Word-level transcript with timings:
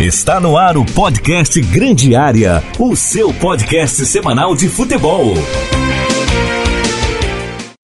Está 0.00 0.40
no 0.40 0.56
ar 0.58 0.76
o 0.76 0.84
podcast 0.84 1.60
Grande 1.60 2.16
Área, 2.16 2.62
o 2.80 2.96
seu 2.96 3.32
podcast 3.32 4.04
semanal 4.04 4.56
de 4.56 4.68
futebol. 4.68 5.34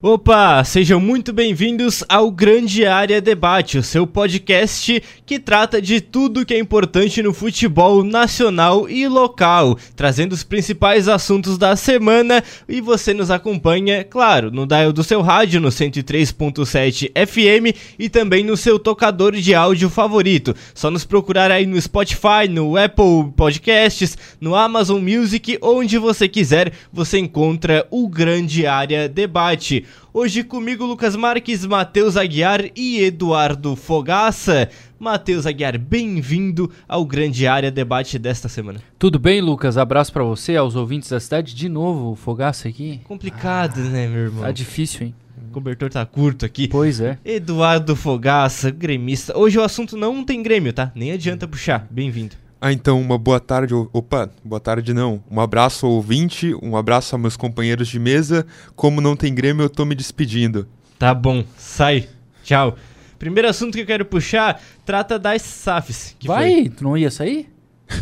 Opa, 0.02 0.64
sejam 0.64 0.98
muito 0.98 1.30
bem-vindos 1.30 2.02
ao 2.08 2.30
Grande 2.30 2.86
Área 2.86 3.20
Debate, 3.20 3.76
o 3.76 3.82
seu 3.82 4.06
podcast 4.06 5.02
que 5.26 5.38
trata 5.38 5.80
de 5.80 6.00
tudo 6.00 6.46
que 6.46 6.54
é 6.54 6.58
importante 6.58 7.22
no 7.22 7.34
futebol 7.34 8.02
nacional 8.02 8.88
e 8.88 9.06
local, 9.06 9.76
trazendo 9.94 10.32
os 10.32 10.42
principais 10.42 11.06
assuntos 11.06 11.58
da 11.58 11.76
semana 11.76 12.42
e 12.66 12.80
você 12.80 13.12
nos 13.12 13.30
acompanha, 13.30 14.02
claro, 14.02 14.50
no 14.50 14.66
dial 14.66 14.90
do 14.90 15.04
seu 15.04 15.20
rádio 15.20 15.60
no 15.60 15.68
103.7 15.68 17.10
FM 17.14 17.76
e 17.98 18.08
também 18.08 18.42
no 18.42 18.56
seu 18.56 18.78
tocador 18.78 19.32
de 19.32 19.54
áudio 19.54 19.90
favorito. 19.90 20.56
Só 20.74 20.90
nos 20.90 21.04
procurar 21.04 21.50
aí 21.50 21.66
no 21.66 21.78
Spotify, 21.78 22.48
no 22.48 22.74
Apple 22.74 23.34
Podcasts, 23.36 24.16
no 24.40 24.54
Amazon 24.54 25.02
Music, 25.02 25.58
onde 25.60 25.98
você 25.98 26.26
quiser, 26.26 26.72
você 26.90 27.18
encontra 27.18 27.86
o 27.90 28.08
Grande 28.08 28.66
Área 28.66 29.06
Debate. 29.06 29.84
Hoje 30.12 30.42
comigo 30.42 30.84
Lucas 30.84 31.14
Marques, 31.14 31.64
Matheus 31.64 32.16
Aguiar 32.16 32.64
e 32.76 33.00
Eduardo 33.02 33.76
Fogaça. 33.76 34.68
Matheus 34.98 35.46
Aguiar, 35.46 35.78
bem-vindo 35.78 36.70
ao 36.88 37.04
Grande 37.04 37.46
Área 37.46 37.70
Debate 37.70 38.18
desta 38.18 38.48
semana. 38.48 38.80
Tudo 38.98 39.18
bem, 39.18 39.40
Lucas? 39.40 39.78
Abraço 39.78 40.12
para 40.12 40.24
você, 40.24 40.56
aos 40.56 40.76
ouvintes 40.76 41.10
da 41.10 41.20
cidade. 41.20 41.54
De 41.54 41.68
novo, 41.68 42.12
o 42.12 42.16
Fogaça 42.16 42.68
aqui. 42.68 43.00
Complicado, 43.04 43.80
ah, 43.80 43.88
né, 43.88 44.06
meu 44.08 44.24
irmão? 44.24 44.42
Tá 44.42 44.50
difícil, 44.50 45.06
hein? 45.06 45.14
O 45.48 45.52
cobertor 45.52 45.90
tá 45.90 46.04
curto 46.04 46.44
aqui. 46.44 46.68
Pois 46.68 47.00
é. 47.00 47.18
Eduardo 47.24 47.96
Fogaça, 47.96 48.70
gremista. 48.70 49.36
Hoje 49.38 49.58
o 49.58 49.62
assunto 49.62 49.96
não 49.96 50.24
tem 50.24 50.42
grêmio, 50.42 50.72
tá? 50.72 50.92
Nem 50.94 51.12
adianta 51.12 51.48
puxar. 51.48 51.86
Bem-vindo. 51.90 52.36
Ah, 52.62 52.74
então, 52.74 53.00
uma 53.00 53.16
boa 53.16 53.40
tarde. 53.40 53.72
Opa, 53.72 54.28
boa 54.44 54.60
tarde 54.60 54.92
não. 54.92 55.24
Um 55.30 55.40
abraço 55.40 55.86
ao 55.86 55.92
ouvinte, 55.92 56.54
um 56.62 56.76
abraço 56.76 57.14
aos 57.14 57.22
meus 57.22 57.36
companheiros 57.36 57.88
de 57.88 57.98
mesa. 57.98 58.46
Como 58.76 59.00
não 59.00 59.16
tem 59.16 59.34
Grêmio, 59.34 59.64
eu 59.64 59.70
tô 59.70 59.86
me 59.86 59.94
despedindo. 59.94 60.68
Tá 60.98 61.14
bom, 61.14 61.42
sai. 61.56 62.06
Tchau. 62.44 62.76
Primeiro 63.18 63.48
assunto 63.48 63.74
que 63.74 63.80
eu 63.80 63.86
quero 63.86 64.04
puxar 64.04 64.60
trata 64.84 65.18
das 65.18 65.40
SAFs. 65.40 66.14
Vai, 66.22 66.52
foi. 66.52 66.68
tu 66.68 66.84
não 66.84 66.98
ia 66.98 67.10
sair? 67.10 67.48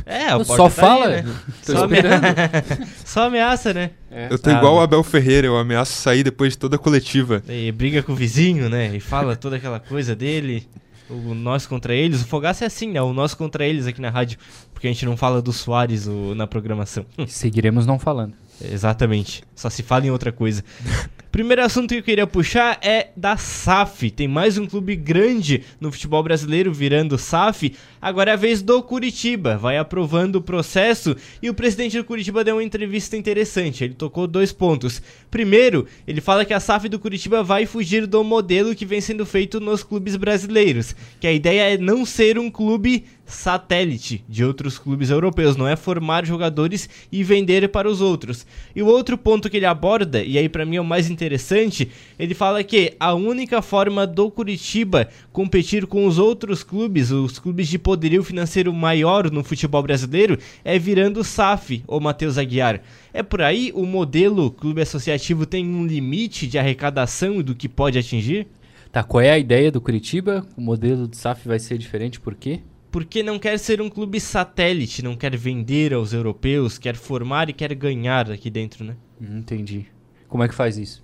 É, 0.05 0.34
o 0.34 0.44
Só 0.44 0.64
tá 0.64 0.70
fala. 0.70 1.06
Aí, 1.06 1.22
né? 1.22 1.36
Só, 1.62 1.84
esperando. 1.84 2.24
Só 3.06 3.22
ameaça, 3.27 3.72
né? 3.72 3.90
É. 4.11 4.27
Eu 4.28 4.38
tô 4.40 4.50
ah, 4.50 4.55
igual 4.55 4.74
o 4.74 4.80
Abel 4.80 5.05
Ferreira, 5.05 5.46
eu 5.46 5.56
ameaço 5.56 5.92
sair 5.92 6.24
depois 6.24 6.55
de 6.55 6.58
toda 6.58 6.74
a 6.74 6.78
coletiva. 6.78 7.42
E 7.48 7.70
briga 7.70 8.02
com 8.02 8.12
o 8.12 8.16
vizinho, 8.16 8.68
né? 8.68 8.94
E 8.94 8.98
fala 8.98 9.36
toda 9.36 9.55
aquela 9.56 9.78
coisa 9.78 10.16
dele 10.16 10.68
o 11.09 11.34
nós 11.34 11.67
contra 11.67 11.95
eles. 11.95 12.23
O 12.23 12.27
Fogaça 12.27 12.64
é 12.64 12.67
assim, 12.67 12.92
né? 12.92 13.03
O 13.03 13.12
nós 13.12 13.34
contra 13.34 13.67
eles 13.67 13.87
aqui 13.87 14.01
na 14.01 14.11
rádio, 14.11 14.39
porque 14.73 14.87
a 14.87 14.91
gente 14.92 15.05
não 15.05 15.17
fala 15.17 15.41
do 15.41 15.53
Soares 15.53 16.06
o, 16.06 16.34
na 16.34 16.47
programação. 16.47 17.05
Seguiremos 17.27 17.87
não 17.87 17.98
falando. 17.98 18.34
Exatamente. 18.64 19.42
Só 19.55 19.70
se 19.70 19.83
fala 19.83 20.06
em 20.06 20.11
outra 20.11 20.33
coisa. 20.33 20.64
Primeiro 21.31 21.62
assunto 21.62 21.91
que 21.91 21.97
eu 21.97 22.03
queria 22.03 22.27
puxar 22.27 22.78
é 22.83 23.09
da 23.14 23.37
SAF. 23.37 24.11
Tem 24.11 24.27
mais 24.27 24.56
um 24.56 24.67
clube 24.67 24.97
grande 24.97 25.62
no 25.78 25.92
futebol 25.92 26.23
brasileiro 26.23 26.73
virando 26.73 27.19
SAF. 27.19 27.75
Agora 28.01 28.31
é 28.31 28.34
a 28.34 28.36
vez 28.36 28.62
do 28.62 28.83
Curitiba. 28.83 29.56
Vai 29.56 29.77
aprovando 29.77 30.36
o 30.36 30.42
processo 30.42 31.14
e 31.42 31.51
o 31.51 31.55
presidente 31.55 31.98
do 31.98 32.05
Curitiba 32.05 32.42
deu 32.42 32.56
uma 32.56 32.64
entrevista 32.64 33.17
interessante. 33.17 33.84
Ele 33.84 33.95
tocou 33.95 34.27
dois 34.27 34.53
pontos. 34.53 35.03
Primeiro, 35.31 35.86
ele 36.06 36.20
fala 36.20 36.45
que 36.45 36.55
a 36.55 36.61
SAF 36.61 36.89
do 36.89 36.98
Curitiba 36.98 37.42
vai 37.42 37.67
fugir 37.67 38.06
do 38.06 38.25
modelo 38.25 38.75
que 38.75 38.86
vem 38.86 39.01
sendo 39.01 39.27
feito 39.27 39.61
nos 39.61 39.84
clubes 39.84 40.17
brasileiros. 40.17 40.97
Que 41.20 41.27
a 41.27 41.33
ideia 41.33 41.75
é 41.75 41.79
não 41.79 42.06
ser 42.06 42.39
um 42.39 42.51
clube 42.51 43.05
satélite 43.28 44.24
de 44.28 44.44
outros 44.44 44.78
clubes 44.78 45.10
europeus, 45.10 45.56
não 45.56 45.68
é 45.68 45.76
formar 45.76 46.26
jogadores 46.26 46.88
e 47.12 47.22
vender 47.22 47.68
para 47.68 47.88
os 47.88 48.00
outros. 48.00 48.46
E 48.74 48.82
o 48.82 48.86
outro 48.86 49.16
ponto 49.16 49.48
que 49.48 49.56
ele 49.58 49.66
aborda, 49.66 50.22
e 50.22 50.38
aí 50.38 50.48
para 50.48 50.64
mim 50.64 50.77
é 50.77 50.80
o 50.80 50.84
mais 50.84 51.11
interessante, 51.11 51.90
ele 52.18 52.34
fala 52.34 52.64
que 52.64 52.94
a 52.98 53.14
única 53.14 53.61
forma 53.62 54.06
do 54.06 54.30
Curitiba 54.30 55.08
competir 55.33 55.86
com 55.86 56.06
os 56.06 56.18
outros 56.18 56.62
clubes, 56.62 57.11
os 57.11 57.38
clubes 57.38 57.68
de 57.68 57.78
poderio 57.78 58.24
financeiro 58.24 58.72
maior 58.72 59.30
no 59.30 59.44
futebol 59.44 59.83
brasileiro, 59.83 60.38
é 60.64 60.78
virando 60.78 61.22
SAF, 61.22 61.83
ou 61.86 62.00
Matheus 62.00 62.38
Aguiar. 62.38 62.80
É 63.12 63.22
por 63.22 63.42
aí 63.42 63.70
o 63.74 63.84
modelo 63.84 64.50
clube 64.50 64.80
associativo 64.80 65.44
tem 65.44 65.67
um 65.67 65.86
limite 65.86 66.46
de 66.46 66.58
arrecadação 66.58 67.42
do 67.42 67.55
que 67.55 67.68
pode 67.68 67.98
atingir? 67.98 68.46
Tá, 68.90 69.02
qual 69.02 69.20
é 69.20 69.30
a 69.30 69.38
ideia 69.38 69.70
do 69.70 69.80
Curitiba? 69.80 70.46
O 70.56 70.61
modelo 70.61 71.06
do 71.06 71.14
SAF 71.14 71.46
vai 71.46 71.58
ser 71.58 71.77
diferente 71.77 72.18
por 72.18 72.34
quê? 72.34 72.61
Porque 72.90 73.22
não 73.22 73.38
quer 73.38 73.58
ser 73.58 73.80
um 73.80 73.90
clube 73.90 74.20
satélite, 74.20 75.02
não 75.02 75.16
quer 75.16 75.36
vender 75.36 75.92
aos 75.92 76.12
europeus, 76.12 76.78
quer 76.78 76.96
formar 76.96 77.48
e 77.48 77.52
quer 77.52 77.74
ganhar 77.74 78.30
aqui 78.30 78.50
dentro, 78.50 78.84
né? 78.84 78.96
Hum, 79.20 79.38
entendi. 79.38 79.86
Como 80.28 80.42
é 80.42 80.48
que 80.48 80.54
faz 80.54 80.78
isso? 80.78 81.02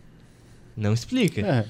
Não 0.76 0.92
explica. 0.92 1.40
É. 1.40 1.64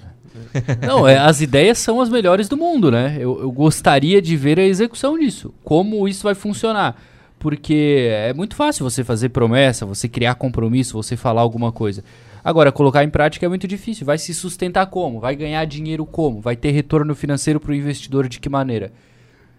Não, 0.86 1.06
é, 1.06 1.18
as 1.18 1.40
ideias 1.40 1.78
são 1.78 2.00
as 2.00 2.08
melhores 2.08 2.48
do 2.48 2.56
mundo, 2.56 2.90
né? 2.90 3.16
Eu, 3.18 3.40
eu 3.40 3.52
gostaria 3.52 4.20
de 4.20 4.36
ver 4.36 4.58
a 4.58 4.64
execução 4.64 5.18
disso. 5.18 5.54
Como 5.62 6.08
isso 6.08 6.24
vai 6.24 6.34
funcionar. 6.34 7.00
Porque 7.38 8.08
é 8.10 8.32
muito 8.32 8.56
fácil 8.56 8.88
você 8.88 9.04
fazer 9.04 9.28
promessa, 9.28 9.84
você 9.84 10.08
criar 10.08 10.34
compromisso, 10.34 10.94
você 10.94 11.16
falar 11.16 11.42
alguma 11.42 11.70
coisa. 11.70 12.02
Agora, 12.42 12.72
colocar 12.72 13.04
em 13.04 13.10
prática 13.10 13.44
é 13.44 13.48
muito 13.48 13.68
difícil. 13.68 14.06
Vai 14.06 14.18
se 14.18 14.32
sustentar 14.32 14.86
como? 14.86 15.20
Vai 15.20 15.36
ganhar 15.36 15.64
dinheiro 15.66 16.06
como? 16.06 16.40
Vai 16.40 16.56
ter 16.56 16.70
retorno 16.70 17.14
financeiro 17.14 17.60
para 17.60 17.72
o 17.72 17.74
investidor 17.74 18.28
de 18.28 18.40
que 18.40 18.48
maneira? 18.48 18.92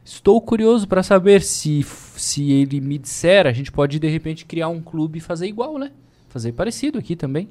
Estou 0.06 0.40
curioso 0.40 0.88
para 0.88 1.02
saber 1.02 1.42
se, 1.42 1.84
se 2.16 2.52
ele 2.52 2.80
me 2.80 2.96
disser, 3.00 3.48
a 3.48 3.52
gente 3.52 3.72
pode 3.72 3.98
de 3.98 4.08
repente 4.08 4.46
criar 4.46 4.68
um 4.68 4.80
clube 4.80 5.18
e 5.18 5.22
fazer 5.22 5.48
igual, 5.48 5.80
né? 5.80 5.92
Fazer 6.30 6.52
parecido 6.52 7.00
aqui 7.00 7.16
também. 7.16 7.50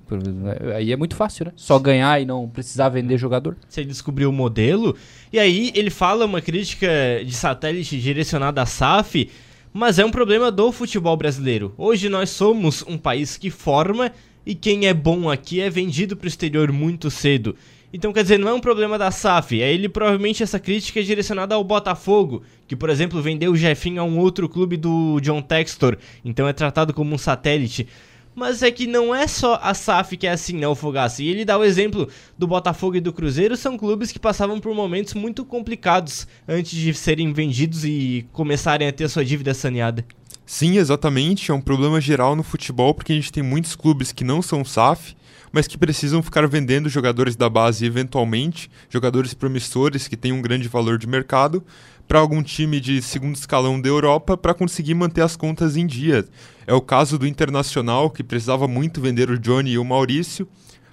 Aí 0.76 0.92
é 0.92 0.96
muito 0.96 1.16
fácil, 1.16 1.46
né? 1.46 1.52
Só 1.56 1.80
ganhar 1.80 2.22
e 2.22 2.24
não 2.24 2.48
precisar 2.48 2.90
vender 2.90 3.18
jogador. 3.18 3.56
Você 3.68 3.84
descobriu 3.84 4.30
o 4.30 4.32
modelo. 4.32 4.96
E 5.32 5.38
aí 5.40 5.72
ele 5.74 5.90
fala 5.90 6.26
uma 6.26 6.40
crítica 6.40 6.86
de 7.26 7.32
satélite 7.34 8.00
direcionada 8.00 8.62
à 8.62 8.66
SAF, 8.66 9.28
mas 9.72 9.98
é 9.98 10.04
um 10.04 10.10
problema 10.12 10.52
do 10.52 10.70
futebol 10.70 11.16
brasileiro. 11.16 11.74
Hoje 11.76 12.08
nós 12.08 12.30
somos 12.30 12.84
um 12.86 12.96
país 12.96 13.36
que 13.36 13.50
forma 13.50 14.12
e 14.46 14.54
quem 14.54 14.86
é 14.86 14.94
bom 14.94 15.28
aqui 15.28 15.60
é 15.60 15.68
vendido 15.68 16.16
para 16.16 16.26
o 16.26 16.28
exterior 16.28 16.70
muito 16.70 17.10
cedo. 17.10 17.56
Então, 17.96 18.12
quer 18.12 18.22
dizer, 18.24 18.40
não 18.40 18.48
é 18.48 18.52
um 18.52 18.58
problema 18.58 18.98
da 18.98 19.12
SAF, 19.12 19.62
é 19.62 19.72
ele 19.72 19.88
provavelmente 19.88 20.42
essa 20.42 20.58
crítica 20.58 20.98
é 20.98 21.02
direcionada 21.04 21.54
ao 21.54 21.62
Botafogo, 21.62 22.42
que, 22.66 22.74
por 22.74 22.90
exemplo, 22.90 23.22
vendeu 23.22 23.52
o 23.52 23.56
Jefinho 23.56 24.02
a 24.02 24.04
um 24.04 24.18
outro 24.18 24.48
clube 24.48 24.76
do 24.76 25.20
John 25.20 25.40
Textor, 25.40 25.96
então 26.24 26.48
é 26.48 26.52
tratado 26.52 26.92
como 26.92 27.14
um 27.14 27.18
satélite. 27.18 27.86
Mas 28.34 28.64
é 28.64 28.72
que 28.72 28.88
não 28.88 29.14
é 29.14 29.28
só 29.28 29.60
a 29.62 29.72
SAF 29.74 30.16
que 30.16 30.26
é 30.26 30.32
assim, 30.32 30.56
né, 30.56 30.66
o 30.66 30.74
Fogaça? 30.74 31.22
E 31.22 31.28
ele 31.28 31.44
dá 31.44 31.56
o 31.56 31.62
exemplo 31.62 32.08
do 32.36 32.48
Botafogo 32.48 32.96
e 32.96 33.00
do 33.00 33.12
Cruzeiro, 33.12 33.56
são 33.56 33.78
clubes 33.78 34.10
que 34.10 34.18
passavam 34.18 34.58
por 34.58 34.74
momentos 34.74 35.14
muito 35.14 35.44
complicados 35.44 36.26
antes 36.48 36.72
de 36.72 36.92
serem 36.94 37.32
vendidos 37.32 37.84
e 37.84 38.26
começarem 38.32 38.88
a 38.88 38.92
ter 38.92 39.08
sua 39.08 39.24
dívida 39.24 39.54
saneada. 39.54 40.04
Sim, 40.44 40.78
exatamente. 40.78 41.52
É 41.52 41.54
um 41.54 41.60
problema 41.60 42.00
geral 42.00 42.34
no 42.34 42.42
futebol, 42.42 42.92
porque 42.92 43.12
a 43.12 43.14
gente 43.14 43.30
tem 43.30 43.42
muitos 43.42 43.76
clubes 43.76 44.10
que 44.10 44.24
não 44.24 44.42
são 44.42 44.64
SAF, 44.64 45.14
mas 45.54 45.68
que 45.68 45.78
precisam 45.78 46.20
ficar 46.20 46.48
vendendo 46.48 46.88
jogadores 46.88 47.36
da 47.36 47.48
base 47.48 47.86
eventualmente, 47.86 48.68
jogadores 48.90 49.34
promissores 49.34 50.08
que 50.08 50.16
têm 50.16 50.32
um 50.32 50.42
grande 50.42 50.66
valor 50.66 50.98
de 50.98 51.06
mercado, 51.06 51.62
para 52.08 52.18
algum 52.18 52.42
time 52.42 52.80
de 52.80 53.00
segundo 53.00 53.36
escalão 53.36 53.80
da 53.80 53.88
Europa 53.88 54.36
para 54.36 54.52
conseguir 54.52 54.94
manter 54.94 55.20
as 55.20 55.36
contas 55.36 55.76
em 55.76 55.86
dia. 55.86 56.24
É 56.66 56.74
o 56.74 56.80
caso 56.80 57.16
do 57.16 57.24
Internacional, 57.24 58.10
que 58.10 58.24
precisava 58.24 58.66
muito 58.66 59.00
vender 59.00 59.30
o 59.30 59.38
Johnny 59.38 59.70
e 59.70 59.78
o 59.78 59.84
Maurício 59.84 60.48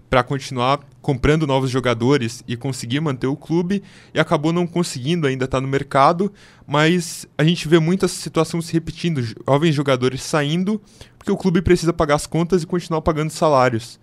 para 0.07 0.21
continuar 0.21 0.79
comprando 1.01 1.47
novos 1.47 1.71
jogadores 1.71 2.43
e 2.47 2.55
conseguir 2.55 2.99
manter 2.99 3.25
o 3.25 3.35
clube 3.35 3.81
e 4.13 4.19
acabou 4.19 4.53
não 4.53 4.67
conseguindo 4.67 5.25
ainda 5.25 5.45
estar 5.45 5.57
tá 5.57 5.61
no 5.61 5.67
mercado, 5.67 6.31
mas 6.67 7.25
a 7.35 7.43
gente 7.43 7.67
vê 7.67 7.79
muita 7.79 8.07
situação 8.07 8.61
se 8.61 8.73
repetindo, 8.73 9.23
jovens 9.23 9.73
jogadores 9.73 10.21
saindo 10.21 10.79
porque 11.17 11.31
o 11.31 11.37
clube 11.37 11.63
precisa 11.63 11.91
pagar 11.91 12.13
as 12.13 12.27
contas 12.27 12.61
e 12.61 12.67
continuar 12.67 13.01
pagando 13.01 13.31
salários. 13.31 13.99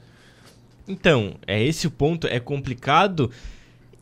Então, 0.89 1.35
é 1.47 1.63
esse 1.63 1.87
o 1.87 1.91
ponto, 1.91 2.27
é 2.27 2.41
complicado. 2.41 3.31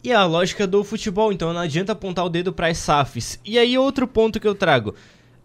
E 0.05 0.13
a 0.13 0.25
lógica 0.25 0.69
do 0.69 0.85
futebol, 0.85 1.33
então 1.33 1.53
não 1.53 1.61
adianta 1.61 1.91
apontar 1.91 2.25
o 2.25 2.29
dedo 2.29 2.53
para 2.53 2.69
as 2.69 2.79
SAFs. 2.79 3.41
E 3.45 3.59
aí 3.59 3.77
outro 3.77 4.07
ponto 4.07 4.39
que 4.39 4.47
eu 4.47 4.55
trago. 4.55 4.95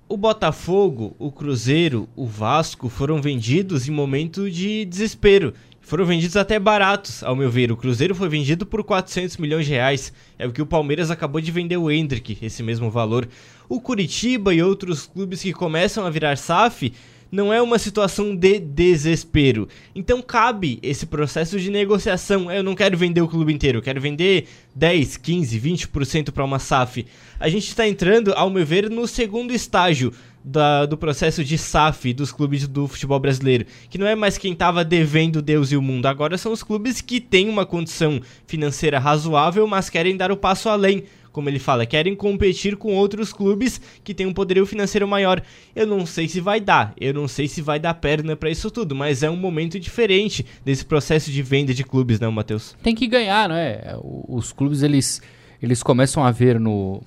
O 0.08 0.16
Botafogo, 0.16 1.16
o 1.18 1.32
Cruzeiro, 1.32 2.08
o 2.16 2.28
Vasco 2.28 2.88
foram 2.90 3.20
vendidos 3.20 3.88
em 3.88 3.92
momento 3.92 4.52
de 4.52 4.86
desespero. 4.86 5.54
Foram 5.80 6.06
vendidos 6.06 6.38
até 6.38 6.60
baratos, 6.60 7.24
ao 7.24 7.36
meu 7.36 7.50
ver. 7.50 7.72
O 7.72 7.78
Cruzeiro 7.78 8.14
foi 8.14 8.30
vendido 8.30 8.66
por 8.66 8.84
400 8.84 9.38
milhões 9.38 9.66
de 9.66 9.72
reais. 9.72 10.14
É 10.38 10.46
o 10.46 10.52
que 10.52 10.62
o 10.62 10.66
Palmeiras 10.66 11.10
acabou 11.10 11.42
de 11.42 11.52
vender 11.52 11.78
o 11.78 11.90
Hendrick, 11.90 12.38
esse 12.40 12.62
mesmo 12.62 12.92
valor. 12.92 13.28
O 13.68 13.82
Curitiba 13.82 14.54
e 14.54 14.62
outros 14.62 15.08
clubes 15.08 15.42
que 15.42 15.54
começam 15.54 16.06
a 16.06 16.10
virar 16.12 16.38
SAF 16.38 16.94
não 17.32 17.54
é 17.54 17.62
uma 17.62 17.80
situação 17.80 18.36
de 18.36 18.60
desespero. 18.60 19.68
Então 19.96 20.22
cabe 20.22 20.80
esse 20.84 21.06
processo 21.06 21.60
de 21.60 21.72
negociação. 21.72 22.52
Eu 22.52 22.64
não 22.64 22.76
quero 22.76 22.98
vender 22.98 23.22
o 23.22 23.28
clube 23.28 23.54
inteiro, 23.54 23.78
eu 23.78 23.82
quero 23.82 24.02
vender 24.02 24.48
10, 24.76 25.18
15, 25.18 25.60
20% 25.60 26.32
para 26.32 26.44
uma 26.44 26.60
SAF. 26.60 27.06
A 27.40 27.48
gente 27.48 27.68
está 27.68 27.88
entrando, 27.88 28.34
ao 28.34 28.50
meu 28.50 28.66
ver, 28.66 28.90
no 28.90 29.08
segundo 29.08 29.54
estágio 29.54 30.14
da, 30.44 30.86
do 30.86 30.98
processo 30.98 31.44
de 31.44 31.58
SAF 31.58 32.14
dos 32.14 32.32
clubes 32.32 32.68
do 32.68 32.88
futebol 32.88 33.20
brasileiro, 33.20 33.66
que 33.90 33.98
não 33.98 34.08
é 34.08 34.16
mais 34.16 34.38
quem 34.38 34.54
estava 34.54 34.84
devendo 34.84 35.42
Deus 35.42 35.72
e 35.72 35.78
o 35.78 35.82
mundo, 35.82 36.08
agora 36.08 36.38
são 36.38 36.52
os 36.52 36.64
clubes 36.64 37.00
que 37.00 37.20
têm 37.20 37.48
uma 37.48 37.66
condição 37.66 38.20
financeira 38.48 39.00
razoável, 39.00 39.68
mas 39.68 39.90
querem 39.90 40.18
dar 40.18 40.32
o 40.32 40.38
passo 40.38 40.68
além 40.68 41.04
como 41.32 41.50
ele 41.50 41.60
fala, 41.60 41.86
querem 41.86 42.16
competir 42.16 42.76
com 42.76 42.94
outros 42.94 43.32
clubes 43.32 43.80
que 44.04 44.14
têm 44.14 44.26
um 44.26 44.34
poderio 44.34 44.66
financeiro 44.66 45.08
maior. 45.08 45.42
Eu 45.76 45.88
não 45.88 46.06
sei 46.06 46.28
se 46.28 46.42
vai 46.42 46.60
dar, 46.60 46.94
eu 47.00 47.14
não 47.14 47.28
sei 47.28 47.48
se 47.48 47.62
vai 47.62 47.80
dar 47.80 47.94
perna 47.96 48.36
para 48.36 48.50
isso 48.50 48.70
tudo, 48.70 48.96
mas 48.96 49.24
é 49.24 49.30
um 49.30 49.36
momento 49.36 49.80
diferente 49.80 50.46
desse 50.64 50.86
processo 50.86 51.32
de 51.32 51.42
venda 51.42 51.74
de 51.74 51.84
clubes, 51.84 52.20
né, 52.20 52.28
Matheus? 52.28 52.76
Tem 52.84 52.96
que 52.96 53.08
ganhar, 53.08 53.48
não 53.50 53.56
é? 53.56 53.96
Os 54.28 54.52
clubes 54.52 54.84
eles 54.84 55.22
eles 55.62 55.84
começam 55.84 56.24
a 56.24 56.32
ver 56.32 56.60
no 56.60 57.02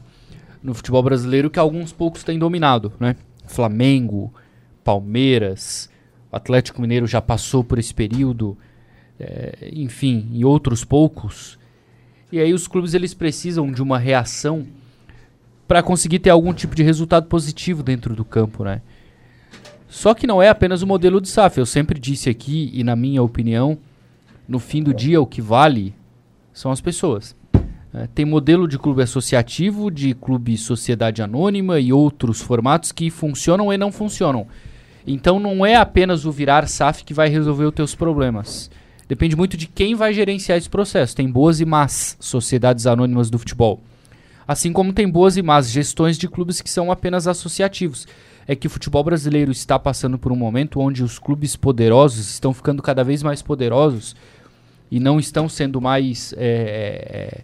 no 0.62 0.72
futebol 0.72 1.02
brasileiro 1.02 1.50
que 1.50 1.58
alguns 1.58 1.92
poucos 1.92 2.24
têm 2.24 2.38
dominado, 2.38 2.92
né? 2.98 3.16
Flamengo, 3.46 4.32
Palmeiras, 4.82 5.90
Atlético 6.32 6.80
Mineiro 6.80 7.06
já 7.06 7.20
passou 7.20 7.62
por 7.62 7.78
esse 7.78 7.92
período, 7.92 8.56
é, 9.20 9.70
enfim, 9.72 10.28
e 10.32 10.42
outros 10.42 10.82
poucos 10.82 11.58
e 12.34 12.40
aí 12.40 12.52
os 12.52 12.66
clubes 12.66 12.94
eles 12.94 13.14
precisam 13.14 13.70
de 13.70 13.81
uma 13.81 13.96
reação 13.96 14.66
para 15.69 15.84
conseguir 15.84 16.19
ter 16.19 16.31
algum 16.31 16.52
tipo 16.52 16.75
de 16.75 16.82
resultado 16.82 17.26
positivo 17.28 17.81
dentro 17.81 18.12
do 18.16 18.25
campo, 18.25 18.64
né? 18.64 18.82
Só 19.88 20.12
que 20.14 20.26
não 20.26 20.42
é 20.42 20.48
apenas 20.48 20.82
o 20.82 20.86
modelo 20.86 21.20
de 21.20 21.28
SAF. 21.28 21.58
Eu 21.58 21.64
sempre 21.64 21.96
disse 21.96 22.28
aqui, 22.28 22.72
e 22.75 22.82
na 22.82 22.96
minha 22.96 23.22
opinião, 23.22 23.78
no 24.48 24.58
fim 24.58 24.82
do 24.82 24.92
dia 24.92 25.20
o 25.20 25.26
que 25.26 25.40
vale 25.40 25.94
são 26.52 26.72
as 26.72 26.81
pessoas. 26.81 27.36
É, 27.94 28.08
tem 28.12 28.25
modelo 28.25 28.66
de 28.66 28.81
clube 28.81 29.00
associativo, 29.00 29.88
de 29.88 30.12
clube 30.12 30.58
sociedade 30.58 31.22
anônima 31.22 31.78
e 31.78 31.92
outros 31.92 32.40
formatos 32.40 32.90
que 32.90 33.10
funcionam 33.10 33.72
e 33.72 33.78
não 33.78 33.92
funcionam. 33.92 34.48
Então 35.06 35.38
não 35.38 35.64
é 35.64 35.76
apenas 35.76 36.25
o 36.25 36.32
virar 36.32 36.66
SAF 36.66 37.04
que 37.04 37.14
vai 37.14 37.28
resolver 37.28 37.66
os 37.66 37.75
teus 37.75 37.94
problemas. 37.94 38.72
Depende 39.08 39.36
muito 39.36 39.56
de 39.56 39.66
quem 39.66 39.94
vai 39.94 40.14
gerenciar 40.14 40.58
esse 40.58 40.68
processo. 40.68 41.14
Tem 41.14 41.30
boas 41.30 41.60
e 41.60 41.64
más 41.64 42.16
sociedades 42.18 42.86
anônimas 42.86 43.30
do 43.30 43.38
futebol. 43.38 43.82
Assim 44.46 44.72
como 44.72 44.92
tem 44.92 45.08
boas 45.08 45.36
e 45.36 45.42
más 45.42 45.70
gestões 45.70 46.18
de 46.18 46.28
clubes 46.28 46.60
que 46.60 46.70
são 46.70 46.90
apenas 46.90 47.26
associativos. 47.26 48.06
É 48.46 48.54
que 48.54 48.66
o 48.66 48.70
futebol 48.70 49.02
brasileiro 49.02 49.50
está 49.50 49.78
passando 49.78 50.18
por 50.18 50.30
um 50.30 50.36
momento 50.36 50.80
onde 50.80 51.02
os 51.02 51.18
clubes 51.18 51.56
poderosos 51.56 52.30
estão 52.30 52.52
ficando 52.52 52.82
cada 52.82 53.02
vez 53.02 53.22
mais 53.22 53.40
poderosos 53.40 54.14
e 54.90 55.00
não 55.00 55.18
estão 55.18 55.48
sendo 55.48 55.80
mais 55.80 56.34
é, 56.36 57.42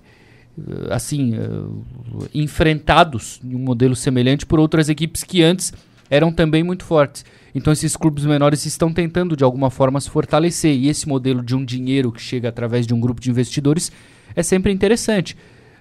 é, 0.58 0.94
assim 0.94 1.34
é, 1.34 2.28
enfrentados 2.34 3.40
em 3.42 3.54
um 3.54 3.58
modelo 3.58 3.96
semelhante 3.96 4.44
por 4.44 4.60
outras 4.60 4.90
equipes 4.90 5.24
que 5.24 5.42
antes 5.42 5.72
eram 6.10 6.32
também 6.32 6.62
muito 6.62 6.84
fortes. 6.84 7.24
Então 7.54 7.72
esses 7.72 7.96
clubes 7.96 8.24
menores 8.24 8.64
estão 8.64 8.92
tentando 8.92 9.36
de 9.36 9.44
alguma 9.44 9.70
forma 9.70 10.00
se 10.00 10.10
fortalecer 10.10 10.74
e 10.74 10.88
esse 10.88 11.08
modelo 11.08 11.42
de 11.42 11.54
um 11.54 11.64
dinheiro 11.64 12.12
que 12.12 12.20
chega 12.20 12.48
através 12.48 12.86
de 12.86 12.94
um 12.94 13.00
grupo 13.00 13.20
de 13.20 13.30
investidores 13.30 13.90
é 14.34 14.42
sempre 14.42 14.72
interessante. 14.72 15.36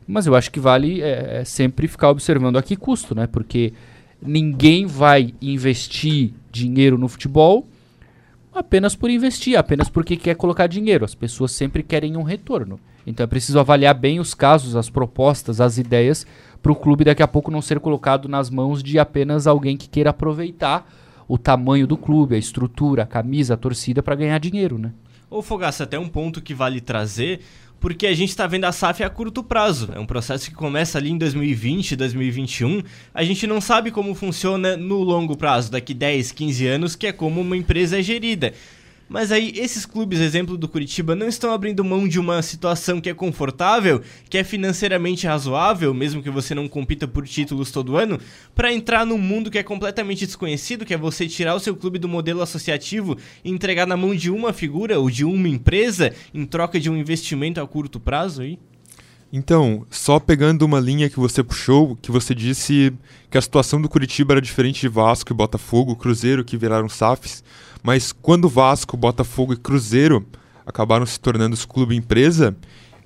Mas 0.07 0.25
eu 0.25 0.35
acho 0.35 0.51
que 0.51 0.59
vale 0.59 1.01
é, 1.01 1.41
é 1.41 1.45
sempre 1.45 1.87
ficar 1.87 2.09
observando 2.09 2.57
a 2.57 2.63
que 2.63 2.75
custo, 2.75 3.13
né? 3.13 3.27
Porque 3.27 3.73
ninguém 4.21 4.85
vai 4.85 5.33
investir 5.41 6.33
dinheiro 6.51 6.97
no 6.97 7.07
futebol 7.07 7.67
apenas 8.51 8.95
por 8.95 9.09
investir, 9.09 9.57
apenas 9.57 9.89
porque 9.89 10.17
quer 10.17 10.35
colocar 10.35 10.67
dinheiro. 10.67 11.05
As 11.05 11.15
pessoas 11.15 11.51
sempre 11.51 11.83
querem 11.83 12.17
um 12.17 12.23
retorno. 12.23 12.79
Então 13.05 13.23
é 13.23 13.27
preciso 13.27 13.59
avaliar 13.59 13.95
bem 13.95 14.19
os 14.19 14.33
casos, 14.33 14.75
as 14.75 14.89
propostas, 14.89 15.61
as 15.61 15.77
ideias 15.77 16.25
para 16.61 16.71
o 16.71 16.75
clube 16.75 17.05
daqui 17.05 17.23
a 17.23 17.27
pouco 17.27 17.49
não 17.49 17.61
ser 17.61 17.79
colocado 17.79 18.27
nas 18.27 18.49
mãos 18.49 18.83
de 18.83 18.99
apenas 18.99 19.47
alguém 19.47 19.77
que 19.77 19.87
queira 19.87 20.09
aproveitar 20.09 20.85
o 21.29 21.37
tamanho 21.37 21.85
do 21.85 21.95
clube, 21.95 22.33
a 22.33 22.39
estrutura, 22.39 23.03
a 23.03 23.05
camisa, 23.05 23.53
a 23.53 23.57
torcida 23.57 24.01
para 24.01 24.15
ganhar 24.15 24.39
dinheiro, 24.39 24.79
né? 24.79 24.91
Ô 25.29 25.43
Fogaça, 25.43 25.83
até 25.83 25.99
um 25.99 26.09
ponto 26.09 26.41
que 26.41 26.55
vale 26.55 26.81
trazer, 26.81 27.41
porque 27.79 28.07
a 28.07 28.15
gente 28.15 28.29
está 28.29 28.47
vendo 28.47 28.65
a 28.65 28.71
SAF 28.71 29.03
a 29.03 29.09
curto 29.11 29.43
prazo. 29.43 29.89
É 29.93 29.99
um 29.99 30.07
processo 30.07 30.49
que 30.49 30.55
começa 30.55 30.97
ali 30.97 31.11
em 31.11 31.19
2020, 31.19 31.95
2021. 31.95 32.81
A 33.13 33.23
gente 33.23 33.45
não 33.45 33.61
sabe 33.61 33.91
como 33.91 34.15
funciona 34.15 34.75
no 34.75 35.03
longo 35.03 35.37
prazo, 35.37 35.71
daqui 35.71 35.93
10, 35.93 36.31
15 36.31 36.65
anos, 36.65 36.95
que 36.95 37.05
é 37.05 37.11
como 37.11 37.41
uma 37.41 37.55
empresa 37.55 37.99
é 37.99 38.01
gerida. 38.01 38.51
Mas 39.09 39.31
aí, 39.31 39.51
esses 39.55 39.87
clubes, 39.87 40.19
exemplo 40.19 40.55
do 40.55 40.67
Curitiba, 40.67 41.15
não 41.15 41.27
estão 41.27 41.51
abrindo 41.51 41.83
mão 41.83 42.07
de 42.07 42.19
uma 42.19 42.43
situação 42.43 43.01
que 43.01 43.09
é 43.09 43.13
confortável, 43.13 44.03
que 44.29 44.37
é 44.37 44.43
financeiramente 44.43 45.25
razoável, 45.25 45.91
mesmo 45.95 46.21
que 46.21 46.29
você 46.29 46.53
não 46.53 46.67
compita 46.67 47.07
por 47.07 47.27
títulos 47.27 47.71
todo 47.71 47.97
ano, 47.97 48.19
para 48.53 48.71
entrar 48.71 49.07
num 49.07 49.17
mundo 49.17 49.49
que 49.49 49.57
é 49.57 49.63
completamente 49.63 50.27
desconhecido, 50.27 50.85
que 50.85 50.93
é 50.93 50.97
você 50.97 51.27
tirar 51.27 51.55
o 51.55 51.59
seu 51.59 51.75
clube 51.75 51.97
do 51.97 52.07
modelo 52.07 52.43
associativo 52.43 53.17
e 53.43 53.49
entregar 53.49 53.87
na 53.87 53.97
mão 53.97 54.13
de 54.13 54.29
uma 54.29 54.53
figura 54.53 54.99
ou 54.99 55.09
de 55.09 55.25
uma 55.25 55.49
empresa 55.49 56.13
em 56.31 56.45
troca 56.45 56.79
de 56.79 56.87
um 56.87 56.95
investimento 56.95 57.59
a 57.59 57.67
curto 57.67 57.99
prazo 57.99 58.43
aí? 58.43 58.59
Então, 59.31 59.85
só 59.91 60.19
pegando 60.19 60.63
uma 60.63 60.79
linha 60.79 61.09
que 61.09 61.19
você 61.19 61.43
puxou, 61.43 61.95
que 62.01 62.11
você 62.11 62.33
disse 62.33 62.91
que 63.29 63.37
a 63.37 63.41
situação 63.41 63.79
do 63.79 63.87
Curitiba 63.87 64.33
era 64.33 64.41
diferente 64.41 64.81
de 64.81 64.87
Vasco 64.87 65.31
e 65.31 65.35
Botafogo, 65.35 65.95
Cruzeiro, 65.95 66.43
que 66.43 66.57
viraram 66.57 66.89
SAFs, 66.89 67.43
mas 67.83 68.11
quando 68.11 68.49
Vasco, 68.49 68.97
Botafogo 68.97 69.53
e 69.53 69.57
Cruzeiro 69.57 70.25
acabaram 70.65 71.05
se 71.05 71.19
tornando 71.19 71.53
os 71.53 71.65
clube 71.65 71.95
empresa, 71.95 72.55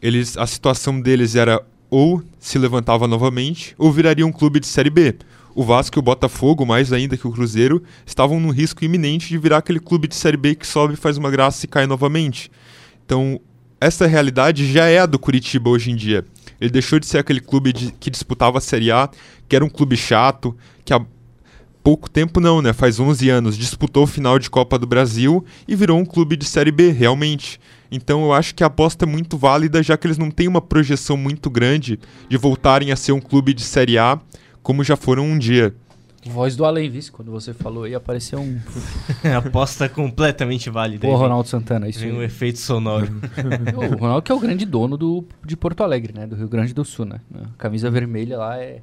eles, 0.02 0.38
a 0.38 0.46
situação 0.46 1.00
deles 1.00 1.36
era 1.36 1.64
ou 1.90 2.24
se 2.40 2.58
levantava 2.58 3.08
novamente 3.08 3.76
ou 3.78 3.92
viraria 3.92 4.26
um 4.26 4.32
clube 4.32 4.60
de 4.60 4.68
Série 4.68 4.90
B. 4.90 5.16
O 5.56 5.64
Vasco 5.64 5.98
e 5.98 6.00
o 6.00 6.04
Botafogo, 6.04 6.66
mais 6.66 6.92
ainda 6.92 7.16
que 7.16 7.28
o 7.28 7.32
Cruzeiro, 7.32 7.84
estavam 8.06 8.40
no 8.40 8.50
risco 8.50 8.84
iminente 8.84 9.30
de 9.30 9.38
virar 9.38 9.60
aquele 9.60 9.80
clube 9.80 10.08
de 10.08 10.16
Série 10.16 10.38
B 10.38 10.56
que 10.56 10.66
sobe, 10.66 10.96
faz 10.96 11.18
uma 11.18 11.30
graça 11.30 11.66
e 11.66 11.70
cai 11.70 11.86
novamente. 11.86 12.52
Então, 13.06 13.40
essa 13.80 14.08
realidade 14.08 14.72
já 14.72 14.88
é 14.88 15.00
a 15.00 15.06
do 15.06 15.20
Curitiba 15.20 15.70
hoje 15.70 15.92
em 15.92 15.96
dia. 15.96 16.26
Ele 16.60 16.72
deixou 16.72 17.00
de 17.00 17.06
ser 17.06 17.20
aquele 17.20 17.40
clube 17.40 17.72
de, 17.72 17.92
que 17.92 18.10
disputava 18.10 18.58
a 18.58 18.62
Série 18.62 18.92
A, 18.92 19.10
que 19.48 19.56
era 19.56 19.64
um 19.64 19.70
clube 19.70 19.96
chato, 19.96 20.58
que 20.84 20.94
a, 20.94 21.06
pouco 21.84 22.10
tempo 22.10 22.40
não, 22.40 22.62
né? 22.62 22.72
Faz 22.72 23.00
11 23.00 23.30
anos, 23.30 23.58
disputou 23.58 24.04
o 24.04 24.08
final 24.08 24.40
de 24.40 24.50
Copa 24.50 24.80
do 24.80 24.88
Brasil 24.88 25.44
e 25.68 25.76
virou 25.76 26.00
um 26.00 26.06
clube 26.06 26.38
de 26.38 26.46
Série 26.46 26.72
B, 26.72 26.92
realmente. 26.92 27.60
Então 27.92 28.24
eu 28.24 28.34
acho 28.34 28.56
que 28.56 28.64
a 28.64 28.68
aposta 28.68 29.06
é 29.06 29.08
muito 29.08 29.38
válida, 29.38 29.84
já 29.84 29.98
que 29.98 30.08
eles 30.08 30.18
não 30.18 30.32
têm 30.32 30.48
uma 30.48 30.62
projeção 30.62 31.18
muito 31.18 31.50
grande 31.50 32.00
de 32.30 32.38
voltarem 32.38 32.92
a 32.92 32.96
ser 32.96 33.12
um 33.12 33.20
clube 33.20 33.54
de 33.54 33.62
Série 33.62 33.98
A, 33.98 34.20
como 34.64 34.84
já 34.84 34.96
foram 34.96 35.26
um 35.26 35.38
dia. 35.38 35.76
Voz 36.26 36.56
do 36.56 36.64
além, 36.64 36.90
vice, 36.90 37.12
quando 37.12 37.30
você 37.32 37.54
falou 37.54 37.84
aí, 37.84 37.94
apareceu 37.94 38.40
um. 38.40 38.58
Aposta 39.38 39.90
completamente 39.90 40.70
válida. 40.70 41.06
Pô, 41.06 41.16
Ronaldo 41.18 41.50
Santana, 41.50 41.90
isso. 41.90 42.00
Tem 42.00 42.14
um 42.14 42.24
efeito 42.24 42.60
sonoro. 42.60 43.08
o 43.76 44.00
Ronaldo 44.00 44.22
que 44.22 44.32
é 44.32 44.36
o 44.36 44.40
grande 44.40 44.66
dono 44.66 44.96
do, 44.96 45.26
de 45.46 45.58
Porto 45.58 45.84
Alegre, 45.84 46.14
né? 46.14 46.26
Do 46.26 46.38
Rio 46.38 46.48
Grande 46.48 46.74
do 46.74 46.86
Sul, 46.86 47.06
né? 47.06 47.20
A 47.36 47.58
camisa 47.58 47.92
vermelha 47.92 48.38
lá 48.38 48.58
é 48.58 48.82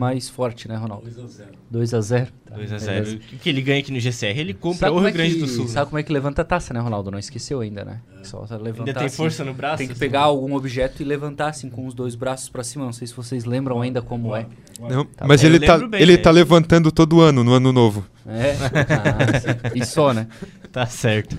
mais 0.00 0.30
forte, 0.30 0.66
né, 0.66 0.76
Ronaldo? 0.76 1.10
2x0. 1.10 1.48
2x0. 1.70 2.28
2x0. 2.50 3.20
O 3.34 3.38
que 3.38 3.50
ele 3.50 3.60
ganha 3.60 3.80
aqui 3.80 3.92
no 3.92 4.00
GCR? 4.00 4.38
Ele 4.38 4.54
compra 4.54 4.88
sabe 4.88 4.96
o 4.96 4.98
Rio 4.98 5.08
é 5.08 5.12
Grande 5.12 5.34
que, 5.34 5.40
do 5.40 5.46
Sul. 5.46 5.68
Sabe 5.68 5.90
como 5.90 5.98
é 5.98 6.02
que 6.02 6.10
levanta 6.10 6.40
a 6.40 6.44
taça, 6.44 6.72
né, 6.72 6.80
Ronaldo? 6.80 7.10
Não 7.10 7.18
esqueceu 7.18 7.60
ainda, 7.60 7.84
né? 7.84 8.00
É. 8.18 8.24
Só 8.24 8.40
levantar 8.40 8.80
ainda 8.80 8.94
tem 8.94 9.06
assim, 9.06 9.16
força 9.18 9.44
no 9.44 9.52
braço? 9.52 9.76
Tem 9.76 9.88
que 9.88 9.94
pegar 9.94 10.22
algum 10.22 10.54
objeto 10.54 11.02
e 11.02 11.04
levantar 11.04 11.48
assim 11.48 11.68
com 11.68 11.86
os 11.86 11.92
dois 11.92 12.14
braços 12.14 12.48
para 12.48 12.64
cima. 12.64 12.86
Não 12.86 12.94
sei 12.94 13.06
se 13.06 13.14
vocês 13.14 13.44
lembram 13.44 13.82
ainda 13.82 14.00
como 14.00 14.34
é. 14.34 14.46
Não, 14.80 15.04
tá 15.04 15.26
mas 15.26 15.44
ele 15.44 15.60
tá, 15.60 15.76
bem, 15.76 16.00
ele 16.00 16.16
né? 16.16 16.18
tá 16.18 16.30
levantando 16.30 16.90
todo 16.90 17.20
ano, 17.20 17.44
no 17.44 17.52
ano 17.52 17.70
novo. 17.70 18.06
É? 18.26 18.56
Ah, 18.90 19.72
e 19.74 19.84
só, 19.84 20.14
né? 20.14 20.26
Tá 20.72 20.86
certo. 20.86 21.36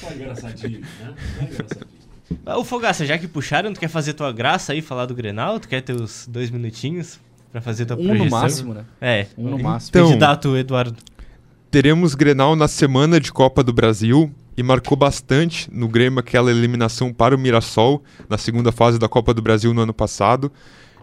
Só 0.00 0.12
engraçadinho, 0.12 0.80
né? 0.80 1.14
engraçadinho. 1.40 1.94
O 2.58 2.64
Fogaça, 2.64 3.06
já 3.06 3.16
que 3.16 3.28
puxaram, 3.28 3.72
tu 3.72 3.78
quer 3.78 3.88
fazer 3.88 4.14
tua 4.14 4.32
graça 4.32 4.72
aí, 4.72 4.82
falar 4.82 5.06
do 5.06 5.14
Grenal? 5.14 5.60
Tu 5.60 5.68
quer 5.68 5.82
ter 5.82 5.92
os 5.92 6.26
dois 6.26 6.50
minutinhos? 6.50 7.20
Pra 7.54 7.60
fazer 7.60 7.86
tua 7.86 7.96
um 7.96 8.04
projeção. 8.04 8.24
no 8.24 8.30
máximo, 8.32 8.74
né? 8.74 8.84
É. 9.00 9.26
Um 9.38 9.50
no 9.50 9.58
máximo. 9.60 9.90
Então, 9.90 10.08
Candidato 10.08 10.56
Eduardo. 10.56 10.96
Teremos 11.70 12.16
Grenal 12.16 12.56
na 12.56 12.66
semana 12.66 13.20
de 13.20 13.32
Copa 13.32 13.62
do 13.62 13.72
Brasil 13.72 14.28
e 14.56 14.62
marcou 14.64 14.96
bastante 14.96 15.72
no 15.72 15.86
Grêmio 15.86 16.18
aquela 16.18 16.50
eliminação 16.50 17.12
para 17.12 17.32
o 17.32 17.38
Mirassol 17.38 18.02
na 18.28 18.36
segunda 18.36 18.72
fase 18.72 18.98
da 18.98 19.08
Copa 19.08 19.32
do 19.32 19.40
Brasil 19.40 19.72
no 19.72 19.82
ano 19.82 19.94
passado. 19.94 20.50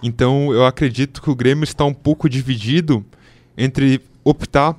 Então 0.04 0.52
eu 0.52 0.66
acredito 0.66 1.22
que 1.22 1.30
o 1.30 1.36
Grêmio 1.36 1.64
está 1.64 1.86
um 1.86 1.94
pouco 1.94 2.28
dividido 2.28 3.06
entre 3.58 4.02
optar 4.22 4.76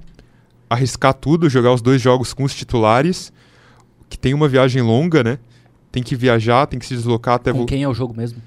arriscar 0.68 1.14
tudo, 1.14 1.48
jogar 1.48 1.72
os 1.72 1.80
dois 1.80 2.02
jogos 2.02 2.34
com 2.34 2.44
os 2.44 2.54
titulares, 2.54 3.32
que 4.10 4.18
tem 4.18 4.34
uma 4.34 4.46
viagem 4.46 4.82
longa, 4.82 5.24
né? 5.24 5.38
Tem 5.90 6.02
que 6.02 6.14
viajar, 6.14 6.66
tem 6.66 6.78
que 6.78 6.84
se 6.84 6.94
deslocar 6.94 7.36
até... 7.36 7.50
Com 7.50 7.64
quem 7.64 7.82
é 7.82 7.88
o 7.88 7.94
jogo 7.94 8.14
mesmo? 8.14 8.42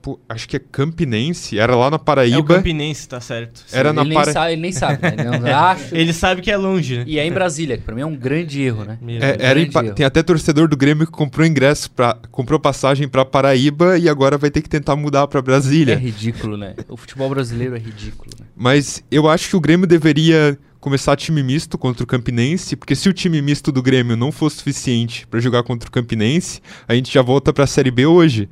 Pô, 0.00 0.18
acho 0.28 0.48
que 0.48 0.56
é 0.56 0.60
Campinense, 0.60 1.58
era 1.58 1.74
lá 1.74 1.90
na 1.90 1.96
É 1.96 2.00
o 2.00 2.00
Paraíba. 2.00 2.54
Campinense, 2.54 3.08
tá 3.08 3.20
certo. 3.20 3.64
Era 3.72 3.92
na 3.92 4.02
ele, 4.02 4.10
nem 4.10 4.18
Para- 4.18 4.32
sabe, 4.32 4.52
ele 4.52 4.60
nem 4.62 4.72
sabe, 4.72 5.02
né? 5.02 5.16
Ele 5.38 5.50
acha. 5.50 5.96
Ele 5.98 6.12
sabe 6.12 6.40
que 6.40 6.50
é 6.50 6.56
longe, 6.56 6.98
né? 6.98 7.04
E 7.06 7.18
é 7.18 7.26
em 7.26 7.32
Brasília, 7.32 7.76
que 7.76 7.82
pra 7.84 7.94
mim 7.94 8.02
é 8.02 8.06
um 8.06 8.14
grande 8.16 8.62
erro, 8.62 8.84
né? 8.84 8.98
É, 9.20 9.36
era 9.40 9.58
em 9.58 9.62
grande 9.64 9.70
Pa- 9.72 9.84
erro. 9.84 9.94
tem 9.94 10.06
até 10.06 10.22
torcedor 10.22 10.68
do 10.68 10.76
Grêmio 10.76 11.04
que 11.06 11.12
comprou 11.12 11.44
ingresso 11.46 11.90
para 11.90 12.16
comprou 12.30 12.58
passagem 12.60 13.08
pra 13.08 13.24
Paraíba 13.24 13.98
e 13.98 14.08
agora 14.08 14.38
vai 14.38 14.50
ter 14.50 14.62
que 14.62 14.68
tentar 14.68 14.94
mudar 14.96 15.26
pra 15.26 15.40
É 15.40 15.42
Brasília. 15.42 15.96
ridículo, 15.96 16.56
né? 16.56 16.74
O 16.88 16.96
futebol 16.96 17.28
brasileiro 17.28 17.74
é 17.74 17.78
ridículo, 17.78 18.30
né? 18.38 18.46
Mas 18.56 19.02
eu 19.10 19.28
acho 19.28 19.48
que 19.50 19.56
o 19.56 19.60
Grêmio 19.60 19.86
deveria 19.86 20.56
começar 20.80 21.16
time 21.16 21.42
misto 21.42 21.76
contra 21.76 22.04
o 22.04 22.06
Campinense, 22.06 22.76
porque 22.76 22.94
se 22.94 23.08
o 23.08 23.12
time 23.12 23.42
misto 23.42 23.72
do 23.72 23.82
Grêmio 23.82 24.16
não 24.16 24.30
for 24.30 24.48
suficiente 24.48 25.26
pra 25.26 25.40
jogar 25.40 25.64
contra 25.64 25.88
o 25.88 25.92
Campinense, 25.92 26.60
a 26.86 26.94
gente 26.94 27.12
já 27.12 27.20
volta 27.20 27.52
pra 27.52 27.66
Série 27.66 27.90
B 27.90 28.06
hoje 28.06 28.48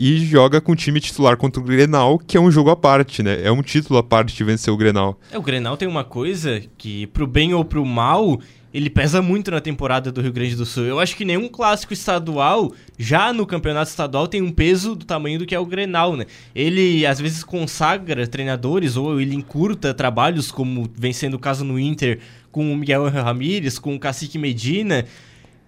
e 0.00 0.24
joga 0.24 0.62
com 0.62 0.72
o 0.72 0.76
time 0.76 0.98
titular 0.98 1.36
contra 1.36 1.60
o 1.60 1.64
Grenal, 1.64 2.18
que 2.18 2.34
é 2.34 2.40
um 2.40 2.50
jogo 2.50 2.70
à 2.70 2.76
parte, 2.76 3.22
né? 3.22 3.42
É 3.42 3.52
um 3.52 3.60
título 3.60 3.98
à 3.98 4.02
parte 4.02 4.34
de 4.34 4.42
vencer 4.42 4.72
o 4.72 4.76
Grenal. 4.78 5.20
É, 5.30 5.36
o 5.36 5.42
Grenal 5.42 5.76
tem 5.76 5.86
uma 5.86 6.04
coisa 6.04 6.62
que, 6.78 7.06
pro 7.08 7.26
bem 7.26 7.52
ou 7.52 7.62
pro 7.62 7.84
mal, 7.84 8.40
ele 8.72 8.88
pesa 8.88 9.20
muito 9.20 9.50
na 9.50 9.60
temporada 9.60 10.10
do 10.10 10.22
Rio 10.22 10.32
Grande 10.32 10.56
do 10.56 10.64
Sul. 10.64 10.84
Eu 10.84 10.98
acho 10.98 11.14
que 11.14 11.22
nenhum 11.22 11.48
clássico 11.48 11.92
estadual, 11.92 12.72
já 12.98 13.30
no 13.30 13.44
campeonato 13.44 13.90
estadual, 13.90 14.26
tem 14.26 14.40
um 14.40 14.50
peso 14.50 14.96
do 14.96 15.04
tamanho 15.04 15.38
do 15.38 15.44
que 15.44 15.54
é 15.54 15.60
o 15.60 15.66
Grenal, 15.66 16.16
né? 16.16 16.24
Ele, 16.54 17.04
às 17.04 17.20
vezes, 17.20 17.44
consagra 17.44 18.26
treinadores 18.26 18.96
ou 18.96 19.20
ele 19.20 19.34
encurta 19.34 19.92
trabalhos, 19.92 20.50
como 20.50 20.88
vem 20.96 21.12
sendo 21.12 21.34
o 21.34 21.38
caso 21.38 21.62
no 21.62 21.78
Inter, 21.78 22.20
com 22.50 22.72
o 22.72 22.74
Miguel 22.74 23.06
Ramírez, 23.10 23.78
com 23.78 23.94
o 23.94 24.00
Cacique 24.00 24.38
Medina... 24.38 25.04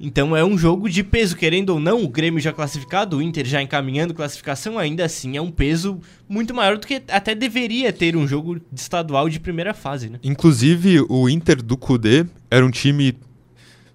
Então 0.04 0.36
é 0.36 0.44
um 0.44 0.58
jogo 0.58 0.88
de 0.90 1.04
peso, 1.04 1.36
querendo 1.36 1.70
ou 1.70 1.78
não, 1.78 2.02
o 2.02 2.08
Grêmio 2.08 2.40
já 2.40 2.52
classificado, 2.52 3.18
o 3.18 3.22
Inter 3.22 3.46
já 3.46 3.62
encaminhando 3.62 4.12
classificação, 4.12 4.76
ainda 4.76 5.04
assim 5.04 5.36
é 5.36 5.40
um 5.40 5.50
peso 5.50 6.00
muito 6.28 6.52
maior 6.52 6.76
do 6.76 6.84
que 6.84 7.00
até 7.08 7.36
deveria 7.36 7.92
ter 7.92 8.16
um 8.16 8.26
jogo 8.26 8.56
de 8.56 8.80
estadual 8.80 9.28
de 9.28 9.38
primeira 9.38 9.72
fase, 9.72 10.10
né? 10.10 10.18
Inclusive, 10.24 11.04
o 11.08 11.28
Inter 11.28 11.62
do 11.62 11.76
Cudê 11.76 12.26
era 12.50 12.66
um 12.66 12.70
time 12.70 13.14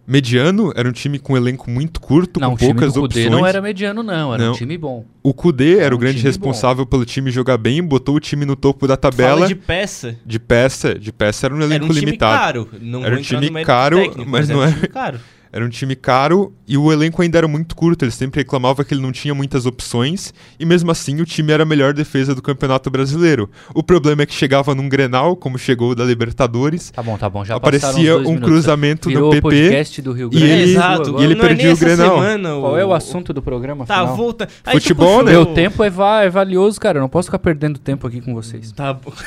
mediano, 0.08 0.72
era 0.74 0.88
um 0.88 0.94
time 0.94 1.20
com 1.20 1.34
um 1.34 1.38
elenco 1.38 1.70
muito 1.70 2.00
curto, 2.00 2.40
Não, 2.40 2.52
com 2.52 2.56
o 2.56 2.58
poucas 2.58 2.94
do 2.94 3.02
Cudê 3.02 3.26
opções. 3.26 3.30
não 3.42 3.46
era 3.46 3.62
mediano, 3.62 4.02
não. 4.02 4.34
Era 4.34 4.46
Não. 4.46 4.54
um 4.54 4.56
time 4.56 4.78
bom. 4.78 5.04
O 5.22 5.34
Cudê 5.34 5.74
era 5.76 5.88
Era 5.88 5.96
o 5.96 5.98
um 5.98 6.00
grande 6.00 6.20
time 6.20 6.30
responsável 6.30 6.86
pelo 6.86 7.04
time 7.04 7.30
jogar 7.30 7.58
bem, 7.58 7.84
botou 7.84 8.16
o 8.16 8.20
time 8.22 8.46
no 8.46 8.56
topo 8.56 8.88
da 8.88 8.96
tabela 8.96 9.32
Fala 9.32 9.48
de... 9.50 9.56
de 9.56 9.60
peça. 9.60 10.18
peça. 10.48 10.96
De 10.98 11.12
peça 11.12 11.48
era 11.48 11.54
um 11.54 11.58
Era 11.58 11.66
elenco 11.66 11.86
um 11.88 11.90
time 11.90 12.06
limitado. 12.06 12.66
caro. 12.66 12.70
Não 12.82 13.04
Era 13.04 13.18
um 13.18 13.22
time 13.22 13.66
caro, 13.66 13.98
técnico, 13.98 14.30
mas 14.32 14.48
não 14.48 14.64
era 14.64 14.72
um 14.72 14.76
time 14.76 14.88
caro. 14.88 15.20
Era 15.52 15.64
um 15.66 15.70
time 15.70 15.96
caro 15.96 16.54
e 16.68 16.78
o 16.78 16.92
elenco 16.92 17.22
ainda 17.22 17.38
era 17.38 17.48
muito 17.48 17.76
curto. 17.76 18.04
Ele 18.04 18.12
sempre 18.12 18.42
reclamava 18.42 18.84
que 18.84 18.94
ele 18.94 19.02
não 19.02 19.12
tinha 19.12 19.34
muitas 19.34 19.66
opções 19.66 20.34
e 20.60 20.66
mesmo 20.66 20.92
assim 20.92 21.20
o 21.22 21.26
time 21.26 21.52
era 21.54 21.64
a 21.64 21.66
melhor 21.66 21.94
defesa 21.94 22.36
do 22.36 22.42
Campeonato 22.42 22.90
Brasileiro. 22.90 23.50
O 23.74 23.82
problema 23.82 24.24
é 24.24 24.26
que 24.26 24.34
chegava 24.34 24.76
num 24.76 24.88
Grenal, 24.90 25.36
como 25.36 25.58
chegou 25.58 25.92
o 25.92 25.96
da 25.96 26.04
Libertadores, 26.04 26.92
Tá 26.92 27.02
bom, 27.04 27.18
tá 27.18 27.30
bom. 27.30 27.44
Já 27.46 27.56
aparecia 27.56 28.16
um 28.18 28.22
minutos. 28.24 28.44
cruzamento 28.44 29.10
Virou 29.10 29.24
no 29.24 29.30
o 29.30 29.32
PP. 29.32 29.42
podcast 29.42 30.02
do 30.02 30.12
Rio 30.14 30.28
e 30.32 30.38
Grande 30.38 30.46
É, 30.52 30.56
ele- 30.56 30.64
do 30.66 30.70
exato. 30.72 31.22
e 31.22 31.24
ele 31.24 31.36
não 31.36 31.46
é 31.46 31.48
perdia 31.48 31.66
nem 31.66 31.74
o 31.74 31.78
Grenal. 31.78 32.16
semana, 32.16 32.50
Qual 32.50 32.78
é 32.78 32.86
o 32.86 32.94
assunto 32.94 33.34
do 33.34 33.42
programa, 33.42 33.86
Tá, 33.86 33.98
afinal? 34.00 34.16
volta. 34.18 34.48
Aí 34.66 34.80
Futebol, 34.80 35.08
puxou- 35.08 35.24
né? 35.26 35.32
Meu 35.32 35.46
tempo 35.48 35.84
é, 35.84 35.90
va- 35.90 36.24
é 36.24 36.30
valioso, 36.30 36.80
cara. 36.80 36.98
Eu 36.98 37.02
não 37.02 37.10
posso 37.10 37.28
ficar 37.28 37.40
perdendo 37.40 37.80
tempo 37.80 38.06
aqui 38.08 38.22
com 38.22 38.34
vocês. 38.34 38.72
Tá 38.72 38.94
bom. 38.94 39.12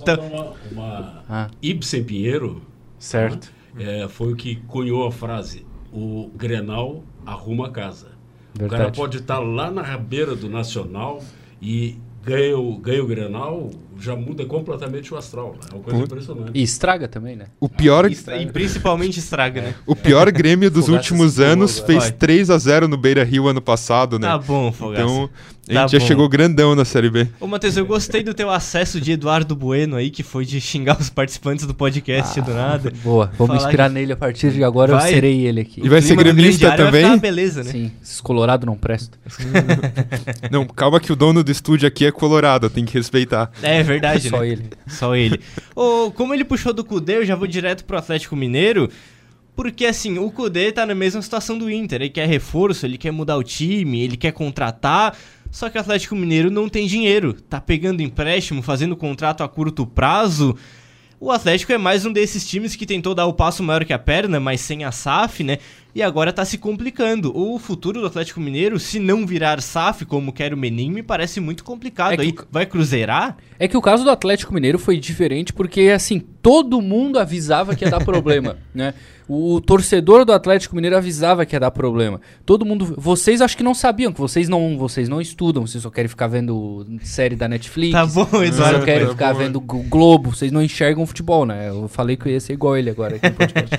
Então- 0.00 0.20
uma, 0.26 0.52
uma... 0.70 1.24
Ah, 1.28 1.48
Ibsen 1.62 2.04
Pinheiro 2.04 2.62
certo. 2.98 3.50
É, 3.78 4.06
foi 4.08 4.32
o 4.32 4.36
que 4.36 4.56
cunhou 4.66 5.06
a 5.06 5.12
frase: 5.12 5.64
o 5.92 6.30
Grenal 6.34 7.02
arruma 7.24 7.68
a 7.68 7.70
casa. 7.70 8.08
O 8.54 8.58
cara 8.60 8.68
Verdade. 8.68 8.96
pode 8.98 9.16
estar 9.18 9.38
lá 9.38 9.70
na 9.70 9.82
rabeira 9.82 10.36
do 10.36 10.48
Nacional 10.48 11.22
e 11.60 11.96
ganha 12.22 12.56
o, 12.56 12.76
ganha 12.78 13.02
o 13.02 13.06
Grenal, 13.06 13.70
já 13.98 14.14
muda 14.14 14.44
completamente 14.44 15.12
o 15.12 15.16
astral. 15.16 15.52
Né? 15.54 15.60
É 15.70 15.74
uma 15.74 15.82
coisa 15.82 15.98
Putz. 16.00 16.12
impressionante. 16.12 16.50
E 16.54 16.62
estraga 16.62 17.08
também, 17.08 17.34
né? 17.34 17.46
O 17.58 17.68
pior, 17.68 18.10
E 18.10 18.46
principalmente 18.52 19.18
estraga, 19.18 19.60
né? 19.62 19.74
o 19.86 19.96
pior 19.96 20.30
Grêmio 20.30 20.70
dos 20.70 20.86
Fogaça 20.86 20.98
últimos 21.12 21.40
anos 21.40 21.78
fez 21.80 22.04
agora. 22.04 22.12
3 22.18 22.50
a 22.50 22.58
0 22.58 22.88
no 22.88 22.96
Beira-Rio 22.96 23.48
ano 23.48 23.60
passado, 23.60 24.18
né? 24.18 24.28
Tá 24.28 24.38
bom, 24.38 24.70
Fogaça. 24.70 25.02
então, 25.02 25.30
a 25.68 25.74
Tá 25.74 25.80
gente 25.82 25.92
já 25.92 25.98
bom. 26.00 26.06
chegou 26.06 26.28
grandão 26.28 26.74
na 26.74 26.84
Série 26.84 27.08
B. 27.08 27.28
Ô, 27.40 27.46
Matheus, 27.46 27.76
eu 27.76 27.86
gostei 27.86 28.22
do 28.22 28.34
teu 28.34 28.50
acesso 28.50 29.00
de 29.00 29.12
Eduardo 29.12 29.54
Bueno 29.54 29.96
aí, 29.96 30.10
que 30.10 30.22
foi 30.22 30.44
de 30.44 30.60
xingar 30.60 30.98
os 31.00 31.08
participantes 31.08 31.66
do 31.66 31.72
podcast 31.74 32.40
do 32.40 32.52
nada. 32.52 32.92
Boa, 33.02 33.30
vou 33.38 33.46
me 33.46 33.54
Falar 33.54 33.68
inspirar 33.68 33.88
de- 33.88 33.94
nele 33.94 34.12
a 34.12 34.16
partir 34.16 34.50
de 34.50 34.64
agora. 34.64 34.96
Vai. 34.96 35.10
Eu 35.10 35.14
serei 35.14 35.46
ele 35.46 35.60
aqui. 35.60 35.80
E 35.84 35.88
vai 35.88 36.02
ser 36.02 36.16
gremista 36.16 36.68
vai 36.68 36.76
também? 36.76 37.02
ficar 37.02 37.14
uma 37.14 37.20
beleza, 37.20 37.62
né? 37.62 37.70
Sim, 37.70 37.92
esses 38.02 38.20
colorados 38.20 38.66
não 38.66 38.76
prestam. 38.76 39.18
Não, 40.50 40.66
calma 40.66 40.98
que 41.00 41.12
o 41.12 41.16
dono 41.16 41.42
do 41.42 41.50
estúdio 41.50 41.86
aqui 41.86 42.04
é 42.06 42.12
colorado, 42.12 42.68
tem 42.68 42.84
que 42.84 42.94
respeitar. 42.94 43.50
É 43.62 43.82
verdade, 43.82 44.28
Só 44.28 44.40
né? 44.40 44.48
ele. 44.48 44.64
Só 44.86 45.16
ele. 45.16 45.40
Ô, 45.74 46.10
como 46.10 46.34
ele 46.34 46.44
puxou 46.44 46.72
do 46.72 46.84
Cudê, 46.84 47.18
eu 47.18 47.24
já 47.24 47.34
vou 47.34 47.46
direto 47.46 47.84
pro 47.84 47.96
Atlético 47.96 48.34
Mineiro. 48.36 48.88
Porque, 49.54 49.84
assim, 49.84 50.18
o 50.18 50.30
Cudê 50.30 50.72
tá 50.72 50.86
na 50.86 50.94
mesma 50.94 51.20
situação 51.20 51.58
do 51.58 51.70
Inter. 51.70 52.00
Ele 52.00 52.10
quer 52.10 52.26
reforço, 52.26 52.86
ele 52.86 52.96
quer 52.96 53.10
mudar 53.10 53.36
o 53.36 53.42
time, 53.42 54.00
ele 54.00 54.16
quer 54.16 54.32
contratar. 54.32 55.14
Só 55.52 55.68
que 55.68 55.76
o 55.76 55.80
Atlético 55.80 56.16
Mineiro 56.16 56.50
não 56.50 56.66
tem 56.66 56.86
dinheiro. 56.86 57.34
Tá 57.34 57.60
pegando 57.60 58.00
empréstimo, 58.00 58.62
fazendo 58.62 58.96
contrato 58.96 59.44
a 59.44 59.48
curto 59.48 59.86
prazo. 59.86 60.56
O 61.20 61.30
Atlético 61.30 61.72
é 61.72 61.78
mais 61.78 62.06
um 62.06 62.12
desses 62.12 62.48
times 62.48 62.74
que 62.74 62.86
tentou 62.86 63.14
dar 63.14 63.26
o 63.26 63.34
passo 63.34 63.62
maior 63.62 63.84
que 63.84 63.92
a 63.92 63.98
perna, 63.98 64.40
mas 64.40 64.62
sem 64.62 64.82
a 64.82 64.90
SAF, 64.90 65.44
né? 65.44 65.58
E 65.94 66.02
agora 66.02 66.32
tá 66.32 66.42
se 66.44 66.56
complicando. 66.56 67.36
O 67.36 67.58
futuro 67.58 68.00
do 68.00 68.06
Atlético 68.06 68.40
Mineiro, 68.40 68.78
se 68.80 68.98
não 68.98 69.26
virar 69.26 69.60
SAF, 69.60 70.06
como 70.06 70.32
quer 70.32 70.54
o 70.54 70.56
Menin, 70.56 70.90
me 70.90 71.02
parece 71.02 71.38
muito 71.38 71.62
complicado. 71.62 72.12
É 72.14 72.16
que 72.16 72.22
Aí 72.22 72.34
vai 72.50 72.64
cruzeirar? 72.64 73.36
É 73.58 73.68
que 73.68 73.76
o 73.76 73.82
caso 73.82 74.02
do 74.02 74.10
Atlético 74.10 74.54
Mineiro 74.54 74.78
foi 74.78 74.98
diferente 74.98 75.52
porque, 75.52 75.82
assim, 75.94 76.18
todo 76.40 76.80
mundo 76.80 77.18
avisava 77.18 77.76
que 77.76 77.84
ia 77.84 77.90
dar 77.90 78.02
problema, 78.02 78.56
né? 78.74 78.94
O 79.28 79.60
torcedor 79.60 80.24
do 80.24 80.32
Atlético 80.32 80.74
Mineiro 80.74 80.96
avisava 80.96 81.44
que 81.44 81.54
ia 81.54 81.60
dar 81.60 81.70
problema. 81.70 82.20
Todo 82.44 82.64
mundo... 82.64 82.94
Vocês 82.96 83.40
acho 83.42 83.56
que 83.56 83.62
não 83.62 83.74
sabiam, 83.74 84.12
que 84.12 84.20
vocês 84.20 84.48
não, 84.48 84.78
vocês 84.78 85.10
não 85.10 85.20
estudam, 85.20 85.66
vocês 85.66 85.82
só 85.82 85.90
querem 85.90 86.08
ficar 86.08 86.26
vendo 86.26 86.86
série 87.02 87.36
da 87.36 87.46
Netflix. 87.46 87.92
Tá 87.92 88.06
bom, 88.06 88.24
Vocês 88.24 88.54
Eduardo. 88.54 88.78
só 88.78 88.84
querem 88.84 89.06
tá 89.06 89.12
ficar 89.12 89.32
bom. 89.34 89.38
vendo 89.40 89.60
Glo- 89.60 89.82
Globo, 89.84 90.34
vocês 90.34 90.50
não 90.50 90.62
enxergam 90.62 91.06
futebol, 91.06 91.44
né? 91.46 91.68
Eu 91.68 91.86
falei 91.86 92.16
que 92.16 92.26
eu 92.28 92.32
ia 92.32 92.40
ser 92.40 92.54
igual 92.54 92.76
ele 92.78 92.88
agora 92.90 93.16
aqui 93.16 93.28
no 93.28 93.34
podcast. 93.36 93.78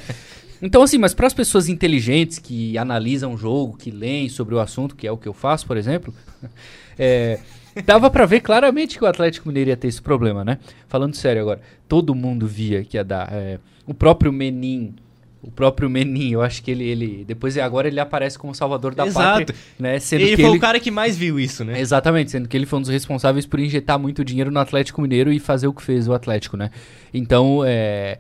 Então, 0.66 0.82
assim, 0.82 0.98
mas 0.98 1.14
para 1.14 1.28
as 1.28 1.34
pessoas 1.34 1.68
inteligentes 1.68 2.40
que 2.40 2.78
analisam 2.78 3.34
o 3.34 3.38
jogo, 3.38 3.76
que 3.78 3.92
leem 3.92 4.30
sobre 4.30 4.56
o 4.56 4.60
assunto, 4.62 4.96
que 4.96 5.06
é 5.06 5.12
o 5.12 5.18
que 5.18 5.28
eu 5.28 5.34
faço, 5.34 5.68
por 5.68 5.76
exemplo, 5.76 6.14
é, 6.98 7.38
dava 7.86 8.10
para 8.10 8.26
ver 8.26 8.40
claramente 8.40 8.98
que 8.98 9.04
o 9.04 9.08
Atlético 9.08 9.50
Mineiro 9.50 9.72
ia 9.72 9.78
ter 9.78 9.90
esse 9.90 10.02
problema, 10.02 10.42
né? 10.42 10.60
Falando 10.88 11.16
sério 11.16 11.42
agora, 11.42 11.60
todo 11.86 12.16
mundo 12.16 12.48
via 12.48 12.82
que 12.82 12.96
ia 12.96 13.04
dar. 13.04 13.28
é, 13.34 13.60
o 13.86 13.94
próprio 13.94 14.32
Menin, 14.32 14.96
o 15.42 15.52
próprio 15.52 15.90
Menin, 15.90 16.32
eu 16.32 16.42
acho 16.42 16.64
que 16.64 16.72
ele, 16.72 16.86
ele 16.86 17.26
depois 17.28 17.58
agora 17.58 17.90
ele 17.90 18.00
aparece 18.00 18.40
como 18.40 18.56
salvador 18.56 18.96
da 18.96 19.06
Exato. 19.06 19.40
pátria, 19.40 19.60
né? 19.78 20.00
Sendo 20.00 20.22
Ele 20.22 20.38
que 20.38 20.42
foi 20.44 20.52
ele 20.52 20.58
o 20.58 20.62
cara 20.62 20.80
que 20.80 20.90
mais 20.90 21.18
viu 21.18 21.38
isso, 21.38 21.66
né? 21.66 21.78
Exatamente, 21.78 22.32
sendo 22.32 22.48
que 22.48 22.56
ele 22.56 22.66
foi 22.66 22.80
um 22.80 22.82
dos 22.82 22.90
responsáveis 22.90 23.46
por 23.46 23.60
injetar 23.60 24.00
muito 24.00 24.24
dinheiro 24.24 24.50
no 24.50 24.62
Atlético 24.62 25.02
Mineiro 25.02 25.30
e 25.30 25.40
fazer 25.40 25.68
o 25.68 25.74
que 25.74 25.84
fez 25.84 26.08
o 26.08 26.14
Atlético, 26.14 26.56
né? 26.56 26.72
Então, 27.14 27.62
é. 27.66 28.20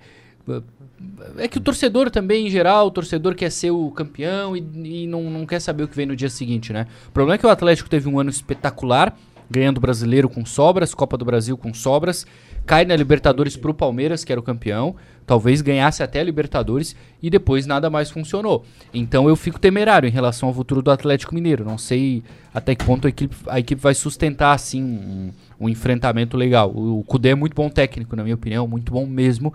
É 1.37 1.47
que 1.47 1.57
o 1.57 1.61
torcedor 1.61 2.09
também, 2.09 2.47
em 2.47 2.49
geral, 2.49 2.87
o 2.87 2.91
torcedor 2.91 3.35
quer 3.35 3.51
ser 3.51 3.71
o 3.71 3.89
campeão 3.91 4.55
e, 4.55 4.59
e 5.03 5.07
não, 5.07 5.29
não 5.29 5.45
quer 5.45 5.59
saber 5.59 5.83
o 5.83 5.87
que 5.87 5.95
vem 5.95 6.05
no 6.05 6.15
dia 6.15 6.29
seguinte, 6.29 6.71
né? 6.71 6.87
O 7.07 7.11
problema 7.11 7.35
é 7.35 7.37
que 7.37 7.45
o 7.45 7.49
Atlético 7.49 7.89
teve 7.89 8.07
um 8.07 8.19
ano 8.19 8.29
espetacular, 8.29 9.17
ganhando 9.49 9.77
o 9.77 9.81
brasileiro 9.81 10.29
com 10.29 10.45
sobras, 10.45 10.93
Copa 10.93 11.17
do 11.17 11.25
Brasil 11.25 11.57
com 11.57 11.73
sobras, 11.73 12.25
cai 12.65 12.85
na 12.85 12.95
Libertadores 12.95 13.55
pro 13.57 13.73
Palmeiras, 13.73 14.23
que 14.23 14.31
era 14.31 14.39
o 14.39 14.43
campeão, 14.43 14.95
talvez 15.25 15.61
ganhasse 15.61 16.01
até 16.01 16.19
a 16.19 16.23
Libertadores 16.23 16.95
e 17.21 17.29
depois 17.29 17.65
nada 17.65 17.89
mais 17.89 18.09
funcionou. 18.09 18.65
Então 18.93 19.27
eu 19.27 19.35
fico 19.35 19.59
temerário 19.59 20.07
em 20.07 20.11
relação 20.11 20.49
ao 20.49 20.55
futuro 20.55 20.81
do 20.81 20.91
Atlético 20.91 21.35
Mineiro. 21.35 21.65
Não 21.65 21.77
sei 21.77 22.23
até 22.53 22.75
que 22.75 22.85
ponto 22.85 23.07
a 23.07 23.09
equipe, 23.09 23.35
a 23.47 23.59
equipe 23.59 23.81
vai 23.81 23.93
sustentar 23.93 24.53
assim 24.53 24.83
um, 24.83 25.31
um 25.59 25.69
enfrentamento 25.69 26.37
legal. 26.37 26.71
O, 26.71 26.99
o 26.99 27.03
Cudê 27.03 27.29
é 27.29 27.35
muito 27.35 27.53
bom 27.53 27.69
técnico, 27.69 28.15
na 28.15 28.23
minha 28.23 28.35
opinião, 28.35 28.67
muito 28.67 28.91
bom 28.91 29.05
mesmo. 29.05 29.53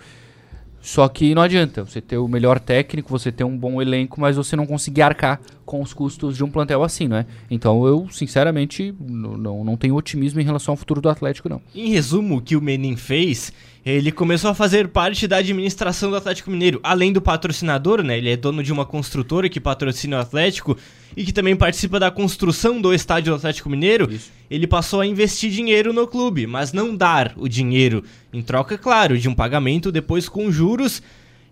Só 0.81 1.09
que 1.09 1.35
não 1.35 1.43
adianta 1.43 1.85
você 1.85 2.01
ter 2.01 2.19
o 2.19 2.29
melhor 2.29 2.61
técnico, 2.61 3.11
você 3.11 3.33
ter 3.33 3.45
um 3.45 3.57
bom 3.57 3.83
elenco, 3.83 4.21
mas 4.21 4.37
você 4.37 4.57
não 4.57 4.67
conseguir 4.67 5.03
arcar 5.03 5.41
com 5.67 5.83
os 5.83 5.93
custos 5.93 6.37
de 6.37 6.45
um 6.45 6.51
plantel 6.51 6.83
assim, 6.83 7.09
né? 7.09 7.27
Então 7.51 7.87
eu, 7.87 8.09
sinceramente, 8.11 8.95
não, 8.99 9.65
não 9.65 9.77
tenho 9.77 9.97
otimismo 9.97 10.41
em 10.41 10.45
relação 10.45 10.73
ao 10.73 10.77
futuro 10.77 11.01
do 11.01 11.11
Atlético, 11.11 11.49
não. 11.49 11.61
Em 11.75 11.91
resumo, 11.91 12.39
o 12.39 12.41
que 12.41 12.57
o 12.57 12.63
Menin 12.63 12.97
fez, 12.97 13.53
ele 13.90 14.12
começou 14.12 14.50
a 14.50 14.54
fazer 14.54 14.88
parte 14.88 15.26
da 15.26 15.37
administração 15.37 16.11
do 16.11 16.16
Atlético 16.16 16.50
Mineiro, 16.50 16.80
além 16.83 17.12
do 17.12 17.23
patrocinador, 17.23 18.02
né? 18.02 18.18
Ele 18.18 18.30
é 18.30 18.37
dono 18.37 18.62
de 18.62 18.73
uma 18.73 18.85
construtora 18.85 19.49
que 19.49 19.61
patrocina 19.61 20.16
o 20.16 20.21
Atlético 20.21 20.76
e 21.16 21.25
que 21.25 21.33
também 21.33 21.57
participa 21.57 21.99
da 21.99 22.11
construção 22.11 22.80
do 22.80 22.92
estádio 22.92 23.33
do 23.33 23.37
Atlético 23.37 23.71
Mineiro. 23.71 24.12
Isso. 24.12 24.30
Ele 24.50 24.66
passou 24.66 25.00
a 25.00 25.07
investir 25.07 25.50
dinheiro 25.50 25.92
no 25.92 26.07
clube, 26.07 26.47
mas 26.47 26.73
não 26.73 26.95
dar 26.95 27.33
o 27.37 27.49
dinheiro 27.49 28.02
em 28.33 28.42
troca, 28.42 28.76
claro, 28.76 29.16
de 29.16 29.28
um 29.28 29.35
pagamento 29.35 29.92
depois 29.92 30.28
com 30.28 30.50
juros. 30.50 31.02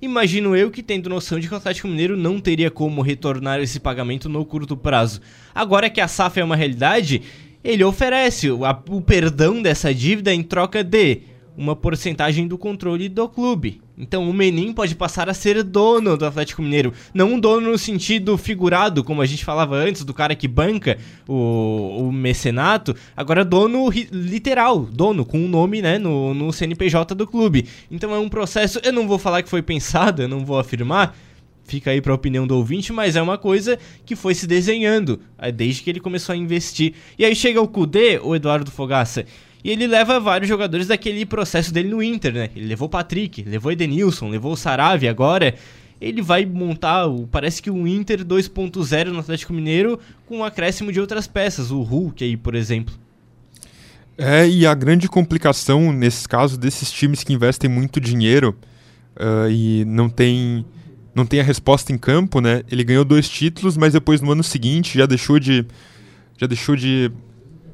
Imagino 0.03 0.55
eu 0.55 0.71
que 0.71 0.83
tendo 0.83 1.09
noção 1.09 1.41
de 1.41 1.49
que 1.49 1.55
o 1.55 1.57
Atlético 1.57 1.89
Mineiro 1.89 2.17
não 2.17 2.39
teria 2.39 2.71
como 2.71 3.03
retornar 3.03 3.61
esse 3.61 3.81
pagamento 3.81 4.29
no 4.29 4.45
curto 4.45 4.77
prazo. 4.77 5.21
Agora 5.55 5.89
que 5.89 6.01
a 6.01 6.09
SAF 6.09 6.41
é 6.41 6.45
uma 6.45 6.57
realidade, 6.57 7.23
ele 7.65 7.83
oferece 7.83 8.51
o, 8.51 8.65
a, 8.65 8.79
o 8.91 9.01
perdão 9.01 9.63
dessa 9.63 9.95
dívida 9.95 10.35
em 10.35 10.43
troca 10.43 10.85
de 10.85 11.23
uma 11.57 11.75
porcentagem 11.75 12.47
do 12.47 12.59
controle 12.59 13.09
do 13.09 13.29
clube. 13.29 13.81
Então 13.99 14.29
o 14.29 14.33
Menin 14.33 14.73
pode 14.73 14.95
passar 14.95 15.29
a 15.29 15.35
ser 15.35 15.63
dono 15.63 16.17
do 16.17 16.27
Atlético 16.27 16.61
Mineiro. 16.61 16.93
Não 17.15 17.33
um 17.33 17.41
dono 17.41 17.71
no 17.71 17.79
sentido 17.79 18.37
figurado, 18.37 19.03
como 19.03 19.23
a 19.23 19.27
gente 19.27 19.45
falava 19.45 19.75
antes, 19.75 20.05
do 20.05 20.13
cara 20.13 20.35
que 20.35 20.47
banca 20.47 20.99
o, 21.27 22.07
o 22.07 22.13
mecenato. 22.13 22.95
Agora 23.17 23.45
dono 23.45 23.89
literal, 24.13 24.81
dono, 24.81 25.25
com 25.25 25.39
o 25.39 25.45
um 25.45 25.49
nome 25.49 25.81
né, 25.81 25.99
no, 25.99 26.35
no 26.35 26.53
CNPJ 26.53 27.15
do 27.15 27.27
clube. 27.27 27.67
Então 27.91 28.15
é 28.15 28.19
um 28.19 28.29
processo, 28.29 28.79
eu 28.85 28.93
não 28.93 29.09
vou 29.09 29.19
falar 29.19 29.43
que 29.43 29.49
foi 29.49 29.63
pensado, 29.63 30.23
eu 30.23 30.29
não 30.29 30.45
vou 30.45 30.59
afirmar, 30.59 31.17
fica 31.65 31.91
aí 31.91 32.01
para 32.01 32.13
a 32.13 32.15
opinião 32.15 32.47
do 32.47 32.57
ouvinte, 32.57 32.93
mas 32.93 33.17
é 33.17 33.23
uma 33.23 33.39
coisa 33.39 33.79
que 34.05 34.15
foi 34.15 34.35
se 34.35 34.47
desenhando 34.47 35.21
é, 35.39 35.51
desde 35.51 35.83
que 35.83 35.91
ele 35.91 36.01
começou 36.01 36.33
a 36.33 36.37
investir. 36.37 36.95
E 37.19 37.25
aí 37.25 37.35
chega 37.35 37.61
o 37.61 37.69
Kudê, 37.69 38.21
o 38.23 38.35
Eduardo 38.35 38.71
Fogaça, 38.71 39.25
e 39.67 39.71
ele 39.71 39.89
leva 39.89 40.21
vários 40.21 40.49
jogadores 40.49 40.87
daquele 40.87 41.27
processo 41.27 41.75
dele 41.75 41.89
no 41.89 42.01
Inter, 42.01 42.33
né? 42.33 42.51
Ele 42.55 42.67
levou 42.67 42.87
o 42.87 42.89
Patrick, 42.89 43.43
levou 43.43 43.69
o 43.69 43.73
Edenilson, 43.73 44.29
levou 44.29 44.53
o 44.53 44.57
Saravia 44.57 45.11
agora. 45.11 45.57
Ele 46.01 46.23
vai 46.23 46.47
montar, 46.47 47.09
o, 47.09 47.27
parece 47.27 47.61
que 47.61 47.69
um 47.69 47.85
Inter 47.85 48.25
2.0 48.25 49.07
no 49.07 49.19
Atlético 49.19 49.53
Mineiro 49.53 49.99
com 50.25 50.39
um 50.39 50.45
acréscimo 50.45 50.93
de 50.93 51.01
outras 51.01 51.27
peças, 51.27 51.73
o 51.73 51.83
Hulk 51.83 52.23
aí, 52.23 52.37
por 52.37 52.55
exemplo. 52.55 52.95
É, 54.17 54.49
e 54.49 54.65
a 54.65 54.73
grande 54.73 55.09
complicação 55.09 55.93
nesse 55.93 56.29
caso 56.29 56.57
desses 56.57 56.93
times 56.93 57.25
que 57.25 57.33
investem 57.33 57.69
muito 57.69 58.01
dinheiro 58.01 58.57
uh, 59.17 59.51
e 59.51 59.85
não 59.85 60.09
tem, 60.09 60.65
não 61.13 61.27
tem 61.27 61.41
a 61.41 61.43
resposta 61.43 61.93
em 61.93 61.99
campo, 61.99 62.41
né? 62.41 62.63
Ele 62.71 62.85
ganhou 62.85 63.05
dois 63.05 63.29
títulos, 63.29 63.77
mas 63.77 63.95
depois 63.95 64.21
no 64.21 64.31
ano 64.31 64.45
seguinte 64.45 64.97
já 64.97 65.07
deixou 65.07 65.41
de, 65.41 65.67
já 66.39 66.47
deixou 66.47 66.77
de 66.77 67.11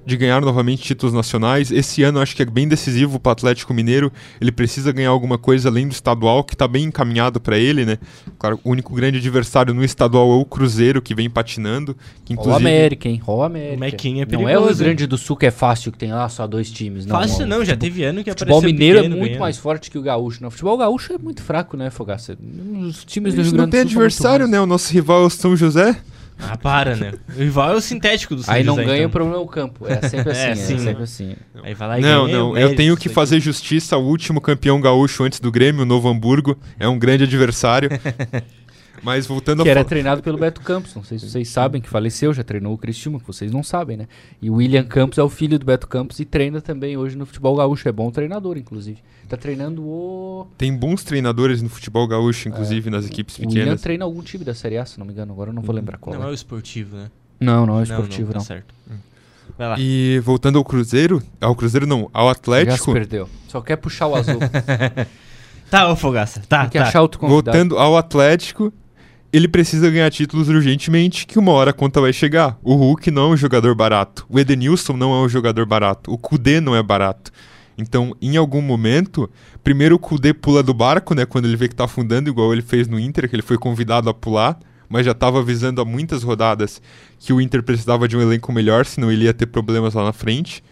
de 0.04 0.16
ganhar 0.16 0.40
novamente 0.40 0.82
títulos 0.82 1.14
nacionais. 1.14 1.70
Esse 1.70 2.02
ano 2.02 2.20
acho 2.20 2.34
que 2.34 2.42
é 2.42 2.44
bem 2.44 2.66
decisivo 2.66 3.18
para 3.20 3.30
o 3.30 3.32
Atlético 3.32 3.72
Mineiro. 3.72 4.12
Ele 4.40 4.50
precisa 4.50 4.92
ganhar 4.92 5.10
alguma 5.10 5.38
coisa 5.38 5.68
além 5.68 5.86
do 5.86 5.92
estadual, 5.92 6.42
que 6.44 6.54
está 6.54 6.66
bem 6.66 6.84
encaminhado 6.84 7.40
para 7.40 7.56
ele, 7.56 7.84
né? 7.84 7.98
Claro, 8.38 8.58
o 8.64 8.70
único 8.70 8.94
grande 8.94 9.18
adversário 9.18 9.72
no 9.72 9.84
estadual 9.84 10.30
é 10.32 10.34
o 10.36 10.44
Cruzeiro, 10.44 11.00
que 11.00 11.14
vem 11.14 11.30
patinando. 11.30 11.96
Que 12.24 12.32
inclusive... 12.32 12.54
O 12.54 12.56
América, 12.56 13.08
hein? 13.08 13.22
O 13.26 13.42
América. 13.42 13.76
O 13.76 13.80
Mequinha 13.80 14.22
é 14.22 14.26
perigoso. 14.26 14.48
Não 14.48 14.54
é 14.54 14.58
o 14.58 14.66
Rio 14.66 14.76
Grande 14.76 15.06
do 15.06 15.16
Sul 15.16 15.36
que 15.36 15.46
é 15.46 15.50
fácil, 15.50 15.92
que 15.92 15.98
tem 15.98 16.12
lá 16.12 16.28
só 16.28 16.46
dois 16.46 16.70
times. 16.70 17.06
Não, 17.06 17.16
fácil 17.16 17.46
não, 17.46 17.64
já 17.64 17.76
teve 17.76 18.04
ano 18.04 18.24
que 18.24 18.30
apareceu 18.30 18.56
O 18.56 18.60
futebol 18.60 18.72
mineiro 18.72 18.98
é 18.98 19.08
muito 19.08 19.22
ganhando. 19.24 19.40
mais 19.40 19.56
forte 19.56 19.90
que 19.90 19.98
o 19.98 20.02
gaúcho. 20.02 20.40
Não, 20.40 20.48
o 20.48 20.50
futebol 20.50 20.76
gaúcho 20.76 21.12
é 21.12 21.18
muito 21.18 21.42
fraco, 21.42 21.76
né, 21.76 21.90
Fogaça? 21.90 22.36
Os 22.80 23.04
times 23.04 23.34
do 23.34 23.42
Rio 23.42 23.50
Grande 23.50 23.50
do 23.50 23.50
Sul 23.50 23.58
não 23.58 23.68
tem 23.68 23.80
adversário, 23.80 24.46
né? 24.46 24.60
O 24.60 24.66
nosso 24.66 24.92
rival 24.92 25.22
é 25.22 25.26
o 25.26 25.30
São 25.30 25.56
José. 25.56 25.96
Ah, 26.38 26.56
para, 26.56 26.96
né? 26.96 27.12
O 27.28 27.38
rival 27.38 27.72
é 27.72 27.76
o 27.76 27.80
sintético 27.80 28.34
do 28.34 28.42
São 28.42 28.52
Aí 28.52 28.64
não 28.64 28.74
José, 28.74 28.86
ganha, 28.86 28.98
então. 28.98 29.08
o 29.08 29.12
problema 29.12 29.36
é 29.36 29.40
o 29.40 29.46
campo. 29.46 29.86
É 29.86 30.08
sempre 30.08 30.32
assim. 30.32 30.40
é, 30.40 30.50
é 30.50 30.54
sim, 30.54 30.78
sempre 30.78 31.02
assim. 31.02 31.36
Aí 31.62 31.74
vai 31.74 31.88
lá 31.88 31.98
e 31.98 32.02
não, 32.02 32.26
ganha, 32.26 32.38
não. 32.38 32.58
Eu 32.58 32.74
tenho 32.74 32.96
que 32.96 33.08
fazer 33.08 33.38
justiça 33.40 33.94
ao 33.96 34.02
último 34.02 34.40
campeão 34.40 34.80
gaúcho 34.80 35.24
antes 35.24 35.38
do 35.38 35.50
Grêmio, 35.50 35.82
o 35.82 35.86
Novo 35.86 36.08
Hamburgo. 36.08 36.58
É 36.78 36.88
um 36.88 36.98
grande 36.98 37.24
adversário. 37.24 37.90
Mas 39.02 39.26
voltando 39.26 39.62
Que 39.64 39.68
era 39.68 39.84
treinado 39.84 40.22
pelo 40.22 40.38
Beto 40.38 40.60
Campos, 40.60 40.94
não 40.94 41.02
sei 41.02 41.18
se 41.18 41.28
vocês 41.28 41.48
sabem, 41.48 41.82
que 41.82 41.88
faleceu, 41.88 42.32
já 42.32 42.44
treinou 42.44 42.72
o 42.72 42.78
Cristiano, 42.78 43.18
que 43.18 43.26
vocês 43.26 43.50
não 43.50 43.62
sabem, 43.62 43.96
né? 43.96 44.06
E 44.40 44.48
o 44.48 44.54
William 44.54 44.84
Campos 44.84 45.18
é 45.18 45.22
o 45.22 45.28
filho 45.28 45.58
do 45.58 45.66
Beto 45.66 45.88
Campos 45.88 46.20
e 46.20 46.24
treina 46.24 46.60
também 46.60 46.96
hoje 46.96 47.16
no 47.16 47.26
futebol 47.26 47.56
gaúcho. 47.56 47.88
É 47.88 47.92
bom 47.92 48.10
treinador, 48.10 48.56
inclusive. 48.56 48.98
Tá 49.28 49.36
treinando 49.36 49.82
o. 49.82 50.46
Tem 50.56 50.74
bons 50.76 51.02
treinadores 51.02 51.60
no 51.62 51.68
futebol 51.68 52.06
gaúcho, 52.06 52.48
inclusive, 52.48 52.88
é. 52.88 52.92
nas 52.92 53.06
equipes 53.06 53.36
pequenas. 53.36 53.56
O 53.56 53.58
William 53.58 53.76
treina 53.76 54.04
algum 54.04 54.22
time 54.22 54.44
da 54.44 54.54
Série 54.54 54.78
A, 54.78 54.84
se 54.84 54.98
não 54.98 55.06
me 55.06 55.12
engano, 55.12 55.32
agora 55.32 55.50
eu 55.50 55.54
não 55.54 55.62
vou 55.62 55.74
lembrar 55.74 55.98
qual. 55.98 56.14
Não 56.14 56.24
é, 56.24 56.28
é 56.28 56.30
o 56.30 56.34
esportivo, 56.34 56.96
né? 56.96 57.10
Não, 57.40 57.66
não 57.66 57.78
é 57.78 57.80
o 57.80 57.82
esportivo, 57.82 58.28
não. 58.28 58.34
não. 58.34 58.40
Tá 58.40 58.46
certo. 58.46 58.74
Hum. 58.90 58.94
Vai 59.58 59.68
lá. 59.68 59.76
E 59.78 60.20
voltando 60.20 60.58
ao 60.58 60.64
Cruzeiro, 60.64 61.22
ao 61.40 61.54
Cruzeiro 61.54 61.86
não, 61.86 62.08
ao 62.12 62.28
Atlético. 62.28 62.76
Já 62.76 62.84
se 62.84 62.92
perdeu. 62.92 63.28
Só 63.48 63.60
quer 63.60 63.76
puxar 63.76 64.06
o 64.06 64.14
azul. 64.14 64.38
tá, 65.70 65.90
ô 65.90 65.96
Fogaça. 65.96 66.42
Tá, 66.48 66.60
Tem 66.62 66.70
que 66.70 66.78
tá. 66.78 66.84
achar 66.84 67.02
outro 67.02 67.18
convidado. 67.18 67.56
Voltando 67.56 67.78
ao 67.78 67.96
Atlético, 67.96 68.72
ele 69.32 69.48
precisa 69.48 69.90
ganhar 69.90 70.10
títulos 70.10 70.48
urgentemente, 70.48 71.26
que 71.26 71.38
uma 71.38 71.52
hora 71.52 71.70
a 71.70 71.74
conta 71.74 72.00
vai 72.00 72.12
chegar. 72.12 72.58
O 72.62 72.74
Hulk 72.74 73.10
não 73.10 73.30
é 73.30 73.34
um 73.34 73.36
jogador 73.36 73.74
barato. 73.74 74.26
O 74.28 74.38
Edenilson 74.38 74.92
não 74.92 75.14
é 75.14 75.24
um 75.24 75.28
jogador 75.28 75.64
barato. 75.64 76.12
O 76.12 76.18
Kudê 76.18 76.60
não 76.60 76.76
é 76.76 76.82
barato. 76.82 77.32
Então, 77.78 78.14
em 78.20 78.36
algum 78.36 78.60
momento, 78.60 79.30
primeiro 79.64 79.96
o 79.96 79.98
Kudê 79.98 80.34
pula 80.34 80.62
do 80.62 80.74
barco, 80.74 81.14
né? 81.14 81.24
Quando 81.24 81.46
ele 81.46 81.56
vê 81.56 81.66
que 81.66 81.74
tá 81.74 81.84
afundando, 81.84 82.28
igual 82.28 82.52
ele 82.52 82.60
fez 82.60 82.86
no 82.86 83.00
Inter, 83.00 83.26
que 83.26 83.34
ele 83.34 83.42
foi 83.42 83.56
convidado 83.56 84.10
a 84.10 84.14
pular, 84.14 84.58
mas 84.86 85.06
já 85.06 85.12
estava 85.12 85.38
avisando 85.38 85.80
há 85.80 85.84
muitas 85.84 86.22
rodadas 86.22 86.82
que 87.18 87.32
o 87.32 87.40
Inter 87.40 87.62
precisava 87.62 88.06
de 88.06 88.14
um 88.14 88.20
elenco 88.20 88.52
melhor, 88.52 88.84
senão 88.84 89.10
ele 89.10 89.24
ia 89.24 89.32
ter 89.32 89.46
problemas 89.46 89.94
lá 89.94 90.04
na 90.04 90.12
frente. 90.12 90.62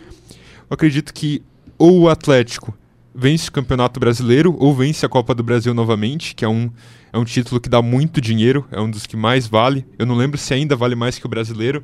Eu 0.68 0.75
acredito 0.75 1.14
que 1.14 1.42
ou 1.79 2.01
o 2.01 2.09
Atlético 2.11 2.77
vence 3.20 3.50
o 3.50 3.52
Campeonato 3.52 4.00
Brasileiro 4.00 4.56
ou 4.59 4.74
vence 4.74 5.04
a 5.04 5.09
Copa 5.09 5.35
do 5.35 5.42
Brasil 5.42 5.74
novamente, 5.74 6.35
que 6.35 6.44
é 6.44 6.48
um 6.48 6.70
é 7.12 7.18
um 7.18 7.24
título 7.24 7.61
que 7.61 7.68
dá 7.68 7.83
muito 7.83 8.20
dinheiro, 8.20 8.64
é 8.70 8.80
um 8.80 8.90
dos 8.90 9.04
que 9.04 9.16
mais 9.16 9.46
vale. 9.46 9.85
Eu 9.98 10.06
não 10.06 10.14
lembro 10.14 10.38
se 10.38 10.54
ainda 10.54 10.76
vale 10.76 10.94
mais 10.94 11.18
que 11.18 11.26
o 11.26 11.28
brasileiro. 11.28 11.83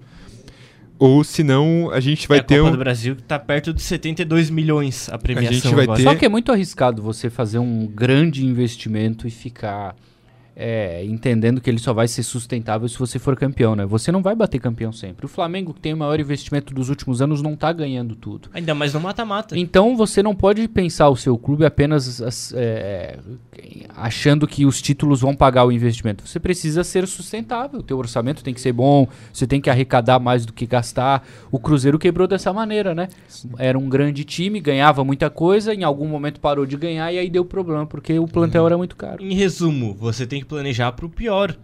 Ou 0.98 1.22
se 1.24 1.42
não, 1.42 1.90
a 1.90 2.00
gente 2.00 2.26
vai 2.26 2.38
é 2.38 2.42
ter. 2.42 2.54
A 2.54 2.58
Copa 2.58 2.70
um... 2.70 2.72
do 2.72 2.78
Brasil 2.78 3.16
que 3.16 3.22
tá 3.22 3.38
perto 3.38 3.74
de 3.74 3.82
72 3.82 4.48
milhões 4.48 5.10
a 5.10 5.18
premiação. 5.18 5.50
A 5.50 5.52
gente 5.52 5.74
vai 5.74 5.84
agora. 5.84 5.98
ter... 5.98 6.04
Só 6.04 6.14
que 6.14 6.24
é 6.24 6.28
muito 6.28 6.50
arriscado 6.50 7.02
você 7.02 7.28
fazer 7.28 7.58
um 7.58 7.86
grande 7.86 8.46
investimento 8.46 9.26
e 9.26 9.30
ficar 9.30 9.94
é, 10.58 11.04
entendendo 11.04 11.60
que 11.60 11.68
ele 11.68 11.78
só 11.78 11.92
vai 11.92 12.08
ser 12.08 12.22
sustentável 12.22 12.88
se 12.88 12.98
você 12.98 13.18
for 13.18 13.36
campeão, 13.36 13.76
né? 13.76 13.84
Você 13.84 14.10
não 14.10 14.22
vai 14.22 14.34
bater 14.34 14.58
campeão 14.58 14.90
sempre. 14.90 15.26
O 15.26 15.28
Flamengo, 15.28 15.74
que 15.74 15.80
tem 15.80 15.92
o 15.92 15.96
maior 15.98 16.18
investimento 16.18 16.72
dos 16.72 16.88
últimos 16.88 17.20
anos, 17.20 17.42
não 17.42 17.54
tá 17.54 17.70
ganhando 17.70 18.16
tudo. 18.16 18.48
Ainda 18.54 18.74
mais 18.74 18.94
no 18.94 19.00
mata-mata. 19.00 19.58
Então 19.58 19.94
você 19.94 20.22
não 20.22 20.34
pode 20.34 20.66
pensar 20.66 21.10
o 21.10 21.16
seu 21.16 21.36
clube 21.36 21.66
apenas 21.66 22.52
é, 22.54 23.18
achando 23.94 24.46
que 24.46 24.64
os 24.64 24.80
títulos 24.80 25.20
vão 25.20 25.36
pagar 25.36 25.66
o 25.66 25.70
investimento. 25.70 26.26
Você 26.26 26.40
precisa 26.40 26.82
ser 26.82 27.06
sustentável. 27.06 27.80
O 27.80 27.82
teu 27.82 27.98
orçamento 27.98 28.42
tem 28.42 28.54
que 28.54 28.60
ser 28.60 28.72
bom, 28.72 29.06
você 29.30 29.46
tem 29.46 29.60
que 29.60 29.68
arrecadar 29.68 30.18
mais 30.18 30.46
do 30.46 30.54
que 30.54 30.66
gastar. 30.66 31.22
O 31.52 31.58
Cruzeiro 31.58 31.98
quebrou 31.98 32.26
dessa 32.26 32.50
maneira, 32.50 32.94
né? 32.94 33.08
Sim. 33.28 33.50
Era 33.58 33.78
um 33.78 33.90
grande 33.90 34.24
time, 34.24 34.58
ganhava 34.58 35.04
muita 35.04 35.28
coisa, 35.28 35.74
em 35.74 35.84
algum 35.84 36.08
momento 36.08 36.40
parou 36.40 36.64
de 36.64 36.78
ganhar 36.78 37.12
e 37.12 37.18
aí 37.18 37.28
deu 37.28 37.44
problema, 37.44 37.84
porque 37.84 38.18
o 38.18 38.26
plantel 38.26 38.62
uhum. 38.62 38.66
era 38.66 38.78
muito 38.78 38.96
caro. 38.96 39.22
Em 39.22 39.34
resumo, 39.34 39.94
você 39.94 40.26
tem 40.26 40.40
que 40.40 40.45
planejar 40.46 40.92
para 40.92 41.06
o 41.06 41.10
pior. 41.10 41.56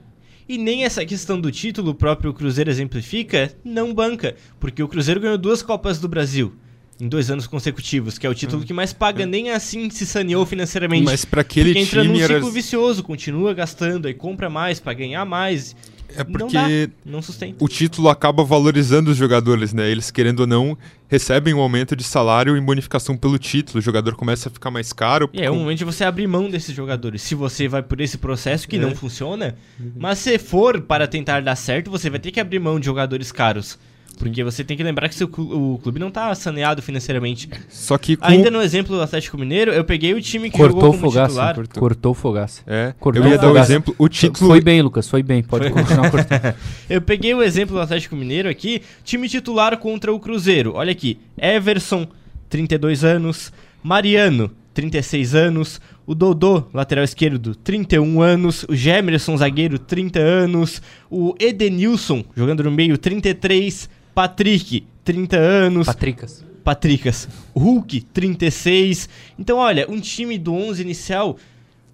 E 0.49 0.59
nem 0.59 0.85
essa 0.85 1.05
questão 1.07 1.41
do 1.41 1.51
título 1.51 1.93
o 1.93 1.95
próprio 1.95 2.35
Cruzeiro 2.35 2.71
exemplifica, 2.71 3.55
não 3.65 3.95
banca, 3.95 4.35
porque 4.61 4.83
o 4.83 4.89
Cruzeiro 4.89 5.21
ganhou 5.21 5.39
duas 5.39 5.63
Copas 5.63 5.99
do 5.99 6.09
Brasil 6.09 6.53
em 7.01 7.09
dois 7.09 7.31
anos 7.31 7.49
consecutivos, 7.49 8.17
que 8.17 8.25
é 8.25 8.31
o 8.31 8.35
título 8.35 8.65
que 8.65 8.73
mais 8.73 8.93
paga, 8.93 9.27
nem 9.27 9.51
assim 9.51 9.91
se 9.91 10.07
saneou 10.07 10.47
financeiramente. 10.47 11.03
Mas 11.05 11.25
para 11.25 11.41
aquele 11.41 11.71
porque 11.71 11.81
entra 11.81 12.03
time 12.03 12.15
num 12.15 12.21
ciclo 12.21 12.37
era... 12.37 12.51
vicioso, 12.51 13.03
continua 13.03 13.53
gastando, 13.53 14.07
aí 14.07 14.15
compra 14.15 14.49
mais 14.49 14.79
para 14.79 14.93
ganhar 14.93 15.25
mais. 15.25 15.75
É 16.17 16.25
porque 16.25 16.55
não, 16.55 16.69
dá, 16.69 16.93
não 17.05 17.23
sustenta. 17.23 17.63
o 17.63 17.69
título 17.69 18.09
acaba 18.09 18.45
valorizando 18.45 19.11
os 19.11 19.17
jogadores, 19.17 19.73
né? 19.73 19.91
Eles, 19.91 20.11
querendo 20.11 20.41
ou 20.41 20.47
não, 20.47 20.77
recebem 21.09 21.53
um 21.55 21.61
aumento 21.61 21.95
de 21.95 22.05
salário 22.05 22.57
e 22.57 22.61
bonificação 22.61 23.17
pelo 23.17 23.39
título. 23.39 23.79
O 23.79 23.83
jogador 23.83 24.15
começa 24.15 24.49
a 24.49 24.53
ficar 24.53 24.71
mais 24.71 24.93
caro. 24.93 25.29
E 25.33 25.43
é 25.43 25.51
o 25.51 25.55
momento 25.55 25.79
de 25.79 25.85
você 25.85 26.05
abrir 26.05 26.27
mão 26.27 26.49
desses 26.49 26.75
jogadores. 26.75 27.23
Se 27.23 27.35
você 27.35 27.69
vai 27.69 27.83
por 27.83 28.01
esse 28.01 28.19
processo 28.19 28.67
que 28.67 28.77
é. 28.77 28.79
não 28.79 28.95
funciona, 28.95 29.57
uhum. 29.79 29.93
mas 29.97 30.19
se 30.19 30.39
for 30.39 30.81
para 30.81 31.07
tentar 31.07 31.43
dar 31.43 31.57
certo, 31.57 31.91
você 31.91 32.09
vai 32.09 32.19
ter 32.19 32.31
que 32.31 32.41
abrir 32.41 32.59
mão 32.59 32.81
de 32.81 32.87
jogadores 32.87 33.31
caros. 33.31 33.79
Porque 34.19 34.45
você 34.45 34.63
tem 34.63 34.77
que 34.77 34.83
lembrar 34.83 35.09
que 35.09 35.15
seu, 35.15 35.27
o 35.27 35.79
clube 35.83 35.99
não 35.99 36.11
tá 36.11 36.35
saneado 36.35 36.83
financeiramente. 36.83 37.49
Só 37.69 37.97
que 37.99 38.17
com... 38.17 38.25
Ainda 38.25 38.51
no 38.51 38.61
exemplo 38.61 38.97
do 38.97 39.03
Atlético 39.03 39.37
Mineiro, 39.39 39.73
eu 39.73 39.85
peguei 39.85 40.15
o 40.15 40.21
time 40.21 40.51
que 40.51 40.57
cortou 40.57 40.81
jogou 40.81 40.91
como 40.93 41.11
fogaça, 41.11 41.29
titular. 41.29 41.55
Cortou, 41.55 41.81
cortou 41.81 42.15
fogaça. 42.15 42.63
É, 42.67 42.95
cortou 42.99 43.25
eu 43.25 43.31
ia 43.31 43.39
dar 43.39 43.51
o 43.51 43.55
um 43.55 43.59
exemplo, 43.59 43.95
o 43.99 44.09
título... 44.09 44.51
Foi 44.51 44.61
bem, 44.61 44.83
Lucas, 44.83 45.09
foi 45.09 45.23
bem, 45.23 45.43
pode 45.43 45.71
foi. 45.71 45.83
continuar 45.83 46.11
cortando. 46.11 46.55
eu 46.89 47.01
peguei 47.01 47.35
o 47.35 47.43
exemplo 47.43 47.77
do 47.77 47.81
Atlético 47.81 48.15
Mineiro 48.17 48.49
aqui, 48.49 48.83
time 49.05 49.29
titular 49.29 49.77
contra 49.79 50.13
o 50.13 50.21
Cruzeiro. 50.21 50.75
Olha 50.75 50.93
aqui, 50.93 51.19
Everson, 51.37 52.07
32 52.49 53.05
anos, 53.05 53.53
Mariano, 53.83 54.51
36 54.75 55.35
anos, 55.35 55.81
o 56.07 56.15
Dodô, 56.15 56.65
lateral 56.73 57.05
esquerdo, 57.05 57.55
31 57.55 58.21
anos, 58.21 58.65
o 58.69 58.75
Gemerson, 58.75 59.37
zagueiro, 59.37 59.79
30 59.79 60.19
anos, 60.19 60.83
o 61.11 61.35
Edenilson, 61.39 62.25
jogando 62.35 62.65
no 62.65 62.71
meio, 62.71 62.99
33 62.99 63.89
Patrick, 64.15 64.85
30 65.05 65.37
anos. 65.37 65.87
Patricas. 65.87 66.45
Patricas. 66.63 67.29
Hulk, 67.55 68.03
36. 68.13 69.09
Então, 69.39 69.59
olha, 69.59 69.87
um 69.91 70.01
time 70.01 70.39
do 70.39 70.55
11 70.55 70.83
inicial 70.83 71.37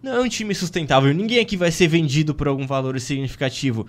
não 0.03 0.17
é 0.17 0.21
um 0.21 0.29
time 0.29 0.55
sustentável. 0.55 1.13
Ninguém 1.13 1.41
aqui 1.41 1.57
vai 1.57 1.71
ser 1.71 1.89
vendido 1.89 2.35
por 2.35 2.49
algum 2.49 2.67
valor 2.67 2.99
significativo. 3.01 3.87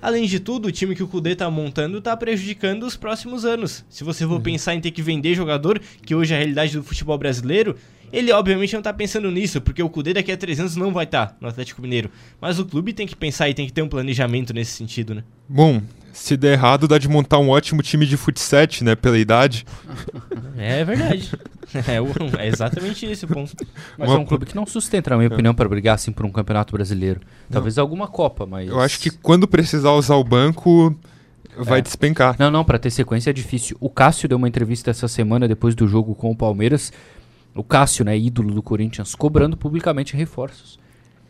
Além 0.00 0.26
de 0.26 0.40
tudo, 0.40 0.66
o 0.66 0.72
time 0.72 0.96
que 0.96 1.02
o 1.02 1.06
Kudê 1.06 1.36
tá 1.36 1.48
montando 1.48 2.00
tá 2.00 2.16
prejudicando 2.16 2.82
os 2.84 2.96
próximos 2.96 3.44
anos. 3.44 3.84
Se 3.88 4.02
você 4.02 4.26
for 4.26 4.34
uhum. 4.34 4.40
pensar 4.40 4.74
em 4.74 4.80
ter 4.80 4.90
que 4.90 5.00
vender 5.00 5.34
jogador, 5.34 5.80
que 6.04 6.14
hoje 6.14 6.32
é 6.32 6.36
a 6.36 6.38
realidade 6.38 6.76
do 6.76 6.82
futebol 6.82 7.16
brasileiro, 7.16 7.76
Ele, 8.12 8.30
obviamente, 8.32 8.74
não 8.74 8.82
tá 8.82 8.92
pensando 8.92 9.30
nisso, 9.30 9.60
porque 9.60 9.82
o 9.82 9.88
Cudê 9.88 10.12
daqui 10.12 10.30
a 10.30 10.36
três 10.36 10.60
anos 10.60 10.76
não 10.76 10.92
vai 10.92 11.04
estar 11.04 11.36
no 11.40 11.48
Atlético 11.48 11.80
Mineiro. 11.80 12.10
Mas 12.40 12.58
o 12.58 12.66
clube 12.66 12.92
tem 12.92 13.06
que 13.06 13.16
pensar 13.16 13.48
e 13.48 13.54
tem 13.54 13.66
que 13.66 13.72
ter 13.72 13.80
um 13.82 13.88
planejamento 13.88 14.52
nesse 14.52 14.72
sentido, 14.72 15.14
né? 15.14 15.24
Bom, 15.48 15.80
se 16.12 16.36
der 16.36 16.52
errado, 16.52 16.86
dá 16.86 16.98
de 16.98 17.08
montar 17.08 17.38
um 17.38 17.48
ótimo 17.48 17.82
time 17.82 18.04
de 18.06 18.16
futsal, 18.18 18.66
né? 18.82 18.94
Pela 18.94 19.18
idade. 19.18 19.64
É 20.58 20.84
verdade. 20.84 21.32
é, 21.74 22.42
é 22.44 22.46
exatamente 22.46 23.06
esse 23.06 23.24
o 23.24 23.28
ponto. 23.28 23.52
Mas 23.98 24.08
Uma- 24.10 24.18
é 24.18 24.20
um 24.20 24.24
clube 24.24 24.44
que 24.46 24.54
não 24.54 24.66
sustenta, 24.66 25.10
na 25.10 25.16
minha 25.16 25.28
opinião, 25.28 25.54
para 25.54 25.68
brigar 25.68 25.94
assim 25.94 26.12
por 26.12 26.24
um 26.26 26.30
campeonato 26.30 26.72
brasileiro. 26.72 27.20
Talvez 27.50 27.78
alguma 27.78 28.06
Copa, 28.06 28.46
mas. 28.46 28.68
Eu 28.68 28.78
acho 28.78 29.00
que 29.00 29.10
quando 29.10 29.48
precisar 29.48 29.92
usar 29.92 30.14
o 30.16 30.22
banco, 30.22 30.94
vai 31.56 31.78
É. 31.78 31.82
despencar. 31.82 32.36
Não, 32.38 32.50
não, 32.50 32.62
pra 32.64 32.78
ter 32.78 32.90
sequência 32.90 33.30
é 33.30 33.32
difícil. 33.32 33.76
O 33.80 33.88
Cássio 33.88 34.28
deu 34.28 34.36
uma 34.38 34.46
entrevista 34.46 34.90
essa 34.90 35.08
semana 35.08 35.48
depois 35.48 35.74
do 35.74 35.88
jogo 35.88 36.14
com 36.14 36.30
o 36.30 36.36
Palmeiras. 36.36 36.92
O 37.54 37.62
Cássio, 37.62 38.04
né, 38.04 38.16
ídolo 38.16 38.54
do 38.54 38.62
Corinthians, 38.62 39.14
cobrando 39.14 39.56
publicamente 39.56 40.16
reforços. 40.16 40.80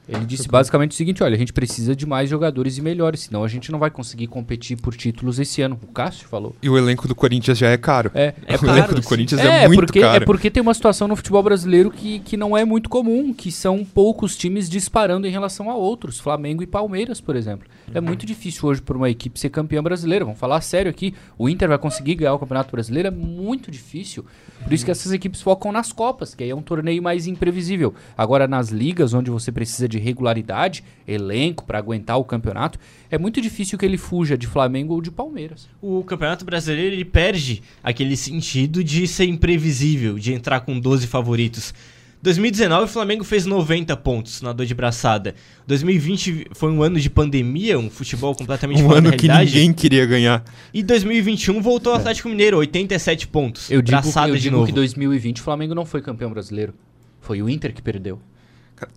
Ele 0.08 0.24
disse 0.24 0.48
basicamente 0.48 0.90
o 0.90 0.94
seguinte: 0.94 1.22
olha, 1.22 1.34
a 1.34 1.38
gente 1.38 1.52
precisa 1.52 1.94
de 1.94 2.04
mais 2.04 2.28
jogadores 2.28 2.76
e 2.76 2.82
melhores, 2.82 3.20
senão 3.20 3.44
a 3.44 3.48
gente 3.48 3.70
não 3.70 3.78
vai 3.78 3.90
conseguir 3.90 4.26
competir 4.26 4.76
por 4.76 4.94
títulos 4.96 5.38
esse 5.38 5.62
ano. 5.62 5.78
O 5.80 5.86
Cássio 5.86 6.26
falou. 6.26 6.56
E 6.60 6.68
o 6.68 6.76
elenco 6.76 7.06
do 7.06 7.14
Corinthians 7.14 7.56
já 7.56 7.68
é 7.68 7.76
caro. 7.76 8.10
É, 8.12 8.34
É 8.46 8.56
o 8.56 8.58
caro, 8.58 8.72
elenco 8.72 8.94
do. 8.96 9.02
Corinthians 9.02 9.40
é, 9.40 9.64
é, 9.64 9.68
muito 9.68 9.80
porque, 9.80 10.00
caro. 10.00 10.22
é 10.22 10.26
porque 10.26 10.50
tem 10.50 10.60
uma 10.60 10.74
situação 10.74 11.06
no 11.06 11.14
futebol 11.14 11.42
brasileiro 11.42 11.90
que, 11.90 12.18
que 12.20 12.36
não 12.36 12.56
é 12.56 12.64
muito 12.64 12.88
comum, 12.88 13.32
que 13.32 13.52
são 13.52 13.84
poucos 13.84 14.36
times 14.36 14.68
disparando 14.68 15.26
em 15.26 15.30
relação 15.30 15.70
a 15.70 15.74
outros, 15.74 16.18
Flamengo 16.18 16.62
e 16.62 16.66
Palmeiras, 16.66 17.20
por 17.20 17.36
exemplo. 17.36 17.68
É 17.94 18.00
muito 18.00 18.24
difícil 18.24 18.68
hoje 18.68 18.80
para 18.80 18.96
uma 18.96 19.10
equipe 19.10 19.38
ser 19.38 19.50
campeã 19.50 19.82
brasileira. 19.82 20.24
Vamos 20.24 20.38
falar 20.38 20.60
sério 20.60 20.90
aqui. 20.90 21.14
O 21.36 21.48
Inter 21.48 21.68
vai 21.68 21.78
conseguir 21.78 22.14
ganhar 22.14 22.34
o 22.34 22.38
Campeonato 22.38 22.70
Brasileiro? 22.70 23.08
É 23.08 23.10
muito 23.10 23.70
difícil. 23.70 24.24
Por 24.62 24.72
isso 24.72 24.84
que 24.84 24.90
essas 24.90 25.12
equipes 25.12 25.42
focam 25.42 25.72
nas 25.72 25.92
Copas, 25.92 26.34
que 26.34 26.44
aí 26.44 26.50
é 26.50 26.54
um 26.54 26.62
torneio 26.62 27.02
mais 27.02 27.26
imprevisível. 27.26 27.94
Agora, 28.16 28.46
nas 28.46 28.68
ligas, 28.68 29.12
onde 29.12 29.30
você 29.30 29.50
precisa 29.50 29.88
de 29.88 29.98
regularidade, 29.98 30.84
elenco 31.06 31.64
para 31.64 31.78
aguentar 31.78 32.18
o 32.18 32.24
campeonato, 32.24 32.78
é 33.10 33.18
muito 33.18 33.40
difícil 33.40 33.78
que 33.78 33.84
ele 33.84 33.98
fuja 33.98 34.38
de 34.38 34.46
Flamengo 34.46 34.94
ou 34.94 35.02
de 35.02 35.10
Palmeiras. 35.10 35.68
O 35.80 36.04
Campeonato 36.04 36.44
Brasileiro 36.44 36.94
ele 36.94 37.04
perde 37.04 37.62
aquele 37.82 38.16
sentido 38.16 38.82
de 38.82 39.06
ser 39.06 39.24
imprevisível, 39.24 40.18
de 40.18 40.32
entrar 40.32 40.60
com 40.60 40.78
12 40.78 41.06
favoritos. 41.06 41.74
2019 42.22 42.84
o 42.84 42.88
Flamengo 42.88 43.24
fez 43.24 43.44
90 43.46 43.96
pontos 43.96 44.40
na 44.42 44.52
dor 44.52 44.64
de 44.64 44.74
braçada. 44.74 45.34
2020 45.66 46.46
foi 46.52 46.70
um 46.70 46.80
ano 46.82 47.00
de 47.00 47.10
pandemia, 47.10 47.76
um 47.78 47.90
futebol 47.90 48.34
completamente 48.34 48.80
Um 48.80 48.86
fora 48.88 49.00
da 49.00 49.08
ano 49.08 49.16
que 49.16 49.26
ninguém 49.28 49.72
queria 49.72 50.06
ganhar. 50.06 50.44
E 50.72 50.82
2021 50.84 51.60
voltou 51.60 51.92
o 51.92 51.96
Atlético 51.96 52.28
Mineiro, 52.28 52.58
87 52.58 53.26
pontos. 53.26 53.70
Eu 53.70 53.82
digo, 53.82 53.90
braçada 54.00 54.28
eu 54.28 54.36
de 54.36 54.42
digo 54.42 54.54
novo. 54.56 54.66
que 54.68 54.72
2020 54.72 55.40
o 55.40 55.42
Flamengo 55.42 55.74
não 55.74 55.84
foi 55.84 56.00
campeão 56.00 56.30
brasileiro. 56.30 56.72
Foi 57.20 57.42
o 57.42 57.48
Inter 57.50 57.74
que 57.74 57.82
perdeu. 57.82 58.20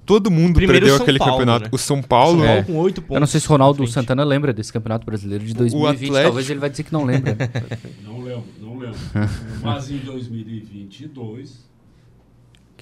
Todo 0.05 0.31
mundo 0.31 0.55
Primeiro 0.55 0.79
perdeu 0.81 0.95
São 0.95 1.03
aquele 1.03 1.19
Paulo, 1.19 1.33
campeonato. 1.33 1.63
né? 1.65 1.69
O 1.71 1.77
São 1.77 2.01
Paulo. 2.01 2.37
São 2.39 2.45
É. 2.47 2.61
Paulo 2.61 2.65
com 2.65 2.75
8 2.77 3.01
pontos. 3.03 3.15
Eu 3.15 3.19
não 3.19 3.27
sei 3.27 3.39
se 3.39 3.45
o 3.45 3.49
na 3.49 3.53
Ronaldo 3.55 3.77
frente. 3.77 3.91
Santana 3.93 4.23
lembra 4.23 4.51
desse 4.53 4.73
Campeonato 4.73 5.05
Brasileiro 5.05 5.43
de 5.45 5.53
2020. 5.53 5.93
Atlético- 6.09 6.23
Talvez 6.23 6.49
ele 6.49 6.59
vai 6.59 6.69
dizer 6.71 6.83
que 6.83 6.93
não 6.93 7.03
lembra. 7.05 7.35
Não 8.03 8.21
lembro, 8.23 8.43
não 8.59 8.77
lembro. 8.79 8.97
Mas 9.61 9.91
em 9.91 9.97
2022, 9.97 11.49
O 11.51 11.74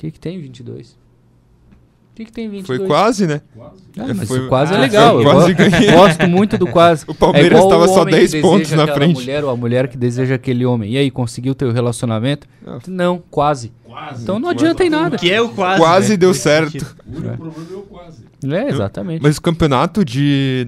que, 0.03 0.11
que 0.11 0.19
tem 0.19 0.39
22? 0.39 0.91
O 0.91 2.15
que, 2.15 2.25
que 2.25 2.31
tem 2.31 2.47
22? 2.47 2.79
Foi 2.79 2.87
quase, 2.87 3.25
né? 3.25 3.41
quase. 3.55 3.75
Ah, 3.97 4.13
mas 4.13 4.27
Foi- 4.27 4.39
o 4.45 4.47
quase 4.47 4.71
é 4.73 4.77
Ah, 4.77 4.79
legal. 4.81 5.17
Eu 5.19 5.23
quase 5.23 5.53
go- 5.53 5.69
ganhei. 5.69 5.91
gosto 5.93 6.27
muito 6.29 6.57
do 6.59 6.67
quase. 6.67 7.05
O 7.09 7.15
Palmeiras 7.15 7.51
É 7.51 7.55
igual 7.55 7.69
tava 7.69 7.83
o 7.85 7.87
só 7.87 8.01
homem 8.03 8.13
que 8.13 8.19
10 8.27 8.35
pontos 8.41 8.71
na 8.71 8.87
frente. 8.93 9.15
Mulher, 9.15 9.43
ou 9.43 9.49
a 9.49 9.55
mulher 9.57 9.87
que 9.87 9.97
deseja 9.97 10.35
aquele 10.35 10.63
homem. 10.63 10.91
E 10.91 10.97
aí, 10.97 11.09
conseguiu 11.09 11.55
teu 11.55 11.71
relacionamento? 11.71 12.47
Ah. 12.67 12.77
Não, 12.87 13.23
quase. 13.31 13.71
Quase. 13.83 14.21
Então 14.23 14.37
não 14.37 14.49
adianta 14.49 14.83
em 14.83 14.89
nada. 14.91 15.17
Que 15.17 15.31
é 15.31 15.41
o 15.41 15.49
quase. 15.49 15.79
Quase 15.79 16.09
né? 16.11 16.17
deu 16.17 16.33
certo. 16.35 16.71
sentido. 16.73 16.95
O 17.07 17.17
único 17.17 17.37
problema 17.37 17.67
é 17.71 17.75
o 17.75 17.81
quase. 17.81 18.23
É, 18.45 18.69
exatamente. 18.69 19.21
Mas 19.23 19.37
o 19.37 19.41
campeonato 19.41 20.05
de, 20.05 20.67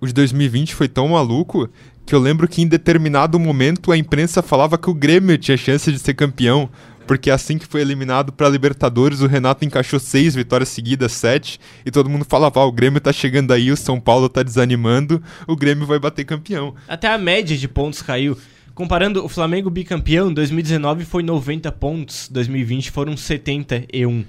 o 0.00 0.06
de 0.08 0.12
2020 0.12 0.74
foi 0.74 0.88
tão 0.88 1.06
maluco 1.08 1.68
que 2.04 2.14
eu 2.16 2.18
lembro 2.18 2.48
que 2.48 2.62
em 2.62 2.66
determinado 2.66 3.38
momento 3.38 3.92
a 3.92 3.96
imprensa 3.96 4.42
falava 4.42 4.76
que 4.76 4.90
o 4.90 4.94
Grêmio 4.94 5.38
tinha 5.38 5.56
chance 5.56 5.92
de 5.92 5.98
ser 6.00 6.14
campeão. 6.14 6.68
Porque 7.10 7.28
assim 7.28 7.58
que 7.58 7.66
foi 7.66 7.80
eliminado 7.80 8.32
pra 8.32 8.48
Libertadores, 8.48 9.20
o 9.20 9.26
Renato 9.26 9.64
encaixou 9.64 9.98
seis 9.98 10.32
vitórias 10.32 10.68
seguidas, 10.68 11.10
sete, 11.10 11.58
e 11.84 11.90
todo 11.90 12.08
mundo 12.08 12.24
falava: 12.24 12.60
ah, 12.60 12.64
o 12.64 12.70
Grêmio 12.70 13.00
tá 13.00 13.12
chegando 13.12 13.52
aí, 13.52 13.72
o 13.72 13.76
São 13.76 13.98
Paulo 13.98 14.28
tá 14.28 14.44
desanimando, 14.44 15.20
o 15.44 15.56
Grêmio 15.56 15.84
vai 15.84 15.98
bater 15.98 16.24
campeão. 16.24 16.72
Até 16.86 17.08
a 17.08 17.18
média 17.18 17.58
de 17.58 17.66
pontos 17.66 18.00
caiu. 18.00 18.38
Comparando 18.76 19.24
o 19.24 19.28
Flamengo 19.28 19.68
bicampeão, 19.68 20.32
2019 20.32 21.04
foi 21.04 21.24
90 21.24 21.72
pontos, 21.72 22.28
2020 22.30 22.92
foram 22.92 23.16
71. 23.16 24.24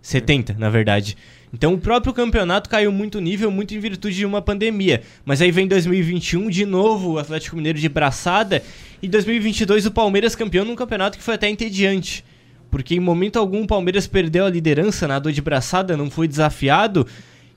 70, 0.00 0.54
na 0.58 0.70
verdade. 0.70 1.18
Então 1.54 1.72
o 1.72 1.78
próprio 1.78 2.12
campeonato 2.12 2.68
caiu 2.68 2.90
muito 2.90 3.20
nível, 3.20 3.48
muito 3.48 3.76
em 3.76 3.78
virtude 3.78 4.16
de 4.16 4.26
uma 4.26 4.42
pandemia. 4.42 5.02
Mas 5.24 5.40
aí 5.40 5.52
vem 5.52 5.68
2021, 5.68 6.50
de 6.50 6.66
novo 6.66 7.12
o 7.12 7.18
Atlético 7.18 7.54
Mineiro 7.54 7.78
de 7.78 7.88
braçada. 7.88 8.60
E 9.00 9.06
2022 9.06 9.86
o 9.86 9.92
Palmeiras 9.92 10.34
campeão 10.34 10.64
num 10.64 10.74
campeonato 10.74 11.16
que 11.16 11.22
foi 11.22 11.34
até 11.34 11.48
entediante. 11.48 12.24
Porque 12.72 12.96
em 12.96 13.00
momento 13.00 13.38
algum 13.38 13.62
o 13.62 13.66
Palmeiras 13.68 14.04
perdeu 14.08 14.44
a 14.46 14.50
liderança 14.50 15.06
na 15.06 15.20
dor 15.20 15.30
de 15.30 15.40
braçada, 15.40 15.96
não 15.96 16.10
foi 16.10 16.26
desafiado. 16.26 17.06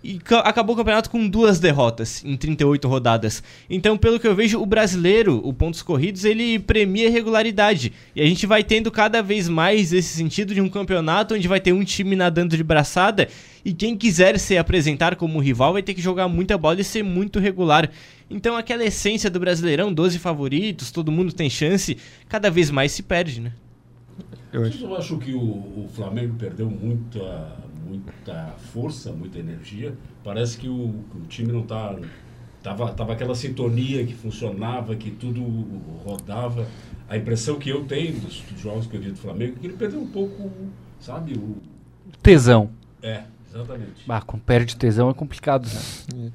E 0.10 0.20
ca- 0.20 0.40
acabou 0.40 0.74
o 0.74 0.78
campeonato 0.78 1.10
com 1.10 1.28
duas 1.28 1.60
derrotas 1.60 2.24
em 2.24 2.38
38 2.38 2.88
rodadas. 2.88 3.44
Então, 3.70 3.98
pelo 3.98 4.18
que 4.18 4.26
eu 4.26 4.34
vejo, 4.34 4.58
o 4.58 4.66
brasileiro, 4.66 5.42
o 5.44 5.52
pontos 5.52 5.82
corridos, 5.82 6.24
ele 6.24 6.60
premia 6.60 7.12
regularidade. 7.12 7.92
E 8.16 8.22
a 8.22 8.26
gente 8.26 8.46
vai 8.48 8.64
tendo 8.64 8.90
cada 8.90 9.22
vez 9.22 9.50
mais 9.50 9.92
esse 9.92 10.16
sentido 10.16 10.54
de 10.54 10.62
um 10.62 10.70
campeonato 10.70 11.36
onde 11.36 11.46
vai 11.46 11.60
ter 11.60 11.74
um 11.74 11.84
time 11.84 12.16
nadando 12.16 12.56
de 12.56 12.64
braçada 12.64 13.28
e 13.66 13.74
quem 13.74 13.98
quiser 13.98 14.40
se 14.40 14.58
apresentar 14.58 15.18
como 15.18 15.40
rival 15.42 15.74
vai 15.74 15.84
ter 15.84 15.94
que 15.94 16.02
jogar 16.02 16.30
muita 16.30 16.58
bola 16.58 16.80
e 16.80 16.86
ser 16.86 17.04
muito 17.04 17.38
regular. 17.38 17.90
Então, 18.32 18.56
aquela 18.56 18.86
essência 18.86 19.30
do 19.30 19.42
Brasileirão, 19.42 19.92
12 19.92 20.20
favoritos, 20.20 20.90
todo 20.90 21.12
mundo 21.12 21.34
tem 21.34 21.50
chance, 21.50 21.98
cada 22.30 22.50
vez 22.50 22.72
mais 22.72 22.94
se 22.94 23.04
perde, 23.04 23.42
né? 23.42 23.52
Eu 24.54 24.62
Vocês 24.62 24.82
não 24.82 24.96
acham 24.96 25.20
que 25.20 25.34
o, 25.34 25.40
o 25.42 25.90
Flamengo 25.94 26.36
perdeu 26.40 26.70
muita, 26.70 27.58
muita 27.88 28.56
força, 28.74 29.12
muita 29.12 29.40
energia? 29.40 29.96
Parece 30.24 30.58
que 30.58 30.68
o, 30.68 30.74
o 30.76 31.26
time 31.28 31.52
não 31.52 31.64
tá. 31.64 31.96
Tava, 32.62 32.92
tava 32.92 33.14
aquela 33.14 33.36
sintonia 33.36 34.06
que 34.06 34.14
funcionava, 34.14 34.96
que 34.96 35.12
tudo 35.12 35.42
rodava. 36.04 36.68
A 37.08 37.16
impressão 37.16 37.58
que 37.58 37.70
eu 37.70 37.86
tenho 37.86 38.20
dos, 38.20 38.42
dos 38.42 38.60
jogos 38.60 38.88
que 38.88 38.98
eu 38.98 39.02
vi 39.02 39.12
do 39.12 39.18
Flamengo 39.18 39.56
é 39.56 39.60
que 39.60 39.68
ele 39.68 39.78
perdeu 39.78 40.02
um 40.02 40.08
pouco, 40.08 40.52
sabe? 41.00 41.34
O, 41.34 41.56
Tesão. 42.22 42.70
é, 43.02 43.24
exatamente. 43.50 44.04
Ah, 44.08 44.22
com 44.22 44.38
perde 44.38 44.76
tesão 44.76 45.10
é 45.10 45.14
complicado, 45.14 45.68
né? 45.68 46.32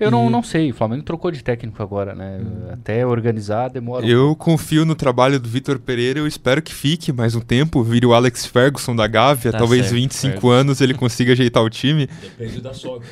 Eu 0.00 0.10
não, 0.10 0.30
não 0.30 0.42
sei, 0.42 0.70
o 0.70 0.74
Flamengo 0.74 1.02
trocou 1.02 1.30
de 1.30 1.42
técnico 1.42 1.82
agora, 1.82 2.14
né? 2.14 2.40
Até 2.72 3.04
organizar 3.04 3.68
demora 3.68 4.06
um 4.06 4.08
Eu 4.08 4.36
confio 4.36 4.84
no 4.84 4.94
trabalho 4.94 5.40
do 5.40 5.48
Vitor 5.48 5.78
Pereira, 5.78 6.20
eu 6.20 6.26
espero 6.26 6.62
que 6.62 6.72
fique 6.72 7.12
mais 7.12 7.34
um 7.34 7.40
tempo, 7.40 7.82
vire 7.82 8.06
o 8.06 8.14
Alex 8.14 8.46
Ferguson 8.46 8.94
da 8.94 9.06
Gávea, 9.08 9.50
Tá 9.50 9.58
talvez 9.58 9.82
certo, 9.86 9.94
25 9.96 10.32
certo. 10.32 10.50
anos 10.50 10.80
ele 10.80 10.94
consiga 10.94 11.32
ajeitar 11.32 11.62
o 11.62 11.68
time. 11.70 12.08
Depende 12.20 12.60
da 12.60 12.72
sogra. 12.72 13.06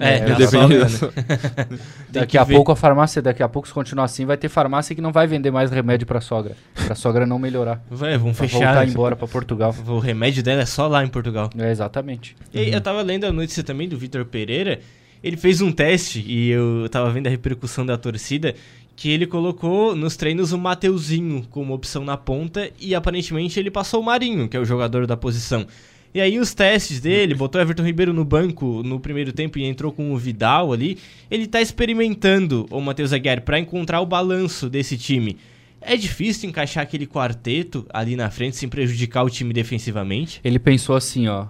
É, 0.00 0.16
É, 0.16 0.20
da 0.20 0.34
depende 0.34 0.78
da 0.78 0.84
né? 0.88 0.90
Tem 2.12 2.22
Daqui 2.22 2.36
a 2.38 2.44
ver. 2.44 2.54
pouco 2.54 2.72
a 2.72 2.76
farmácia, 2.76 3.22
daqui 3.22 3.42
a 3.42 3.48
pouco 3.48 3.68
se 3.68 3.74
continuar 3.74 4.04
assim, 4.04 4.24
vai 4.24 4.36
ter 4.36 4.48
farmácia 4.48 4.94
que 4.96 5.00
não 5.00 5.12
vai 5.12 5.26
vender 5.26 5.50
mais 5.50 5.70
remédio 5.70 6.06
pra 6.06 6.20
sogra. 6.20 6.56
Pra 6.86 6.94
sogra 6.94 7.24
não 7.26 7.38
melhorar. 7.38 7.80
Vai, 7.90 8.16
vamos 8.18 8.36
Vai 8.36 8.48
fechar. 8.48 8.66
voltar 8.74 8.88
embora 8.88 9.14
pra 9.16 9.28
Portugal. 9.28 9.74
O 9.86 9.98
remédio 9.98 10.42
dela 10.42 10.62
é 10.62 10.66
só 10.66 10.86
lá 10.88 11.04
em 11.04 11.08
Portugal. 11.08 11.50
É, 11.56 11.70
exatamente. 11.70 12.36
E 12.52 12.58
aí, 12.58 12.72
eu 12.72 12.80
tava 12.80 13.00
lendo 13.02 13.24
a 13.26 13.32
notícia 13.32 13.62
também 13.62 13.88
do 13.88 13.96
Vitor 13.96 14.24
Pereira. 14.24 14.80
Ele 15.24 15.38
fez 15.38 15.62
um 15.62 15.72
teste 15.72 16.22
e 16.26 16.50
eu 16.50 16.86
tava 16.90 17.10
vendo 17.10 17.28
a 17.28 17.30
repercussão 17.30 17.86
da 17.86 17.96
torcida. 17.96 18.54
Que 18.94 19.08
ele 19.08 19.26
colocou 19.26 19.96
nos 19.96 20.16
treinos 20.16 20.52
o 20.52 20.58
Mateuzinho 20.58 21.46
como 21.50 21.72
opção 21.72 22.04
na 22.04 22.16
ponta 22.16 22.70
e 22.78 22.94
aparentemente 22.94 23.58
ele 23.58 23.70
passou 23.70 24.02
o 24.02 24.04
Marinho, 24.04 24.48
que 24.48 24.56
é 24.56 24.60
o 24.60 24.66
jogador 24.66 25.06
da 25.06 25.16
posição. 25.16 25.66
E 26.12 26.20
aí 26.20 26.38
os 26.38 26.52
testes 26.52 27.00
dele, 27.00 27.34
botou 27.34 27.60
Everton 27.60 27.82
Ribeiro 27.82 28.12
no 28.12 28.24
banco 28.24 28.82
no 28.84 29.00
primeiro 29.00 29.32
tempo 29.32 29.58
e 29.58 29.64
entrou 29.64 29.90
com 29.90 30.12
o 30.12 30.18
Vidal 30.18 30.74
ali. 30.74 30.98
Ele 31.30 31.46
tá 31.46 31.60
experimentando 31.60 32.66
o 32.70 32.80
Matheus 32.80 33.12
Aguiar 33.12 33.40
pra 33.40 33.58
encontrar 33.58 34.02
o 34.02 34.06
balanço 34.06 34.68
desse 34.68 34.98
time. 34.98 35.38
É 35.80 35.96
difícil 35.96 36.50
encaixar 36.50 36.82
aquele 36.82 37.06
quarteto 37.06 37.86
ali 37.92 38.14
na 38.14 38.30
frente 38.30 38.56
sem 38.56 38.68
prejudicar 38.68 39.24
o 39.24 39.30
time 39.30 39.54
defensivamente? 39.54 40.40
Ele 40.44 40.58
pensou 40.58 40.94
assim, 40.94 41.26
ó. 41.28 41.46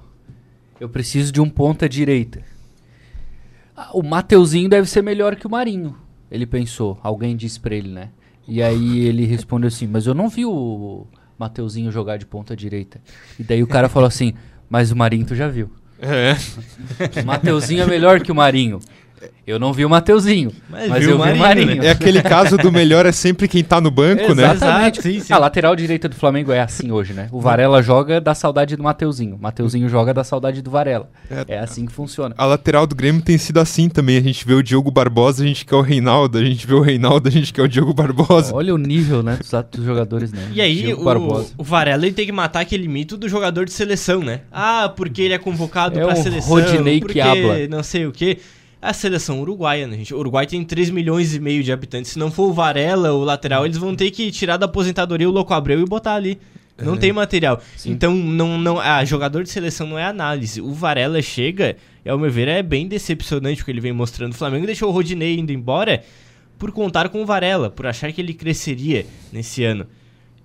Eu 0.80 0.88
preciso 0.88 1.32
de 1.32 1.40
um 1.40 1.50
ponta 1.50 1.88
direita. 1.88 2.53
O 3.92 4.02
Mateuzinho 4.02 4.68
deve 4.68 4.88
ser 4.88 5.02
melhor 5.02 5.36
que 5.36 5.46
o 5.46 5.50
Marinho. 5.50 5.96
Ele 6.30 6.46
pensou. 6.46 6.98
Alguém 7.02 7.36
disse 7.36 7.58
pra 7.58 7.74
ele, 7.74 7.88
né? 7.88 8.10
E 8.46 8.62
aí 8.62 9.00
ele 9.00 9.24
respondeu 9.24 9.68
assim, 9.68 9.86
mas 9.86 10.06
eu 10.06 10.14
não 10.14 10.28
vi 10.28 10.44
o 10.44 11.06
Mateuzinho 11.38 11.90
jogar 11.90 12.18
de 12.18 12.26
ponta 12.26 12.54
direita. 12.54 13.00
E 13.38 13.42
daí 13.42 13.62
o 13.62 13.66
cara 13.66 13.88
falou 13.88 14.06
assim, 14.06 14.34
mas 14.68 14.90
o 14.90 14.96
Marinho 14.96 15.26
tu 15.26 15.34
já 15.34 15.48
viu. 15.48 15.70
É. 15.98 16.34
O 17.20 17.24
Mateuzinho 17.26 17.82
é 17.82 17.86
melhor 17.86 18.20
que 18.20 18.30
o 18.30 18.34
Marinho. 18.34 18.80
Eu 19.46 19.58
não 19.58 19.72
vi 19.72 19.84
o 19.84 19.90
Mateuzinho, 19.90 20.50
Mas 20.70 20.88
mas, 20.88 21.00
viu 21.00 21.10
eu 21.10 21.20
o 21.20 21.22
vi 21.22 21.32
o 21.32 21.36
Marinho, 21.36 21.66
Marinho. 21.66 21.84
É 21.84 21.90
aquele 21.90 22.22
caso 22.22 22.56
do 22.56 22.72
melhor 22.72 23.04
é 23.06 23.12
sempre 23.12 23.46
quem 23.46 23.62
tá 23.62 23.80
no 23.80 23.90
banco, 23.90 24.34
né? 24.34 24.52
Exatamente. 24.52 25.02
Sim, 25.02 25.20
sim. 25.20 25.32
A 25.32 25.38
lateral 25.38 25.76
direita 25.76 26.08
do 26.08 26.14
Flamengo 26.14 26.50
é 26.52 26.60
assim 26.60 26.90
hoje, 26.90 27.12
né? 27.12 27.28
O 27.30 27.40
Varela 27.40 27.82
joga 27.82 28.20
da 28.20 28.34
saudade 28.34 28.76
do 28.76 28.82
Mateuzinho. 28.82 29.36
O 29.36 29.38
Mateuzinho 29.42 29.88
joga 29.88 30.14
da 30.14 30.24
saudade 30.24 30.62
do 30.62 30.70
Varela. 30.70 31.10
É, 31.48 31.58
assim 31.58 31.86
que 31.86 31.92
funciona. 31.92 32.34
A 32.38 32.44
lateral 32.46 32.86
do 32.86 32.94
Grêmio 32.94 33.20
tem 33.22 33.36
sido 33.36 33.58
assim 33.58 33.88
também. 33.88 34.16
A 34.16 34.22
gente 34.22 34.46
vê 34.46 34.54
o 34.54 34.62
Diogo 34.62 34.90
Barbosa, 34.90 35.42
a 35.42 35.46
gente 35.46 35.64
quer 35.64 35.76
o 35.76 35.82
Reinaldo. 35.82 36.38
A 36.38 36.44
gente 36.44 36.66
vê 36.66 36.74
o 36.74 36.80
Reinaldo, 36.80 37.28
a 37.28 37.32
gente 37.32 37.52
quer 37.52 37.62
o 37.62 37.68
Diogo 37.68 37.92
Barbosa. 37.92 38.54
Olha 38.54 38.74
o 38.74 38.78
nível, 38.78 39.22
né, 39.22 39.36
dos, 39.36 39.50
dos 39.70 39.84
jogadores, 39.84 40.32
né? 40.32 40.48
E 40.52 40.60
aí, 40.60 40.94
o, 40.94 41.04
Barbosa. 41.04 41.52
o 41.58 41.64
Varela 41.64 42.06
ele 42.06 42.14
tem 42.14 42.26
que 42.26 42.32
matar 42.32 42.60
aquele 42.60 42.88
mito 42.88 43.16
do 43.16 43.28
jogador 43.28 43.64
de 43.64 43.72
seleção, 43.72 44.20
né? 44.20 44.40
Ah, 44.50 44.92
porque 44.94 45.22
ele 45.22 45.34
é 45.34 45.38
convocado 45.38 45.98
É 45.98 46.04
pra 46.04 46.14
o 46.14 46.16
seleção. 46.16 46.48
Rodinei 46.48 47.00
porque 47.00 47.14
Quiabla. 47.14 47.68
não 47.68 47.82
sei 47.82 48.06
o 48.06 48.12
quê. 48.12 48.38
A 48.84 48.92
seleção 48.92 49.40
uruguaia, 49.40 49.86
né, 49.86 49.96
gente? 49.96 50.12
O 50.12 50.18
Uruguai 50.18 50.46
tem 50.46 50.62
3 50.62 50.90
milhões 50.90 51.34
e 51.34 51.40
meio 51.40 51.62
de 51.62 51.72
habitantes. 51.72 52.12
Se 52.12 52.18
não 52.18 52.30
for 52.30 52.50
o 52.50 52.52
Varela, 52.52 53.14
o 53.14 53.24
lateral, 53.24 53.64
eles 53.64 53.78
vão 53.78 53.96
ter 53.96 54.10
que 54.10 54.30
tirar 54.30 54.58
da 54.58 54.66
aposentadoria 54.66 55.26
o 55.26 55.32
Louco 55.32 55.54
Abreu 55.54 55.80
e 55.80 55.86
botar 55.86 56.14
ali. 56.14 56.38
Não 56.76 56.94
tem 56.94 57.10
material. 57.10 57.62
Então, 57.86 58.14
não, 58.14 58.58
não, 58.58 58.78
ah, 58.78 59.02
jogador 59.02 59.42
de 59.42 59.48
seleção 59.48 59.86
não 59.86 59.98
é 59.98 60.04
análise. 60.04 60.60
O 60.60 60.70
Varela 60.70 61.22
chega, 61.22 61.78
e 62.04 62.10
ao 62.10 62.18
meu 62.18 62.30
ver, 62.30 62.46
é 62.46 62.62
bem 62.62 62.86
decepcionante 62.86 63.62
o 63.62 63.64
que 63.64 63.70
ele 63.70 63.80
vem 63.80 63.92
mostrando. 63.92 64.32
O 64.32 64.36
Flamengo 64.36 64.66
deixou 64.66 64.90
o 64.90 64.92
Rodinei 64.92 65.38
indo 65.38 65.50
embora 65.50 66.04
por 66.58 66.70
contar 66.70 67.08
com 67.08 67.22
o 67.22 67.26
Varela, 67.26 67.70
por 67.70 67.86
achar 67.86 68.12
que 68.12 68.20
ele 68.20 68.34
cresceria 68.34 69.06
nesse 69.32 69.64
ano. 69.64 69.86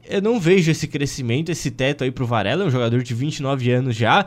Eu 0.08 0.21
não 0.21 0.39
vejo 0.39 0.71
esse 0.71 0.88
crescimento, 0.88 1.52
esse 1.52 1.69
teto 1.69 2.06
aí 2.06 2.12
pro 2.12 2.25
Varela, 2.25 2.63
é 2.63 2.67
um 2.67 2.71
jogador 2.71 3.04
de 3.04 3.13
29 3.13 3.69
anos 3.69 3.97
já, 3.97 4.25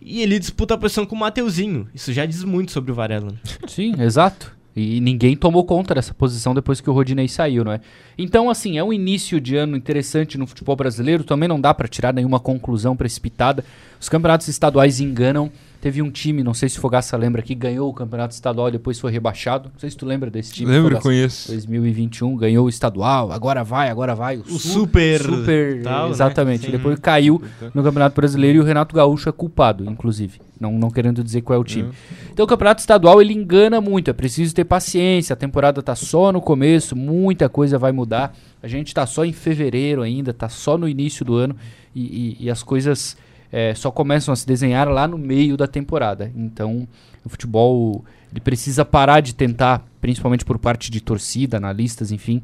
e 0.00 0.22
ele 0.22 0.38
disputa 0.38 0.74
a 0.74 0.78
posição 0.78 1.04
com 1.06 1.14
o 1.14 1.18
Mateuzinho. 1.18 1.88
Isso 1.94 2.12
já 2.12 2.24
diz 2.26 2.42
muito 2.44 2.72
sobre 2.72 2.90
o 2.92 2.94
Varela. 2.94 3.32
né? 3.32 3.38
Sim, 3.66 4.00
exato. 4.00 4.56
E 4.74 5.00
ninguém 5.00 5.36
tomou 5.36 5.64
conta 5.64 5.94
dessa 5.94 6.14
posição 6.14 6.54
depois 6.54 6.80
que 6.80 6.88
o 6.88 6.92
Rodinei 6.92 7.26
saiu, 7.26 7.64
não 7.64 7.72
é? 7.72 7.80
Então, 8.16 8.48
assim, 8.48 8.78
é 8.78 8.84
um 8.84 8.92
início 8.92 9.40
de 9.40 9.56
ano 9.56 9.76
interessante 9.76 10.38
no 10.38 10.46
futebol 10.46 10.76
brasileiro. 10.76 11.24
Também 11.24 11.48
não 11.48 11.60
dá 11.60 11.74
pra 11.74 11.88
tirar 11.88 12.14
nenhuma 12.14 12.38
conclusão 12.38 12.96
precipitada. 12.96 13.64
Os 14.00 14.08
campeonatos 14.08 14.46
estaduais 14.48 15.00
enganam. 15.00 15.50
Teve 15.80 16.02
um 16.02 16.10
time, 16.10 16.42
não 16.42 16.52
sei 16.52 16.68
se 16.68 16.76
o 16.76 16.80
Fogaça 16.80 17.16
lembra, 17.16 17.40
que 17.40 17.54
ganhou 17.54 17.88
o 17.88 17.94
campeonato 17.94 18.34
estadual 18.34 18.68
e 18.68 18.72
depois 18.72 19.00
foi 19.00 19.10
rebaixado. 19.10 19.70
Não 19.72 19.80
sei 19.80 19.88
se 19.90 19.96
tu 19.96 20.04
lembra 20.04 20.30
desse 20.30 20.52
time. 20.52 20.70
Lembro, 20.70 20.88
Fogaça. 20.90 21.02
conheço. 21.02 21.48
2021 21.52 22.36
ganhou 22.36 22.66
o 22.66 22.68
estadual, 22.68 23.32
agora 23.32 23.64
vai, 23.64 23.88
agora 23.88 24.14
vai. 24.14 24.36
O, 24.36 24.40
O 24.42 24.44
su- 24.58 24.68
super 24.68 25.22
super 25.22 25.82
tal, 25.82 26.06
né? 26.06 26.10
exatamente. 26.10 26.66
Sim. 26.66 26.72
Depois 26.72 26.98
caiu 26.98 27.40
no 27.74 27.82
Campeonato 27.82 28.14
Brasileiro 28.14 28.58
e 28.58 28.60
o 28.60 28.64
Renato 28.64 28.94
Gaúcho 28.94 29.28
é 29.28 29.32
culpado, 29.32 29.84
inclusive. 29.90 30.38
Não, 30.60 30.72
não 30.72 30.90
querendo 30.90 31.24
dizer 31.24 31.40
qual 31.40 31.56
é 31.56 31.60
o 31.60 31.64
time. 31.64 31.88
Então 32.30 32.44
o 32.44 32.48
Campeonato 32.48 32.80
Estadual 32.80 33.22
ele 33.22 33.32
engana 33.32 33.80
muito, 33.80 34.10
é 34.10 34.12
preciso 34.12 34.54
ter 34.54 34.64
paciência. 34.64 35.32
A 35.32 35.36
temporada 35.36 35.82
tá 35.82 35.94
só 35.96 36.30
no 36.30 36.42
começo, 36.42 36.94
muita 36.94 37.48
coisa 37.48 37.78
vai 37.78 37.92
mudar. 37.92 38.36
A 38.62 38.68
gente 38.68 38.92
tá 38.92 39.06
só 39.06 39.24
em 39.24 39.32
fevereiro 39.32 40.02
ainda, 40.02 40.34
tá 40.34 40.50
só 40.50 40.76
no 40.76 40.86
início 40.86 41.24
do 41.24 41.34
ano 41.36 41.56
e, 41.94 42.36
e- 42.38 42.44
e 42.44 42.50
as 42.50 42.62
coisas 42.62 43.16
é, 43.52 43.74
só 43.74 43.90
começam 43.90 44.32
a 44.32 44.36
se 44.36 44.46
desenhar 44.46 44.88
lá 44.88 45.06
no 45.08 45.18
meio 45.18 45.56
da 45.56 45.66
temporada. 45.66 46.30
Então 46.36 46.86
o 47.24 47.28
futebol 47.28 48.04
ele 48.30 48.40
precisa 48.40 48.84
parar 48.84 49.20
de 49.20 49.34
tentar, 49.34 49.84
principalmente 50.00 50.44
por 50.44 50.58
parte 50.58 50.90
de 50.90 51.00
torcida, 51.00 51.56
analistas, 51.56 52.12
enfim, 52.12 52.42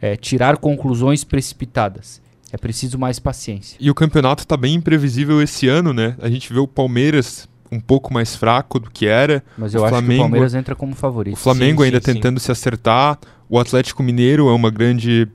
é, 0.00 0.16
tirar 0.16 0.56
conclusões 0.56 1.22
precipitadas. 1.24 2.20
É 2.52 2.56
preciso 2.56 2.98
mais 2.98 3.18
paciência. 3.18 3.76
E 3.78 3.90
o 3.90 3.94
campeonato 3.94 4.46
tá 4.46 4.56
bem 4.56 4.74
imprevisível 4.74 5.42
esse 5.42 5.68
ano, 5.68 5.92
né? 5.92 6.16
A 6.20 6.30
gente 6.30 6.52
vê 6.52 6.58
o 6.58 6.66
Palmeiras 6.66 7.46
um 7.70 7.78
pouco 7.78 8.12
mais 8.12 8.34
fraco 8.34 8.80
do 8.80 8.90
que 8.90 9.06
era. 9.06 9.44
Mas 9.56 9.74
eu 9.74 9.82
O 9.82 9.84
acho 9.84 9.92
que 9.92 9.98
Flamengo- 10.00 10.22
o 10.22 10.24
Palmeiras 10.24 10.54
entra 10.54 10.74
como 10.74 10.92
O 10.92 10.96
favorito. 10.96 11.36
Flamengo 11.36 11.82
Sim, 11.82 11.86
ainda 11.86 12.00
sim, 12.00 12.06
sim. 12.06 12.14
tentando 12.14 12.40
se 12.40 12.50
acertar. 12.50 13.18
O 13.50 13.58
Atlético 13.60 14.02
Mineiro 14.02 14.48
é 14.48 14.52
uma 14.52 14.70
grande 14.70 15.28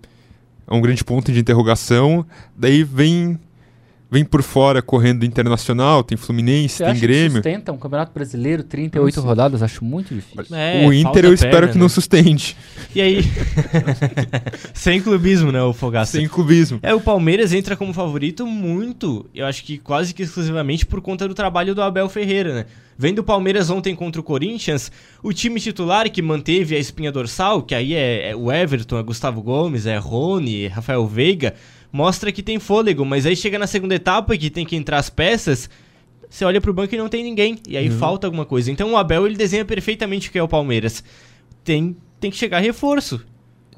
é 0.67 0.73
um 0.73 0.81
grande 0.81 1.03
ponto 1.03 1.31
de 1.31 1.39
interrogação. 1.39 2.25
Daí 2.57 2.83
vem 2.83 3.37
vem 4.13 4.23
por 4.23 4.43
fora 4.43 4.81
correndo 4.81 5.25
internacional, 5.25 6.03
tem 6.03 6.15
Fluminense, 6.17 6.75
Você 6.77 6.83
tem 6.83 6.91
acha 6.91 6.99
que 7.01 7.07
Grêmio. 7.07 7.31
sustenta 7.37 7.71
um 7.71 7.77
campeonato 7.77 8.13
brasileiro, 8.13 8.63
38 8.63 9.15
Não 9.15 9.21
sei. 9.23 9.27
rodadas? 9.29 9.63
Acho 9.63 9.83
muito 9.83 10.13
difícil. 10.13 10.55
É, 10.55 10.85
o 10.87 10.93
Inter 10.93 11.25
eu 11.25 11.33
espero 11.33 11.51
perna, 11.53 11.67
que 11.69 11.77
não 11.77 11.85
né? 11.85 11.89
sustente, 11.89 12.55
E 12.95 13.01
aí. 13.01 13.21
Sem 14.73 15.01
clubismo, 15.01 15.51
né, 15.51 15.61
o 15.61 15.73
Fogaça? 15.73 16.17
sem 16.17 16.27
clubismo. 16.27 16.79
É, 16.81 16.93
o 16.93 17.01
Palmeiras 17.01 17.53
entra 17.53 17.75
como 17.75 17.93
favorito 17.93 18.45
muito, 18.45 19.25
eu 19.33 19.45
acho 19.45 19.63
que 19.63 19.77
quase 19.77 20.13
que 20.13 20.23
exclusivamente 20.23 20.85
por 20.85 21.01
conta 21.01 21.27
do 21.27 21.33
trabalho 21.33 21.73
do 21.73 21.81
Abel 21.81 22.07
Ferreira, 22.09 22.53
né? 22.53 22.65
Vendo 22.95 23.19
o 23.19 23.23
Palmeiras 23.23 23.69
ontem 23.71 23.95
contra 23.95 24.21
o 24.21 24.23
Corinthians, 24.23 24.91
o 25.23 25.33
time 25.33 25.59
titular 25.59 26.09
que 26.11 26.21
manteve 26.21 26.75
a 26.75 26.79
espinha 26.79 27.11
dorsal, 27.11 27.63
que 27.63 27.73
aí 27.73 27.95
é, 27.95 28.29
é 28.29 28.35
o 28.35 28.51
Everton, 28.51 28.99
é 28.99 29.03
Gustavo 29.03 29.41
Gomes, 29.41 29.87
é 29.87 29.97
Rony, 29.97 30.65
é 30.65 30.67
Rafael 30.67 31.05
Veiga, 31.07 31.55
mostra 31.93 32.31
que 32.31 32.41
tem 32.41 32.57
fôlego, 32.57 33.05
mas 33.05 33.27
aí 33.27 33.35
chega 33.35 33.59
na 33.59 33.67
segunda 33.67 33.93
etapa 33.93 34.35
que 34.35 34.49
tem 34.49 34.65
que 34.65 34.75
entrar 34.75 34.97
as 34.97 35.11
peças, 35.11 35.69
você 36.27 36.43
olha 36.43 36.59
pro 36.59 36.73
banco 36.73 36.95
e 36.95 36.97
não 36.97 37.07
tem 37.07 37.23
ninguém, 37.23 37.59
e 37.69 37.77
aí 37.77 37.91
falta 37.91 38.25
alguma 38.25 38.45
coisa. 38.45 38.71
Então 38.71 38.91
o 38.91 38.97
Abel 38.97 39.27
ele 39.27 39.35
desenha 39.35 39.63
perfeitamente 39.63 40.27
o 40.27 40.31
que 40.31 40.39
é 40.39 40.43
o 40.43 40.47
Palmeiras. 40.47 41.03
Tem, 41.63 41.95
tem 42.19 42.31
que 42.31 42.37
chegar 42.37 42.59
reforço. 42.59 43.23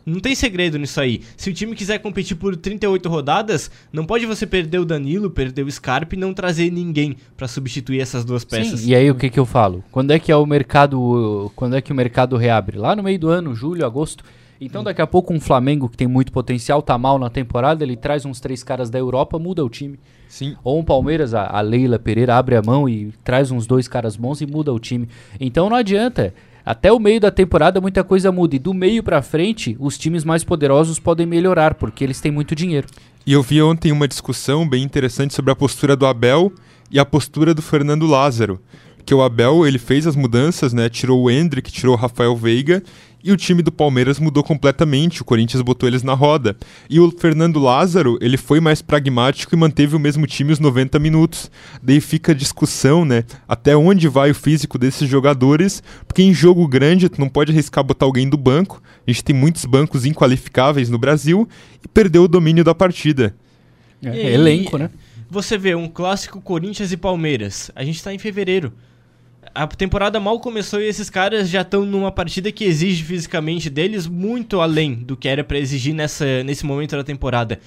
Não 0.05 0.19
tem 0.19 0.35
segredo 0.35 0.77
nisso 0.77 1.01
aí. 1.01 1.21
Se 1.35 1.49
o 1.49 1.53
time 1.53 1.75
quiser 1.75 1.97
competir 1.97 2.37
por 2.37 2.55
38 2.55 3.09
rodadas, 3.09 3.71
não 3.91 4.05
pode 4.05 4.25
você 4.27 4.45
perder 4.45 4.77
o 4.77 4.85
Danilo, 4.85 5.31
perder 5.31 5.65
o 5.65 5.71
Scarpa 5.71 6.15
e 6.15 6.17
não 6.17 6.31
trazer 6.31 6.71
ninguém 6.71 7.17
pra 7.35 7.47
substituir 7.47 7.99
essas 7.99 8.23
duas 8.23 8.45
peças. 8.45 8.81
Sim, 8.81 8.91
e 8.91 8.95
aí 8.95 9.09
o 9.09 9.15
que 9.15 9.31
que 9.31 9.39
eu 9.39 9.47
falo? 9.47 9.83
Quando 9.91 10.11
é 10.11 10.19
que 10.19 10.31
é 10.31 10.35
o 10.35 10.45
mercado, 10.45 11.51
quando 11.55 11.75
é 11.75 11.81
que 11.81 11.91
o 11.91 11.95
mercado 11.95 12.37
reabre? 12.37 12.77
Lá 12.77 12.95
no 12.95 13.01
meio 13.01 13.17
do 13.17 13.29
ano, 13.29 13.55
julho, 13.55 13.83
agosto. 13.83 14.23
Então 14.59 14.83
daqui 14.83 15.01
a 15.01 15.07
pouco 15.07 15.33
um 15.33 15.39
Flamengo 15.39 15.89
que 15.89 15.97
tem 15.97 16.07
muito 16.07 16.31
potencial, 16.31 16.81
tá 16.81 16.97
mal 16.97 17.19
na 17.19 17.29
temporada, 17.29 17.83
ele 17.83 17.95
traz 17.95 18.25
uns 18.25 18.39
três 18.39 18.63
caras 18.63 18.89
da 18.89 18.97
Europa, 18.97 19.37
muda 19.37 19.63
o 19.63 19.69
time. 19.69 19.99
Sim. 20.29 20.55
Ou 20.63 20.79
um 20.79 20.83
Palmeiras, 20.83 21.33
a, 21.33 21.45
a 21.47 21.61
Leila 21.61 21.99
Pereira 21.99 22.35
abre 22.35 22.55
a 22.55 22.61
mão 22.61 22.87
e 22.87 23.13
traz 23.23 23.51
uns 23.51 23.67
dois 23.67 23.87
caras 23.87 24.15
bons 24.15 24.41
e 24.41 24.45
muda 24.45 24.73
o 24.73 24.79
time. 24.79 25.07
Então 25.39 25.69
não 25.69 25.77
adianta. 25.77 26.33
Até 26.65 26.91
o 26.91 26.99
meio 26.99 27.19
da 27.19 27.29
temporada 27.29 27.79
muita 27.79 28.03
coisa 28.03 28.31
muda. 28.31 28.55
E 28.55 28.59
do 28.59 28.73
meio 28.73 29.03
pra 29.03 29.21
frente, 29.21 29.77
os 29.79 29.99
times 29.99 30.23
mais 30.23 30.43
poderosos 30.43 30.97
podem 30.97 31.25
melhorar, 31.25 31.75
porque 31.75 32.03
eles 32.03 32.19
têm 32.19 32.31
muito 32.31 32.55
dinheiro. 32.55 32.87
E 33.23 33.33
eu 33.33 33.43
vi 33.43 33.61
ontem 33.61 33.91
uma 33.91 34.07
discussão 34.07 34.67
bem 34.67 34.83
interessante 34.83 35.33
sobre 35.33 35.51
a 35.51 35.55
postura 35.55 35.95
do 35.95 36.07
Abel 36.07 36.51
e 36.89 36.97
a 36.97 37.05
postura 37.05 37.53
do 37.53 37.61
Fernando 37.61 38.07
Lázaro. 38.07 38.59
Que 39.05 39.13
o 39.13 39.21
Abel, 39.21 39.67
ele 39.67 39.77
fez 39.77 40.07
as 40.07 40.15
mudanças, 40.15 40.73
né? 40.73 40.89
Tirou 40.89 41.21
o 41.21 41.29
Hendrick, 41.29 41.71
tirou 41.71 41.93
o 41.93 41.97
Rafael 41.97 42.35
Veiga 42.35 42.81
e 43.25 43.31
o 43.31 43.37
time 43.37 43.63
do 43.63 43.71
Palmeiras 43.71 44.19
mudou 44.19 44.43
completamente. 44.43 45.23
O 45.23 45.25
Corinthians 45.25 45.63
botou 45.63 45.89
eles 45.89 46.03
na 46.03 46.13
roda. 46.13 46.55
E 46.87 46.99
o 46.99 47.09
Fernando 47.09 47.59
Lázaro, 47.59 48.19
ele 48.21 48.37
foi 48.37 48.59
mais 48.59 48.83
pragmático 48.83 49.55
e 49.55 49.57
manteve 49.57 49.95
o 49.95 49.99
mesmo 49.99 50.27
time 50.27 50.53
os 50.53 50.59
90 50.59 50.99
minutos. 50.99 51.49
Daí 51.81 51.99
fica 51.99 52.33
a 52.33 52.35
discussão, 52.35 53.03
né? 53.03 53.23
Até 53.47 53.75
onde 53.75 54.07
vai 54.07 54.29
o 54.29 54.35
físico 54.35 54.77
desses 54.77 55.09
jogadores, 55.09 55.81
porque 56.07 56.21
em 56.21 56.35
jogo 56.35 56.67
grande 56.67 57.09
tu 57.09 57.19
não 57.19 57.27
pode 57.27 57.51
arriscar 57.51 57.83
botar 57.83 58.05
alguém 58.05 58.29
do 58.29 58.37
banco. 58.37 58.79
A 59.07 59.11
gente 59.11 59.23
tem 59.23 59.35
muitos 59.35 59.65
bancos 59.65 60.05
inqualificáveis 60.05 60.87
no 60.87 60.99
Brasil 60.99 61.49
e 61.83 61.87
perdeu 61.87 62.25
o 62.25 62.27
domínio 62.27 62.63
da 62.63 62.75
partida. 62.75 63.35
É, 64.03 64.09
aí, 64.09 64.33
elenco, 64.35 64.77
né? 64.77 64.91
Você 65.31 65.57
vê 65.57 65.73
um 65.73 65.87
clássico 65.87 66.39
Corinthians 66.39 66.91
e 66.91 66.97
Palmeiras. 66.97 67.71
A 67.75 67.83
gente 67.83 68.03
tá 68.03 68.13
em 68.13 68.19
fevereiro. 68.19 68.71
A 69.55 69.65
temporada 69.67 70.19
mal 70.19 70.37
começou 70.41 70.81
e 70.81 70.85
esses 70.85 71.09
caras 71.09 71.47
já 71.47 71.61
estão 71.61 71.85
numa 71.85 72.11
partida 72.11 72.51
que 72.51 72.65
exige 72.65 73.05
fisicamente 73.05 73.69
deles 73.69 74.05
muito 74.05 74.59
além 74.59 74.95
do 74.95 75.15
que 75.15 75.29
era 75.29 75.45
pra 75.45 75.57
exigir 75.57 75.95
nessa, 75.95 76.43
nesse 76.43 76.65
momento 76.65 76.97
da 76.97 77.05
temporada. 77.05 77.61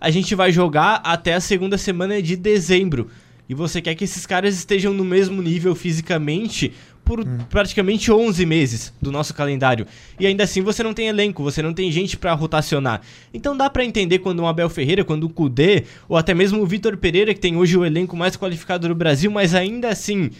A 0.00 0.08
gente 0.08 0.36
vai 0.36 0.52
jogar 0.52 1.00
até 1.02 1.34
a 1.34 1.40
segunda 1.40 1.76
semana 1.76 2.22
de 2.22 2.36
dezembro. 2.36 3.10
E 3.48 3.54
você 3.54 3.82
quer 3.82 3.96
que 3.96 4.04
esses 4.04 4.24
caras 4.24 4.54
estejam 4.54 4.94
no 4.94 5.04
mesmo 5.04 5.42
nível 5.42 5.74
fisicamente 5.74 6.72
por 7.04 7.24
praticamente 7.50 8.12
11 8.12 8.46
meses 8.46 8.94
do 9.02 9.10
nosso 9.10 9.34
calendário. 9.34 9.84
E 10.20 10.28
ainda 10.28 10.44
assim 10.44 10.62
você 10.62 10.84
não 10.84 10.94
tem 10.94 11.08
elenco, 11.08 11.42
você 11.42 11.60
não 11.60 11.74
tem 11.74 11.90
gente 11.90 12.16
pra 12.16 12.34
rotacionar. 12.34 13.00
Então 13.34 13.56
dá 13.56 13.68
pra 13.68 13.84
entender 13.84 14.20
quando 14.20 14.44
um 14.44 14.46
Abel 14.46 14.70
Ferreira, 14.70 15.04
quando 15.04 15.24
o 15.24 15.28
Kudê, 15.28 15.86
ou 16.08 16.16
até 16.16 16.34
mesmo 16.34 16.62
o 16.62 16.66
Vitor 16.66 16.96
Pereira, 16.96 17.34
que 17.34 17.40
tem 17.40 17.56
hoje 17.56 17.76
o 17.76 17.84
elenco 17.84 18.16
mais 18.16 18.36
qualificado 18.36 18.86
do 18.86 18.94
Brasil, 18.94 19.28
mas 19.28 19.56
ainda 19.56 19.88
assim 19.88 20.30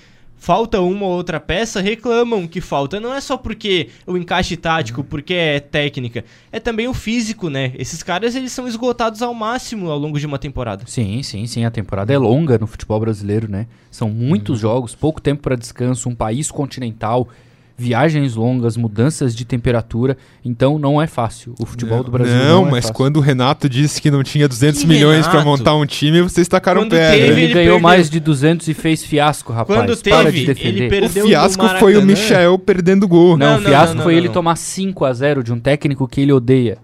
falta 0.42 0.80
uma 0.80 1.06
ou 1.06 1.12
outra 1.12 1.38
peça, 1.38 1.80
reclamam 1.80 2.48
que 2.48 2.60
falta. 2.60 2.98
Não 2.98 3.14
é 3.14 3.20
só 3.20 3.36
porque 3.36 3.90
o 4.04 4.16
encaixe 4.16 4.56
tático, 4.56 5.04
porque 5.04 5.32
é 5.32 5.60
técnica, 5.60 6.24
é 6.50 6.58
também 6.58 6.88
o 6.88 6.92
físico, 6.92 7.48
né? 7.48 7.72
Esses 7.78 8.02
caras 8.02 8.34
eles 8.34 8.50
são 8.50 8.66
esgotados 8.66 9.22
ao 9.22 9.32
máximo 9.32 9.88
ao 9.88 9.96
longo 9.96 10.18
de 10.18 10.26
uma 10.26 10.40
temporada. 10.40 10.82
Sim, 10.84 11.22
sim, 11.22 11.46
sim. 11.46 11.64
A 11.64 11.70
temporada 11.70 12.12
é 12.12 12.18
longa 12.18 12.58
no 12.58 12.66
futebol 12.66 12.98
brasileiro, 12.98 13.48
né? 13.48 13.68
São 13.88 14.10
muitos 14.10 14.58
jogos, 14.58 14.96
pouco 14.96 15.20
tempo 15.20 15.42
para 15.42 15.54
descanso, 15.54 16.08
um 16.08 16.14
país 16.14 16.50
continental. 16.50 17.28
Viagens 17.76 18.34
longas, 18.34 18.76
mudanças 18.76 19.34
de 19.34 19.44
temperatura, 19.44 20.16
então 20.44 20.78
não 20.78 21.00
é 21.00 21.06
fácil. 21.06 21.54
O 21.58 21.66
futebol 21.66 21.98
não, 21.98 22.04
do 22.04 22.10
Brasil 22.10 22.34
não, 22.36 22.62
não, 22.62 22.68
é 22.68 22.70
mas 22.70 22.84
fácil. 22.84 22.94
quando 22.94 23.16
o 23.16 23.20
Renato 23.20 23.68
disse 23.68 24.00
que 24.00 24.10
não 24.10 24.22
tinha 24.22 24.46
200 24.46 24.82
Que 24.82 24.86
milhões 24.86 25.26
pra 25.26 25.40
Renato? 25.40 25.48
montar 25.58 25.74
um 25.76 25.86
time, 25.86 26.20
vocês 26.22 26.46
tacaram 26.48 26.82
Quando 26.82 26.90
pedra. 26.90 27.10
teve, 27.10 27.24
ele, 27.32 27.40
ele 27.44 27.54
ganhou 27.54 27.54
perdeu. 27.74 27.80
mais 27.80 28.08
de 28.10 28.20
200 28.20 28.68
e 28.68 28.74
fez 28.74 29.02
fiasco, 29.04 29.52
rapaz. 29.52 29.78
Quando 29.80 29.96
Para 30.02 30.30
de 30.30 30.44
teve, 30.44 30.46
defender. 30.46 30.68
ele 30.76 30.86
O 30.86 30.90
perdeu 30.90 31.26
fiasco 31.26 31.62
no 31.62 31.78
foi 31.78 31.96
o. 31.96 32.02
Michel 32.02 32.58
perdendo 32.58 33.08
gol. 33.08 33.36
Não, 33.36 33.52
Não, 33.54 33.58
o 33.58 33.62
fiasco 33.62 33.96
não, 33.96 34.02
foi 34.04 34.12
não, 34.14 34.18
ele 34.18 34.26
não. 34.28 34.34
tomar 34.34 34.56
5 34.56 35.04
a 35.04 35.12
0 35.12 35.42
de 35.42 35.52
um 35.52 35.58
técnico 35.58 36.06
que 36.06 36.20
ele 36.20 36.32
odeia. 36.32 36.78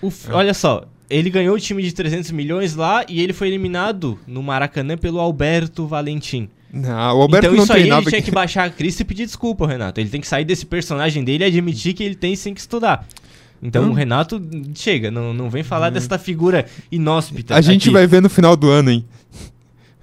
O 0.00 0.08
f- 0.10 0.30
Olha 0.32 0.54
só, 0.54 0.84
ele 1.10 1.28
ganhou 1.30 1.56
o 1.56 1.58
time 1.60 1.82
de 1.82 1.92
300 1.92 2.30
milhões 2.30 2.74
lá 2.76 3.04
e 3.08 3.20
ele 3.20 3.32
foi 3.32 3.48
eliminado 3.48 4.18
no 4.26 4.42
Maracanã 4.42 4.96
pelo 4.96 5.18
Alberto 5.20 5.86
Valentim. 5.86 6.48
Não, 6.72 7.18
o 7.18 7.22
Alberto 7.22 7.46
então 7.46 7.56
não 7.56 7.64
isso 7.64 7.72
aí 7.72 7.88
ele 7.88 8.02
tinha 8.04 8.22
que 8.22 8.30
baixar 8.30 8.64
a 8.64 8.70
crista 8.70 9.02
e 9.02 9.04
pedir 9.04 9.24
desculpa, 9.24 9.66
Renato. 9.66 10.00
Ele 10.00 10.10
tem 10.10 10.20
que 10.20 10.28
sair 10.28 10.44
desse 10.44 10.66
personagem 10.66 11.24
dele 11.24 11.44
e 11.44 11.46
admitir 11.46 11.94
que 11.94 12.02
ele 12.02 12.14
tem 12.14 12.36
sim 12.36 12.52
que 12.52 12.60
estudar. 12.60 13.06
Então 13.62 13.84
Hum. 13.84 13.90
o 13.90 13.92
Renato, 13.92 14.40
chega, 14.74 15.10
não, 15.10 15.34
não 15.34 15.50
vem 15.50 15.62
falar 15.62 15.90
dessa 15.90 16.18
figura 16.18 16.66
inóspita. 16.92 17.54
A 17.56 17.60
gente 17.60 17.84
aqui. 17.88 17.92
vai 17.92 18.06
ver 18.06 18.22
no 18.22 18.28
final 18.28 18.56
do 18.56 18.68
ano, 18.68 18.90
hein? 18.90 19.04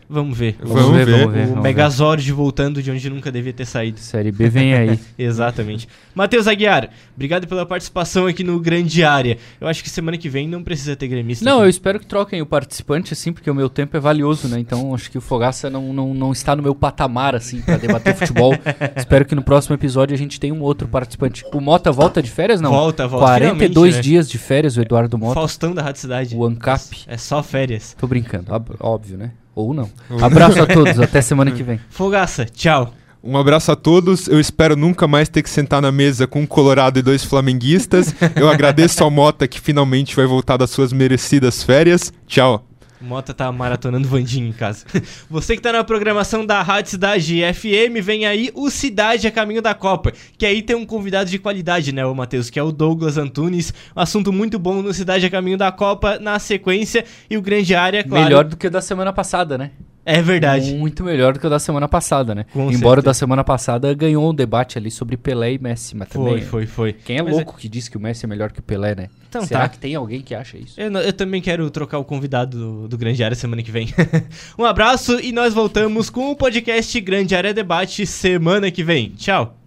Vamos 0.09 0.37
ver. 0.37 0.55
Vamos 0.61 0.95
ver. 0.95 1.07
O 1.07 1.17
vamos 1.19 1.33
ver. 1.33 1.61
Megazord 1.61 2.31
voltando 2.31 2.81
de 2.81 2.91
onde 2.91 3.09
nunca 3.09 3.31
devia 3.31 3.53
ter 3.53 3.65
saído. 3.65 3.99
Série 3.99 4.31
B 4.31 4.49
vem 4.49 4.73
aí. 4.73 4.99
Exatamente. 5.17 5.87
Matheus 6.13 6.47
Aguiar, 6.47 6.89
obrigado 7.15 7.47
pela 7.47 7.65
participação 7.65 8.27
aqui 8.27 8.43
no 8.43 8.59
Grande 8.59 9.03
Área. 9.03 9.37
Eu 9.59 9.67
acho 9.67 9.83
que 9.83 9.89
semana 9.89 10.17
que 10.17 10.29
vem 10.29 10.47
não 10.47 10.63
precisa 10.63 10.95
ter 10.95 11.07
gremista. 11.07 11.43
Não, 11.43 11.57
eu 11.57 11.61
aqui. 11.61 11.71
espero 11.71 11.99
que 11.99 12.05
troquem 12.05 12.41
o 12.41 12.45
participante, 12.45 13.13
assim, 13.13 13.33
porque 13.33 13.49
o 13.49 13.55
meu 13.55 13.67
tempo 13.67 13.97
é 13.97 13.99
valioso, 13.99 14.47
né? 14.47 14.59
Então 14.59 14.93
acho 14.93 15.09
que 15.09 15.17
o 15.17 15.21
Fogaça 15.21 15.69
não, 15.69 15.91
não, 15.91 16.13
não 16.13 16.31
está 16.31 16.55
no 16.55 16.61
meu 16.61 16.75
patamar, 16.75 17.35
assim, 17.35 17.61
pra 17.61 17.77
debater 17.77 18.15
futebol. 18.15 18.53
espero 18.95 19.25
que 19.25 19.35
no 19.35 19.43
próximo 19.43 19.75
episódio 19.75 20.13
a 20.13 20.17
gente 20.17 20.39
tenha 20.39 20.53
um 20.53 20.61
outro 20.61 20.87
participante. 20.87 21.43
O 21.51 21.59
Mota 21.59 21.91
volta 21.91 22.21
de 22.21 22.29
férias, 22.29 22.61
não? 22.61 22.71
Volta, 22.71 23.07
volta. 23.07 23.25
42 23.25 23.71
finalmente, 23.71 23.95
né? 23.95 24.01
dias 24.01 24.29
de 24.29 24.37
férias, 24.37 24.77
o 24.77 24.81
Eduardo 24.81 25.17
Mota. 25.17 25.33
Faustão 25.33 25.73
da 25.73 25.81
Rádio 25.81 26.01
Cidade. 26.01 26.35
O 26.35 26.45
ANCAP. 26.45 27.05
É 27.07 27.17
só 27.17 27.41
férias. 27.41 27.95
Tô 27.99 28.07
brincando, 28.07 28.51
óbvio, 28.79 29.17
né? 29.17 29.31
Ou 29.55 29.73
não. 29.73 29.89
Abraço 30.21 30.61
a 30.61 30.65
todos, 30.67 30.99
até 31.01 31.21
semana 31.21 31.49
que 31.51 31.63
vem. 31.63 31.79
Fogaça, 31.89 32.45
tchau. 32.45 32.93
Um 33.23 33.37
abraço 33.37 33.71
a 33.71 33.75
todos. 33.75 34.27
Eu 34.27 34.39
espero 34.39 34.75
nunca 34.75 35.07
mais 35.07 35.27
ter 35.27 35.41
que 35.41 35.49
sentar 35.49 35.81
na 35.81 35.91
mesa 35.91 36.27
com 36.27 36.41
um 36.41 36.45
colorado 36.45 36.99
e 36.99 37.01
dois 37.01 37.23
flamenguistas. 37.23 38.13
Eu 38.35 38.47
agradeço 38.47 39.03
ao 39.03 39.09
Mota 39.09 39.47
que 39.47 39.59
finalmente 39.59 40.15
vai 40.15 40.27
voltar 40.27 40.57
das 40.57 40.69
suas 40.69 40.93
merecidas 40.93 41.63
férias. 41.63 42.13
Tchau. 42.27 42.63
Mota 43.05 43.33
tá 43.33 43.51
maratonando 43.51 44.07
Vandinho 44.07 44.47
em 44.47 44.51
casa. 44.51 44.85
Você 45.29 45.55
que 45.55 45.61
tá 45.61 45.71
na 45.71 45.83
programação 45.83 46.45
da 46.45 46.61
Rádio 46.61 46.91
Cidade 46.91 47.41
FM, 47.53 48.03
vem 48.03 48.25
aí 48.25 48.51
o 48.55 48.69
Cidade 48.69 49.27
a 49.27 49.31
Caminho 49.31 49.61
da 49.61 49.73
Copa. 49.73 50.11
Que 50.37 50.45
aí 50.45 50.61
tem 50.61 50.75
um 50.75 50.85
convidado 50.85 51.29
de 51.29 51.37
qualidade, 51.37 51.93
né, 51.93 52.05
o 52.05 52.15
Matheus? 52.15 52.49
Que 52.49 52.59
é 52.59 52.63
o 52.63 52.71
Douglas 52.71 53.17
Antunes. 53.17 53.73
Um 53.95 54.01
assunto 54.01 54.33
muito 54.33 54.57
bom 54.57 54.81
no 54.81 54.93
Cidade 54.93 55.25
a 55.25 55.29
Caminho 55.29 55.57
da 55.57 55.71
Copa 55.71 56.17
na 56.19 56.39
sequência. 56.39 57.05
E 57.29 57.37
o 57.37 57.41
Grande 57.41 57.75
Área, 57.75 58.03
claro. 58.03 58.23
Melhor 58.23 58.43
do 58.43 58.57
que 58.57 58.67
o 58.67 58.71
da 58.71 58.81
semana 58.81 59.13
passada, 59.13 59.57
né? 59.57 59.71
É 60.05 60.21
verdade. 60.21 60.75
Muito 60.75 61.03
melhor 61.03 61.33
do 61.33 61.39
que 61.39 61.47
o 61.47 61.49
da 61.49 61.57
semana 61.57 61.87
passada, 61.87 62.35
né? 62.35 62.45
Com 62.53 62.71
Embora 62.71 62.71
o 62.71 62.77
certeza. 62.77 63.05
da 63.05 63.13
semana 63.15 63.43
passada 63.43 63.91
ganhou 63.95 64.29
um 64.29 64.33
debate 64.33 64.77
ali 64.77 64.91
sobre 64.91 65.17
Pelé 65.17 65.53
e 65.53 65.59
Messi, 65.59 65.97
mas 65.97 66.07
Foi, 66.09 66.23
também. 66.31 66.43
foi, 66.45 66.67
foi. 66.67 66.93
Quem 66.93 67.17
é 67.17 67.23
Mas 67.23 67.33
louco 67.33 67.57
que 67.57 67.67
diz 67.67 67.89
que 67.89 67.97
o 67.97 67.99
Messi 67.99 68.25
é 68.25 68.27
melhor 68.27 68.51
que 68.51 68.59
o 68.59 68.63
Pelé, 68.63 68.93
né? 68.93 69.09
Então 69.27 69.43
Será 69.43 69.61
tá. 69.61 69.69
que 69.69 69.79
tem 69.79 69.95
alguém 69.95 70.21
que 70.21 70.35
acha 70.35 70.57
isso? 70.57 70.79
Eu, 70.79 70.91
eu 70.91 71.11
também 71.11 71.41
quero 71.41 71.69
trocar 71.71 71.97
o 71.97 72.05
convidado 72.05 72.57
do, 72.57 72.87
do 72.87 72.97
Grande 72.97 73.23
Área 73.23 73.35
semana 73.35 73.63
que 73.63 73.71
vem. 73.71 73.89
um 74.57 74.63
abraço 74.63 75.19
e 75.19 75.31
nós 75.31 75.53
voltamos 75.53 76.09
com 76.11 76.31
o 76.31 76.35
podcast 76.35 77.01
Grande 77.01 77.35
Área 77.35 77.53
Debate 77.53 78.05
semana 78.05 78.69
que 78.69 78.83
vem. 78.83 79.09
Tchau. 79.17 79.57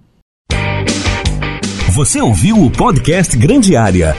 Você 1.92 2.20
ouviu 2.20 2.62
o 2.62 2.70
podcast 2.70 3.36
Grande 3.36 3.74
Área. 3.74 4.14